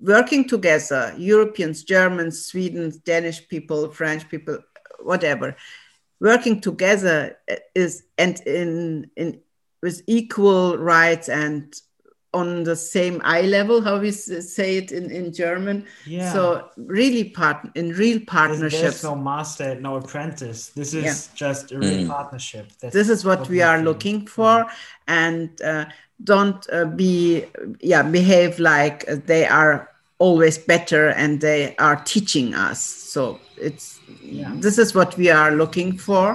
Working 0.02 0.48
together, 0.48 1.14
Europeans, 1.18 1.84
Germans, 1.84 2.46
Swedes, 2.46 2.98
Danish 2.98 3.48
people, 3.48 3.92
French 3.92 4.28
people, 4.30 4.60
whatever, 5.00 5.56
working 6.20 6.62
together 6.62 7.38
is 7.76 8.04
and 8.18 8.40
in 8.42 9.10
in 9.16 9.42
with 9.82 10.02
equal 10.08 10.78
rights 10.78 11.30
and 11.30 11.74
on 12.34 12.64
the 12.64 12.76
same 12.76 13.22
eye 13.26 13.42
level, 13.42 13.82
how 13.82 14.00
we 14.00 14.10
say 14.12 14.78
it 14.78 14.92
in, 14.94 15.12
in 15.12 15.34
German. 15.34 15.86
Yeah. 16.06 16.32
So 16.32 16.70
really 16.78 17.26
part 17.26 17.68
in 17.76 17.90
real 17.90 18.22
partnership. 18.26 18.80
There's, 18.80 19.04
no 19.04 19.16
master, 19.16 19.76
no 19.76 19.98
apprentice. 19.98 20.70
This 20.70 20.94
is 20.94 21.04
yeah. 21.04 21.36
just 21.36 21.72
a 21.74 21.80
real 21.80 22.06
mm. 22.06 22.08
partnership. 22.08 22.72
That's 22.80 22.94
this 22.94 23.10
is 23.10 23.26
what, 23.26 23.40
what 23.40 23.50
we 23.50 23.62
are 23.62 23.82
looking 23.82 24.28
for, 24.28 24.66
and 25.08 25.62
uh, 25.62 25.86
don't 26.24 26.66
uh, 26.72 26.86
be 26.86 27.46
yeah 27.82 28.04
behave 28.04 28.60
like 28.60 29.06
they 29.26 29.46
are 29.46 29.91
always 30.26 30.58
better 30.58 31.04
and 31.10 31.42
they 31.42 31.76
are 31.78 31.98
teaching 32.14 32.48
us. 32.54 32.80
So 33.14 33.40
it's 33.58 34.00
yeah. 34.22 34.54
this 34.66 34.78
is 34.78 34.96
what 34.98 35.18
we 35.18 35.28
are 35.30 35.52
looking 35.62 35.98
for. 35.98 36.26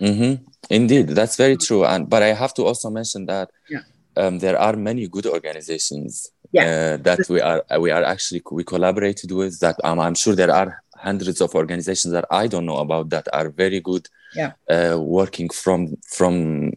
Mm-hmm. 0.00 0.32
Indeed, 0.70 1.06
that's 1.18 1.36
very 1.36 1.56
true. 1.56 1.84
And 1.84 2.08
but 2.08 2.22
I 2.22 2.32
have 2.42 2.54
to 2.54 2.62
also 2.64 2.90
mention 2.90 3.26
that. 3.26 3.48
Yeah 3.68 3.84
um, 4.16 4.38
there 4.38 4.58
are 4.58 4.76
many 4.76 5.06
good 5.08 5.26
organizations 5.26 6.30
yeah. 6.52 6.62
uh, 6.62 6.96
that 7.02 7.28
we 7.28 7.40
are 7.40 7.62
we 7.78 7.90
are 7.90 8.02
actually 8.02 8.42
we 8.50 8.64
collaborated 8.64 9.30
with. 9.32 9.60
That 9.60 9.76
um, 9.84 10.00
I'm 10.00 10.14
sure 10.14 10.34
there 10.34 10.52
are 10.52 10.82
hundreds 10.96 11.40
of 11.40 11.54
organizations 11.54 12.12
that 12.12 12.24
I 12.30 12.46
don't 12.46 12.66
know 12.66 12.78
about 12.78 13.10
that 13.10 13.28
are 13.32 13.50
very 13.50 13.80
good, 13.80 14.08
yeah. 14.34 14.52
uh, 14.68 14.98
working 14.98 15.50
from 15.50 15.96
from 16.06 16.72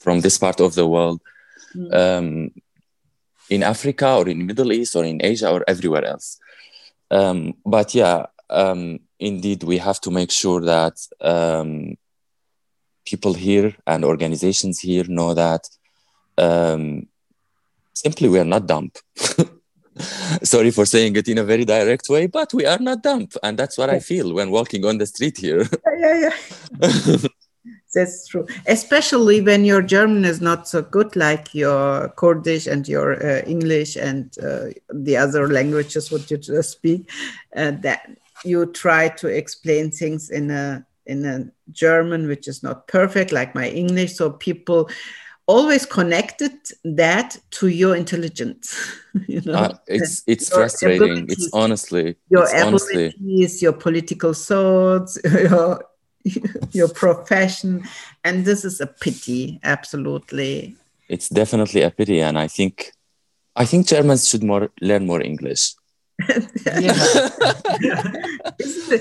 from 0.00 0.20
this 0.20 0.38
part 0.38 0.60
of 0.60 0.74
the 0.74 0.86
world, 0.86 1.20
mm. 1.74 1.94
um, 1.94 2.50
in 3.52 3.62
Africa 3.62 4.08
or 4.18 4.28
in 4.28 4.38
the 4.38 4.44
Middle 4.44 4.72
East 4.72 4.96
or 4.96 5.04
in 5.04 5.18
Asia 5.22 5.50
or 5.50 5.62
everywhere 5.68 6.04
else. 6.04 6.38
Um, 7.10 7.54
but 7.66 7.94
yeah, 7.94 8.26
um, 8.48 9.00
indeed, 9.18 9.62
we 9.62 9.78
have 9.78 10.00
to 10.00 10.10
make 10.10 10.30
sure 10.30 10.62
that 10.62 10.96
um, 11.20 11.96
people 13.04 13.34
here 13.34 13.74
and 13.86 14.04
organizations 14.04 14.80
here 14.80 15.04
know 15.06 15.34
that 15.34 15.68
um, 16.38 17.06
simply 17.92 18.28
we 18.28 18.38
are 18.38 18.50
not 18.54 18.66
dumb. 18.66 18.90
Sorry 20.42 20.70
for 20.70 20.86
saying 20.86 21.16
it 21.16 21.28
in 21.28 21.38
a 21.38 21.44
very 21.44 21.66
direct 21.66 22.08
way, 22.08 22.26
but 22.26 22.54
we 22.54 22.64
are 22.64 22.78
not 22.78 23.02
dumb, 23.02 23.28
and 23.42 23.58
that's 23.58 23.76
what 23.76 23.90
I 23.90 24.00
feel 24.00 24.32
when 24.32 24.50
walking 24.50 24.86
on 24.86 24.96
the 24.96 25.06
street 25.06 25.36
here. 25.36 25.68
yeah, 25.98 26.30
yeah. 26.80 27.28
that's 27.92 28.26
true. 28.28 28.46
Especially 28.66 29.40
when 29.40 29.64
your 29.64 29.82
German 29.82 30.24
is 30.24 30.40
not 30.40 30.66
so 30.66 30.82
good, 30.82 31.14
like 31.14 31.54
your 31.54 32.08
Kurdish 32.10 32.66
and 32.66 32.86
your 32.88 33.14
uh, 33.24 33.42
English 33.46 33.96
and 33.96 34.34
uh, 34.42 34.66
the 34.92 35.16
other 35.16 35.48
languages 35.48 36.10
what 36.10 36.30
you 36.30 36.38
just 36.38 36.70
speak. 36.70 37.10
Uh, 37.54 37.72
that 37.82 38.10
you 38.44 38.66
try 38.66 39.08
to 39.08 39.28
explain 39.28 39.90
things 39.90 40.30
in 40.30 40.50
a 40.50 40.86
in 41.06 41.24
a 41.24 41.44
German 41.72 42.28
which 42.28 42.48
is 42.48 42.62
not 42.62 42.86
perfect, 42.86 43.32
like 43.32 43.54
my 43.54 43.68
English, 43.68 44.14
so 44.14 44.30
people 44.30 44.88
always 45.46 45.84
connected 45.84 46.52
that 46.84 47.36
to 47.50 47.66
your 47.66 47.96
intelligence 47.96 48.96
you 49.26 49.40
know 49.44 49.54
uh, 49.54 49.74
it's 49.88 50.22
it's 50.28 50.48
your 50.48 50.60
frustrating 50.60 51.26
it's 51.28 51.50
honestly 51.52 52.16
your 52.30 52.44
it's 52.44 52.52
abilities 52.52 53.12
honestly. 53.12 53.64
your 53.64 53.72
political 53.72 54.32
thoughts 54.32 55.18
your 55.24 55.84
your 56.72 56.88
profession. 56.88 57.84
And 58.24 58.44
this 58.44 58.64
is 58.64 58.80
a 58.80 58.86
pity 58.86 59.60
absolutely. 59.62 60.76
It's 61.08 61.28
definitely 61.28 61.82
a 61.82 61.90
pity 61.90 62.20
and 62.20 62.38
i 62.38 62.48
think 62.48 62.92
i 63.54 63.66
think 63.66 63.86
germans 63.86 64.26
should 64.28 64.42
more 64.42 64.70
learn 64.80 65.04
more 65.06 65.20
english. 65.20 65.74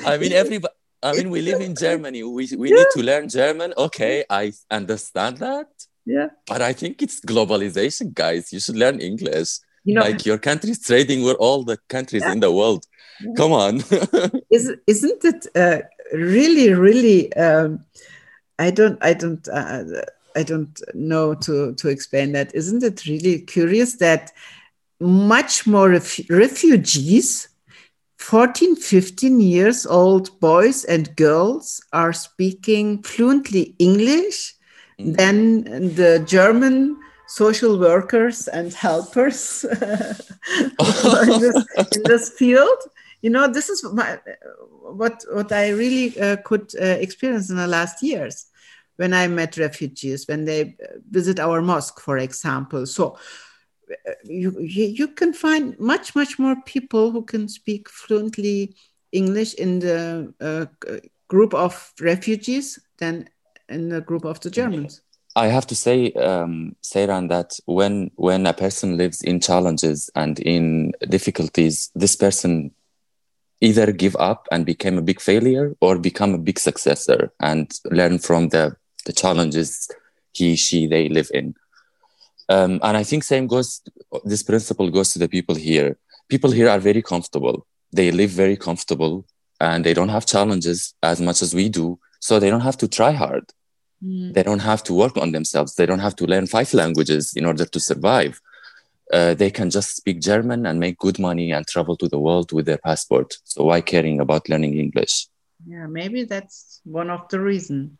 I 0.05 0.17
mean 0.19 0.33
everybody 0.33 0.73
I 1.03 1.13
mean, 1.13 1.31
we 1.31 1.41
live 1.41 1.61
in 1.61 1.75
Germany. 1.75 2.21
We, 2.21 2.47
we 2.55 2.69
yeah. 2.69 2.75
need 2.75 2.85
to 2.93 3.01
learn 3.01 3.27
German. 3.27 3.73
Okay, 3.75 4.23
I 4.29 4.53
understand 4.69 5.37
that. 5.37 5.67
Yeah. 6.05 6.27
But 6.47 6.61
i 6.61 6.73
think 6.73 7.01
it's 7.01 7.19
globalization 7.21 8.13
guys. 8.13 8.51
You 8.53 8.59
should 8.59 8.75
learn 8.75 8.99
english. 8.99 9.59
You 9.83 9.95
know, 9.95 10.01
like 10.01 10.25
your 10.25 10.37
country's 10.37 10.85
trading 10.85 11.23
with 11.23 11.37
all 11.37 11.63
the 11.63 11.77
countries 11.89 12.23
yeah. 12.23 12.33
in 12.33 12.39
the 12.39 12.51
world. 12.51 12.85
Come 13.37 13.51
on. 13.51 13.77
Is, 14.51 14.73
isn't 14.85 15.25
it 15.25 15.47
uh, 15.55 15.81
really 16.11 16.73
really 16.73 17.33
um, 17.33 17.83
i 18.59 18.69
don't 18.69 18.97
i 19.01 19.13
don't 19.13 19.47
uh, 19.49 19.83
i 20.35 20.43
don't 20.43 20.81
know 20.93 21.33
to 21.33 21.73
to 21.75 21.87
explain 21.89 22.31
that 22.31 22.53
isn't 22.53 22.83
it 22.83 23.05
really 23.05 23.39
curious 23.39 23.95
that 23.95 24.31
much 24.99 25.65
more 25.65 25.89
ref- 25.89 26.29
refugees 26.29 27.47
14 28.17 28.75
15 28.75 29.39
years 29.39 29.85
old 29.85 30.39
boys 30.39 30.85
and 30.85 31.15
girls 31.15 31.81
are 31.91 32.13
speaking 32.13 33.01
fluently 33.01 33.75
english 33.79 34.55
Mm. 35.01 35.17
Then 35.17 35.63
the 35.95 36.23
German 36.25 36.97
social 37.27 37.79
workers 37.79 38.47
and 38.47 38.73
helpers 38.73 39.63
in, 39.71 41.39
this, 41.39 41.65
in, 41.77 42.03
this, 42.03 42.29
field. 42.29 42.79
You 43.21 43.29
know, 43.29 43.47
this 43.47 43.69
is 43.69 43.83
my, 43.83 44.19
what 44.81 45.23
what 45.31 45.51
I 45.51 45.69
really 45.69 46.19
uh, 46.19 46.37
could 46.43 46.73
uh, 46.79 46.85
experience 46.85 47.49
in 47.49 47.57
the 47.57 47.67
last 47.67 48.01
years 48.01 48.47
when 48.97 49.13
I 49.13 49.27
met 49.27 49.57
refugees 49.57 50.27
when 50.27 50.45
they 50.45 50.75
visit 51.09 51.39
our 51.39 51.61
mosque, 51.61 51.99
for 51.99 52.17
example. 52.17 52.85
So. 52.85 53.17
Uh, 54.07 54.13
you, 54.23 54.57
you 54.61 55.05
can 55.09 55.33
find 55.33 55.77
much 55.77 56.15
much 56.15 56.39
more 56.39 56.55
people 56.65 57.11
who 57.11 57.23
can 57.23 57.49
speak 57.49 57.89
fluently 57.89 58.73
English 59.11 59.53
in 59.55 59.79
the 59.79 60.33
uh, 60.39 60.65
group 61.27 61.53
of 61.53 61.93
refugees 61.99 62.79
than 62.99 63.27
in 63.67 63.89
the 63.89 64.01
group 64.01 64.25
of 64.25 64.39
the 64.39 64.49
Germans. 64.49 65.01
I 65.35 65.47
have 65.47 65.65
to 65.67 65.75
say, 65.75 66.11
um, 66.13 66.75
that 66.93 67.59
when 67.65 68.11
when 68.15 68.45
a 68.45 68.53
person 68.53 68.97
lives 68.97 69.21
in 69.21 69.39
challenges 69.39 70.09
and 70.13 70.39
in 70.39 70.91
difficulties, 71.07 71.89
this 71.95 72.15
person 72.15 72.71
either 73.61 73.91
give 73.91 74.15
up 74.17 74.47
and 74.51 74.65
become 74.65 74.97
a 74.97 75.01
big 75.01 75.21
failure 75.21 75.75
or 75.81 75.97
become 75.97 76.33
a 76.33 76.37
big 76.37 76.59
successor 76.59 77.31
and 77.39 77.71
learn 77.85 78.19
from 78.19 78.49
the 78.49 78.75
the 79.05 79.13
challenges 79.13 79.89
he 80.33 80.55
she 80.55 80.87
they 80.87 81.09
live 81.09 81.29
in. 81.33 81.55
Um, 82.49 82.79
and 82.83 82.97
I 82.97 83.03
think 83.03 83.23
same 83.23 83.47
goes. 83.47 83.81
This 84.23 84.43
principle 84.43 84.89
goes 84.89 85.13
to 85.13 85.19
the 85.19 85.29
people 85.29 85.55
here. 85.55 85.97
People 86.29 86.51
here 86.51 86.69
are 86.69 86.79
very 86.79 87.01
comfortable. 87.01 87.65
They 87.91 88.11
live 88.11 88.31
very 88.31 88.57
comfortable 88.57 89.25
and 89.59 89.85
they 89.85 89.93
don't 89.93 90.09
have 90.09 90.25
challenges 90.25 90.93
as 91.03 91.21
much 91.21 91.41
as 91.41 91.53
we 91.53 91.69
do, 91.69 91.99
so 92.19 92.39
they 92.39 92.49
don't 92.49 92.67
have 92.69 92.77
to 92.77 92.87
try 92.87 93.11
hard 93.11 93.45
Mm. 94.03 94.33
They 94.33 94.43
don't 94.43 94.59
have 94.59 94.83
to 94.83 94.93
work 94.93 95.17
on 95.17 95.31
themselves. 95.31 95.75
They 95.75 95.85
don't 95.85 95.99
have 95.99 96.15
to 96.17 96.25
learn 96.25 96.47
five 96.47 96.73
languages 96.73 97.33
in 97.35 97.45
order 97.45 97.65
to 97.65 97.79
survive. 97.79 98.41
Uh, 99.11 99.33
they 99.33 99.51
can 99.51 99.69
just 99.69 99.95
speak 99.95 100.21
German 100.21 100.65
and 100.65 100.79
make 100.79 100.97
good 100.97 101.19
money 101.19 101.51
and 101.51 101.67
travel 101.67 101.97
to 101.97 102.07
the 102.07 102.19
world 102.19 102.51
with 102.51 102.65
their 102.65 102.77
passport. 102.77 103.37
So 103.43 103.65
why 103.65 103.81
caring 103.81 104.19
about 104.19 104.47
learning 104.49 104.77
English? 104.77 105.27
Yeah, 105.67 105.87
maybe 105.87 106.23
that's 106.23 106.81
one 106.83 107.09
of 107.09 107.27
the 107.29 107.39
reasons. 107.39 107.91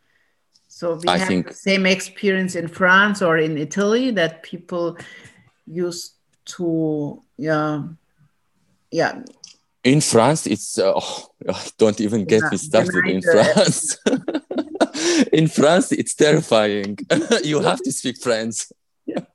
So 0.68 0.96
we 0.96 1.10
I 1.10 1.18
have 1.18 1.28
think, 1.28 1.50
the 1.50 1.54
same 1.54 1.86
experience 1.86 2.56
in 2.56 2.68
France 2.70 3.22
or 3.22 3.38
in 3.38 3.58
Italy 3.58 4.12
that 4.12 4.42
people 4.42 4.98
used 5.68 6.14
to 6.46 7.22
yeah 7.38 7.84
yeah 8.90 9.22
in 9.84 10.02
France, 10.02 10.46
it's 10.46 10.78
uh, 10.78 10.94
oh, 10.96 11.68
don't 11.78 12.00
even 12.02 12.26
get 12.26 12.44
me 12.52 12.58
started 12.58 13.06
in 13.08 13.22
France. 13.22 13.98
in 15.34 15.48
France, 15.48 15.92
it's 15.92 16.14
terrifying. 16.14 16.98
you 17.44 17.62
have 17.62 17.82
to 17.82 17.92
speak 17.92 18.22
French. 18.22 18.68
Yeah. 19.06 19.26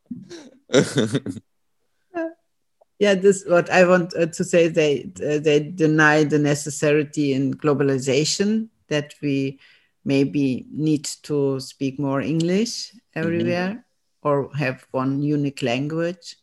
Yeah, 2.98 3.14
this 3.14 3.44
what 3.46 3.70
I 3.70 3.84
want 3.84 4.14
uh, 4.16 4.26
to 4.26 4.44
say. 4.44 4.68
They 4.68 5.10
uh, 5.16 5.38
they 5.38 5.60
deny 5.60 6.24
the 6.24 6.38
necessity 6.38 7.32
in 7.32 7.54
globalization 7.54 8.68
that 8.88 9.14
we 9.20 9.58
maybe 10.04 10.66
need 10.70 11.04
to 11.24 11.60
speak 11.60 11.98
more 11.98 12.20
English 12.20 12.92
everywhere 13.14 13.68
mm-hmm. 13.70 14.28
or 14.28 14.54
have 14.54 14.86
one 14.92 15.20
unique 15.22 15.62
language 15.62 16.36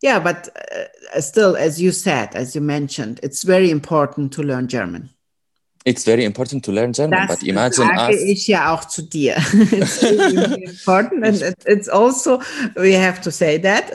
yeah, 0.00 0.18
but 0.18 0.48
uh, 1.14 1.20
still, 1.20 1.56
as 1.56 1.80
you 1.80 1.92
said, 1.92 2.34
as 2.34 2.54
you 2.54 2.60
mentioned, 2.60 3.20
it's 3.22 3.42
very 3.42 3.70
important 3.70 4.32
to 4.32 4.42
learn 4.42 4.66
German. 4.66 5.10
It's 5.84 6.04
very 6.04 6.24
important 6.24 6.62
to 6.66 6.72
learn 6.72 6.92
German, 6.92 7.26
das 7.26 7.38
but 7.38 7.48
imagine 7.48 7.86
sage 7.86 8.14
us. 8.14 8.20
ich 8.20 8.46
ja 8.46 8.74
auch 8.74 8.84
zu 8.84 9.02
dir. 9.02 9.36
it's 9.72 10.02
really 10.02 10.64
important, 10.64 11.24
and 11.24 11.54
it's 11.64 11.88
also 11.88 12.38
we 12.76 12.94
have 12.94 13.20
to 13.22 13.30
say 13.30 13.58
that 13.58 13.90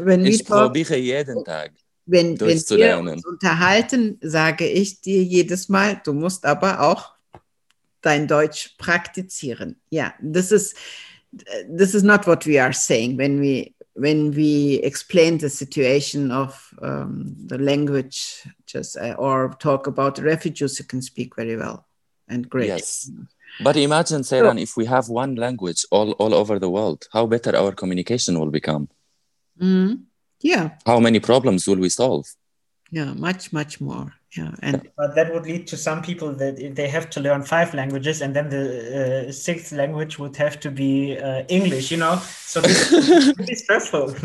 when 0.04 0.24
ich 0.26 0.44
probiere 0.44 0.96
jeden 0.96 1.42
Tag. 1.44 1.72
Wenn, 2.04 2.38
wenn 2.40 2.58
wir 2.58 2.98
uns 2.98 3.24
unterhalten, 3.24 4.18
sage 4.20 4.66
ich 4.66 5.00
dir 5.00 5.22
jedes 5.22 5.68
Mal, 5.68 6.00
du 6.04 6.12
musst 6.12 6.44
aber 6.44 6.80
auch 6.80 7.14
dein 8.02 8.26
Deutsch 8.26 8.74
praktizieren. 8.78 9.76
Yeah, 9.90 10.12
this 10.20 10.50
is 10.50 10.74
this 11.68 11.94
is 11.94 12.02
not 12.02 12.26
what 12.26 12.46
we 12.46 12.60
are 12.60 12.72
saying 12.72 13.16
when 13.16 13.40
we 13.40 13.74
when 13.94 14.34
we 14.34 14.80
explain 14.82 15.38
the 15.38 15.48
situation 15.48 16.30
of 16.32 16.74
um, 16.82 17.34
the 17.46 17.58
language 17.58 18.46
just 18.72 18.96
uh, 18.96 19.14
or 19.18 19.54
talk 19.58 19.86
about 19.86 20.14
the 20.14 20.22
refugees 20.22 20.78
who 20.78 20.84
can 20.84 21.02
speak 21.02 21.36
very 21.36 21.56
well 21.56 21.86
and 22.28 22.48
great. 22.48 22.68
Yes. 22.68 23.10
But 23.62 23.76
imagine 23.76 24.22
Seyran, 24.22 24.56
so, 24.56 24.62
if 24.62 24.76
we 24.76 24.86
have 24.86 25.08
one 25.08 25.34
language 25.34 25.84
all, 25.90 26.12
all 26.12 26.34
over 26.34 26.58
the 26.58 26.70
world 26.70 27.06
how 27.12 27.26
better 27.26 27.56
our 27.56 27.72
communication 27.72 28.38
will 28.38 28.50
become? 28.50 28.88
Mm, 29.60 30.04
yeah. 30.40 30.70
How 30.86 31.00
many 31.00 31.20
problems 31.20 31.66
will 31.66 31.78
we 31.78 31.88
solve 31.88 32.26
yeah 32.90 33.12
much 33.14 33.52
much 33.52 33.80
more. 33.80 34.12
Yeah 34.36 34.54
and 34.62 34.88
but 34.96 35.16
that 35.16 35.34
would 35.34 35.44
lead 35.44 35.66
to 35.68 35.76
some 35.76 36.02
people 36.02 36.32
that 36.34 36.74
they 36.76 36.88
have 36.88 37.10
to 37.10 37.20
learn 37.20 37.42
five 37.42 37.74
languages 37.74 38.22
and 38.22 38.34
then 38.34 38.48
the 38.48 39.26
uh, 39.28 39.32
sixth 39.32 39.72
language 39.72 40.20
would 40.20 40.36
have 40.36 40.60
to 40.60 40.70
be 40.70 41.18
uh, 41.18 41.42
english 41.48 41.90
you 41.90 41.96
know? 41.96 42.16
So 42.46 42.60
this 42.60 42.92
is 42.92 43.62
stressful. 43.64 44.14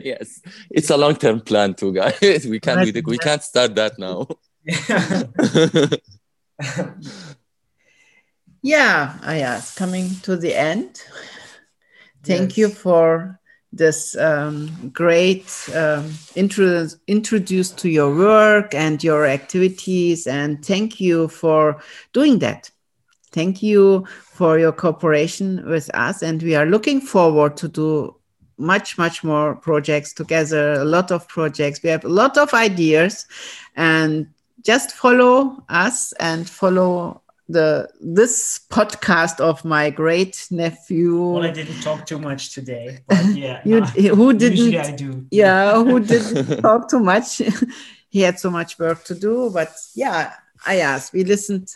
Yes. 0.00 0.40
It's 0.70 0.90
a 0.90 0.96
long-term 0.96 1.40
plan 1.40 1.74
too 1.74 1.92
guys. 1.92 2.46
We 2.46 2.60
can't 2.60 2.84
we, 2.84 2.92
we 3.02 3.18
can't 3.18 3.42
start 3.42 3.74
that 3.74 3.98
now. 3.98 4.28
Yeah. 8.62 9.18
Oh, 9.24 9.32
yeah 9.32 9.58
it's 9.58 9.74
coming 9.74 10.10
to 10.22 10.36
the 10.36 10.54
end. 10.54 11.02
Thank 12.24 12.50
yes. 12.50 12.58
you 12.58 12.68
for 12.68 13.38
this 13.72 14.16
um, 14.16 14.90
great 14.92 15.68
um, 15.74 16.12
intro- 16.34 16.88
introduced 17.06 17.78
to 17.78 17.88
your 17.88 18.14
work 18.14 18.74
and 18.74 19.02
your 19.04 19.26
activities. 19.26 20.26
And 20.26 20.64
thank 20.64 21.00
you 21.00 21.28
for 21.28 21.80
doing 22.12 22.38
that. 22.40 22.70
Thank 23.30 23.62
you 23.62 24.06
for 24.06 24.58
your 24.58 24.72
cooperation 24.72 25.64
with 25.68 25.90
us. 25.94 26.22
And 26.22 26.42
we 26.42 26.54
are 26.54 26.66
looking 26.66 27.00
forward 27.00 27.56
to 27.58 27.68
do 27.68 28.16
much, 28.56 28.98
much 28.98 29.22
more 29.22 29.54
projects 29.54 30.12
together, 30.12 30.72
a 30.72 30.84
lot 30.84 31.10
of 31.12 31.28
projects. 31.28 31.82
We 31.82 31.90
have 31.90 32.04
a 32.04 32.08
lot 32.08 32.38
of 32.38 32.54
ideas. 32.54 33.26
And 33.76 34.28
just 34.64 34.92
follow 34.92 35.62
us 35.68 36.12
and 36.14 36.48
follow 36.48 37.22
the 37.48 37.88
this 38.00 38.60
podcast 38.70 39.40
of 39.40 39.64
my 39.64 39.90
great 39.90 40.46
nephew. 40.50 41.22
Well, 41.22 41.44
I 41.44 41.50
didn't 41.50 41.80
talk 41.80 42.06
too 42.06 42.18
much 42.18 42.54
today, 42.54 43.00
but 43.06 43.24
yeah, 43.34 43.60
you, 43.64 43.80
who 44.14 44.32
didn't? 44.42 44.58
Usually 44.58 44.78
I 44.78 44.92
do. 44.92 45.26
Yeah, 45.30 45.74
who 45.82 46.00
didn't 46.14 46.60
talk 46.60 46.90
too 46.90 47.00
much? 47.00 47.40
he 48.10 48.20
had 48.20 48.38
so 48.38 48.50
much 48.50 48.78
work 48.78 49.04
to 49.04 49.14
do, 49.14 49.50
but 49.50 49.72
yeah, 49.94 50.34
I 50.66 50.80
asked. 50.80 51.12
We 51.12 51.24
listened 51.24 51.74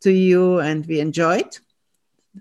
to 0.00 0.10
you 0.10 0.58
and 0.60 0.86
we 0.86 1.00
enjoyed. 1.00 1.58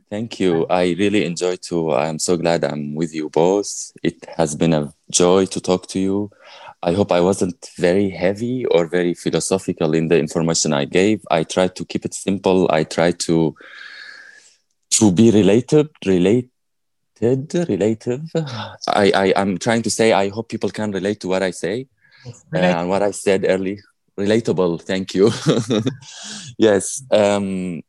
Thank 0.10 0.40
you. 0.40 0.66
I 0.70 0.96
really 1.00 1.26
enjoyed 1.26 1.62
too. 1.62 1.94
I'm 1.94 2.20
so 2.20 2.38
glad 2.38 2.64
I'm 2.64 2.96
with 2.96 3.14
you 3.16 3.30
both. 3.30 3.92
It 4.04 4.26
has 4.38 4.56
been 4.56 4.74
a 4.74 4.94
joy 5.10 5.46
to 5.48 5.60
talk 5.60 5.88
to 5.88 6.00
you. 6.00 6.32
I 6.84 6.94
hope 6.94 7.12
I 7.12 7.22
wasn't 7.22 7.70
very 7.78 8.10
heavy 8.10 8.66
or 8.66 8.88
very 8.88 9.14
philosophical 9.14 9.94
in 9.94 10.10
the 10.10 10.20
information 10.20 10.74
I 10.74 10.86
gave. 10.86 11.22
I 11.32 11.44
tried 11.44 11.76
to 11.78 11.86
keep 11.86 12.06
it 12.06 12.14
simple. 12.14 12.68
I 12.72 12.84
tried 12.84 13.20
to 13.22 13.56
to 14.92 15.12
be 15.12 15.32
related, 15.32 15.90
related, 16.06 16.50
relative. 17.22 18.22
I, 18.88 19.12
I 19.14 19.34
I'm 19.36 19.58
trying 19.58 19.82
to 19.84 19.90
say 19.90 20.14
I 20.14 20.30
hope 20.30 20.50
people 20.50 20.70
can 20.70 20.92
relate 20.92 21.20
to 21.22 21.28
what 21.28 21.44
I 21.44 21.52
say 21.52 21.88
uh, 22.26 22.58
and 22.58 22.90
what 22.90 23.02
I 23.02 23.12
said 23.12 23.46
early. 23.48 23.80
Relatable. 24.18 24.82
Thank 24.82 25.14
you. 25.14 25.32
yes. 26.58 27.04
Um, 27.12 27.84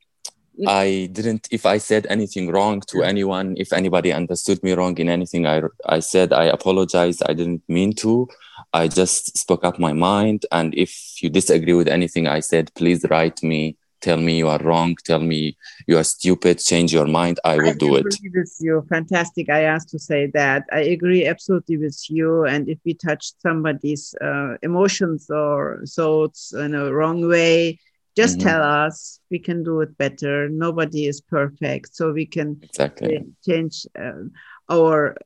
I 0.66 1.08
didn't, 1.12 1.48
if 1.50 1.64
I 1.64 1.78
said 1.78 2.06
anything 2.10 2.50
wrong 2.50 2.80
to 2.88 3.02
anyone, 3.02 3.54
if 3.58 3.72
anybody 3.72 4.12
understood 4.12 4.62
me 4.62 4.72
wrong 4.72 4.98
in 4.98 5.08
anything 5.08 5.46
I, 5.46 5.62
I 5.86 6.00
said, 6.00 6.32
I 6.32 6.44
apologize. 6.44 7.22
I 7.24 7.32
didn't 7.32 7.62
mean 7.68 7.92
to. 7.94 8.28
I 8.72 8.88
just 8.88 9.36
spoke 9.36 9.64
up 9.64 9.78
my 9.78 9.92
mind. 9.92 10.46
And 10.52 10.74
if 10.74 11.22
you 11.22 11.30
disagree 11.30 11.74
with 11.74 11.88
anything 11.88 12.26
I 12.26 12.40
said, 12.40 12.72
please 12.74 13.04
write 13.10 13.42
me. 13.42 13.76
Tell 14.00 14.16
me 14.16 14.38
you 14.38 14.48
are 14.48 14.60
wrong. 14.60 14.94
Tell 15.04 15.18
me 15.18 15.56
you 15.88 15.98
are 15.98 16.04
stupid. 16.04 16.60
Change 16.60 16.92
your 16.92 17.06
mind. 17.06 17.40
I 17.44 17.56
will 17.56 17.70
I 17.70 17.72
do 17.72 17.96
it. 17.96 18.04
with 18.04 18.56
you. 18.60 18.86
Fantastic. 18.88 19.50
I 19.50 19.62
asked 19.62 19.88
to 19.90 19.98
say 19.98 20.26
that. 20.34 20.64
I 20.70 20.80
agree 20.80 21.26
absolutely 21.26 21.78
with 21.78 22.00
you. 22.08 22.44
And 22.44 22.68
if 22.68 22.78
we 22.84 22.94
touched 22.94 23.40
somebody's 23.42 24.14
uh, 24.20 24.54
emotions 24.62 25.28
or 25.30 25.82
thoughts 25.88 26.52
in 26.52 26.76
a 26.76 26.92
wrong 26.92 27.26
way, 27.26 27.80
just 28.18 28.38
mm-hmm. 28.38 28.48
tell 28.48 28.62
us 28.62 29.20
we 29.30 29.38
can 29.38 29.62
do 29.62 29.80
it 29.80 29.96
better 29.96 30.48
nobody 30.48 31.06
is 31.06 31.20
perfect 31.20 31.94
so 31.94 32.12
we 32.12 32.26
can 32.26 32.58
exactly 32.62 33.24
change 33.46 33.86
uh, 33.96 34.24
our 34.68 35.16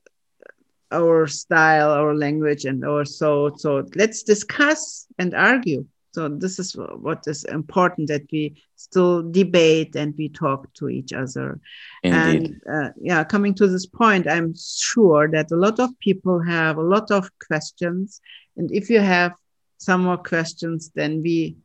our 0.93 1.27
style 1.27 1.91
our 1.91 2.15
language 2.15 2.65
and 2.65 2.83
our 2.85 3.05
thought 3.05 3.59
so 3.59 3.83
let's 3.95 4.23
discuss 4.23 5.07
and 5.17 5.33
argue 5.33 5.85
so 6.11 6.29
this 6.29 6.59
is 6.59 6.75
what 6.75 7.23
is 7.25 7.43
important 7.45 8.07
that 8.07 8.21
we 8.31 8.55
still 8.75 9.29
debate 9.31 9.95
and 9.95 10.13
we 10.17 10.29
talk 10.29 10.71
to 10.73 10.87
each 10.89 11.11
other 11.11 11.59
Indeed. 12.03 12.15
and 12.15 12.61
uh, 12.71 12.89
yeah 13.01 13.23
coming 13.23 13.53
to 13.55 13.67
this 13.67 13.85
point 13.85 14.27
i'm 14.27 14.53
sure 14.55 15.27
that 15.31 15.51
a 15.51 15.55
lot 15.55 15.79
of 15.79 15.89
people 15.99 16.39
have 16.41 16.77
a 16.77 16.89
lot 16.95 17.11
of 17.11 17.29
questions 17.47 18.21
and 18.57 18.71
if 18.71 18.89
you 18.89 18.99
have 18.99 19.33
some 19.77 20.03
more 20.03 20.17
questions 20.17 20.91
than 20.95 21.21
we 21.21 21.57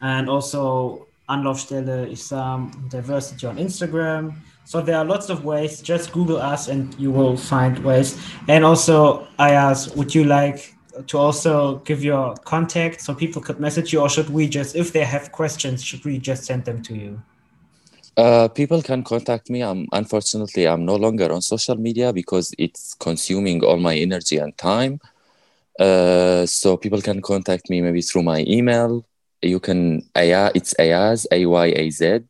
And 0.00 0.28
also 0.28 1.06
Anlaufstelle 1.28 2.10
Islam 2.10 2.88
Diversity 2.90 3.46
on 3.46 3.56
Instagram. 3.56 4.34
So 4.64 4.80
there 4.80 4.96
are 4.96 5.04
lots 5.04 5.28
of 5.28 5.44
ways. 5.44 5.82
Just 5.82 6.12
Google 6.12 6.38
us 6.38 6.68
and 6.68 6.94
you 6.98 7.10
will 7.10 7.36
find 7.36 7.78
ways. 7.80 8.18
And 8.48 8.64
also, 8.64 9.26
I 9.38 9.52
asked, 9.52 9.96
would 9.96 10.14
you 10.14 10.24
like 10.24 10.74
to 11.06 11.18
also 11.18 11.78
give 11.84 12.04
your 12.04 12.34
contact 12.44 13.00
so 13.00 13.14
people 13.14 13.42
could 13.42 13.58
message 13.58 13.92
you, 13.92 14.00
or 14.00 14.08
should 14.08 14.30
we 14.30 14.48
just, 14.48 14.76
if 14.76 14.92
they 14.92 15.04
have 15.04 15.32
questions, 15.32 15.82
should 15.82 16.04
we 16.04 16.18
just 16.18 16.44
send 16.44 16.64
them 16.64 16.82
to 16.82 16.94
you? 16.94 17.22
Uh, 18.16 18.48
people 18.48 18.82
can 18.82 19.02
contact 19.02 19.48
me. 19.48 19.62
I'm 19.62 19.86
unfortunately 19.92 20.68
I'm 20.68 20.84
no 20.84 20.96
longer 20.96 21.32
on 21.32 21.40
social 21.40 21.76
media 21.76 22.12
because 22.12 22.54
it's 22.58 22.94
consuming 22.94 23.64
all 23.64 23.78
my 23.78 23.96
energy 23.96 24.36
and 24.36 24.56
time. 24.58 25.00
Uh, 25.78 26.44
so 26.44 26.76
people 26.76 27.00
can 27.00 27.22
contact 27.22 27.70
me 27.70 27.80
maybe 27.80 28.02
through 28.02 28.22
my 28.22 28.44
email. 28.46 29.06
You 29.40 29.58
can, 29.58 30.02
Ayaz. 30.14 30.52
it's 30.54 30.74
Ayaz, 30.78 31.26
A 31.32 31.46
Y 31.46 31.66
A 31.74 31.90
Z, 31.90 32.20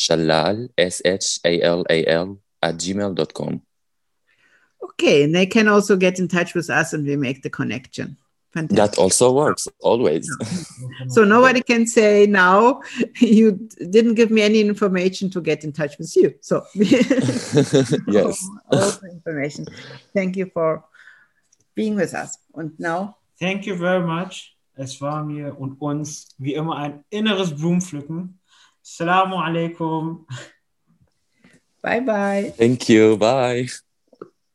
Shalal, 0.00 0.70
S 0.78 1.02
H 1.04 1.40
A 1.44 1.60
L 1.60 1.84
A 1.90 2.06
L, 2.06 2.38
at 2.62 2.76
gmail.com. 2.76 3.62
Okay, 4.82 5.24
and 5.24 5.34
they 5.34 5.46
can 5.46 5.68
also 5.68 5.96
get 5.96 6.18
in 6.18 6.26
touch 6.26 6.54
with 6.54 6.70
us 6.70 6.94
and 6.94 7.06
we 7.06 7.16
make 7.16 7.42
the 7.42 7.50
connection. 7.50 8.16
Fantastic. 8.54 8.96
That 8.96 8.98
also 8.98 9.32
works 9.32 9.68
always. 9.80 10.28
so 11.08 11.22
nobody 11.24 11.62
can 11.62 11.86
say 11.86 12.26
now 12.26 12.80
you 13.20 13.68
didn't 13.90 14.14
give 14.14 14.30
me 14.30 14.42
any 14.42 14.60
information 14.60 15.30
to 15.30 15.40
get 15.40 15.64
in 15.64 15.72
touch 15.72 15.98
with 15.98 16.16
you. 16.16 16.34
So 16.40 16.64
yes, 16.74 18.48
all, 18.72 18.80
all 18.80 18.90
the 19.02 19.10
information. 19.12 19.66
Thank 20.14 20.36
you 20.36 20.46
for 20.46 20.82
being 21.74 21.94
with 21.94 22.14
us. 22.14 22.38
And 22.54 22.72
now. 22.80 23.16
Thank 23.38 23.66
you 23.66 23.76
very 23.76 24.04
much. 24.04 24.56
Es 24.74 25.00
war 25.00 25.24
mir 25.24 25.58
und 25.60 25.80
uns 25.80 26.34
wie 26.38 26.54
immer 26.54 26.76
ein 26.76 27.04
inneres 27.10 27.54
Blumenpflücken. 27.54 28.39
Assalamu 28.90 29.38
alaikum. 29.38 30.26
Bye 31.80 32.00
bye. 32.00 32.52
Thank 32.58 32.88
you. 32.88 33.16
Bye. 33.16 33.68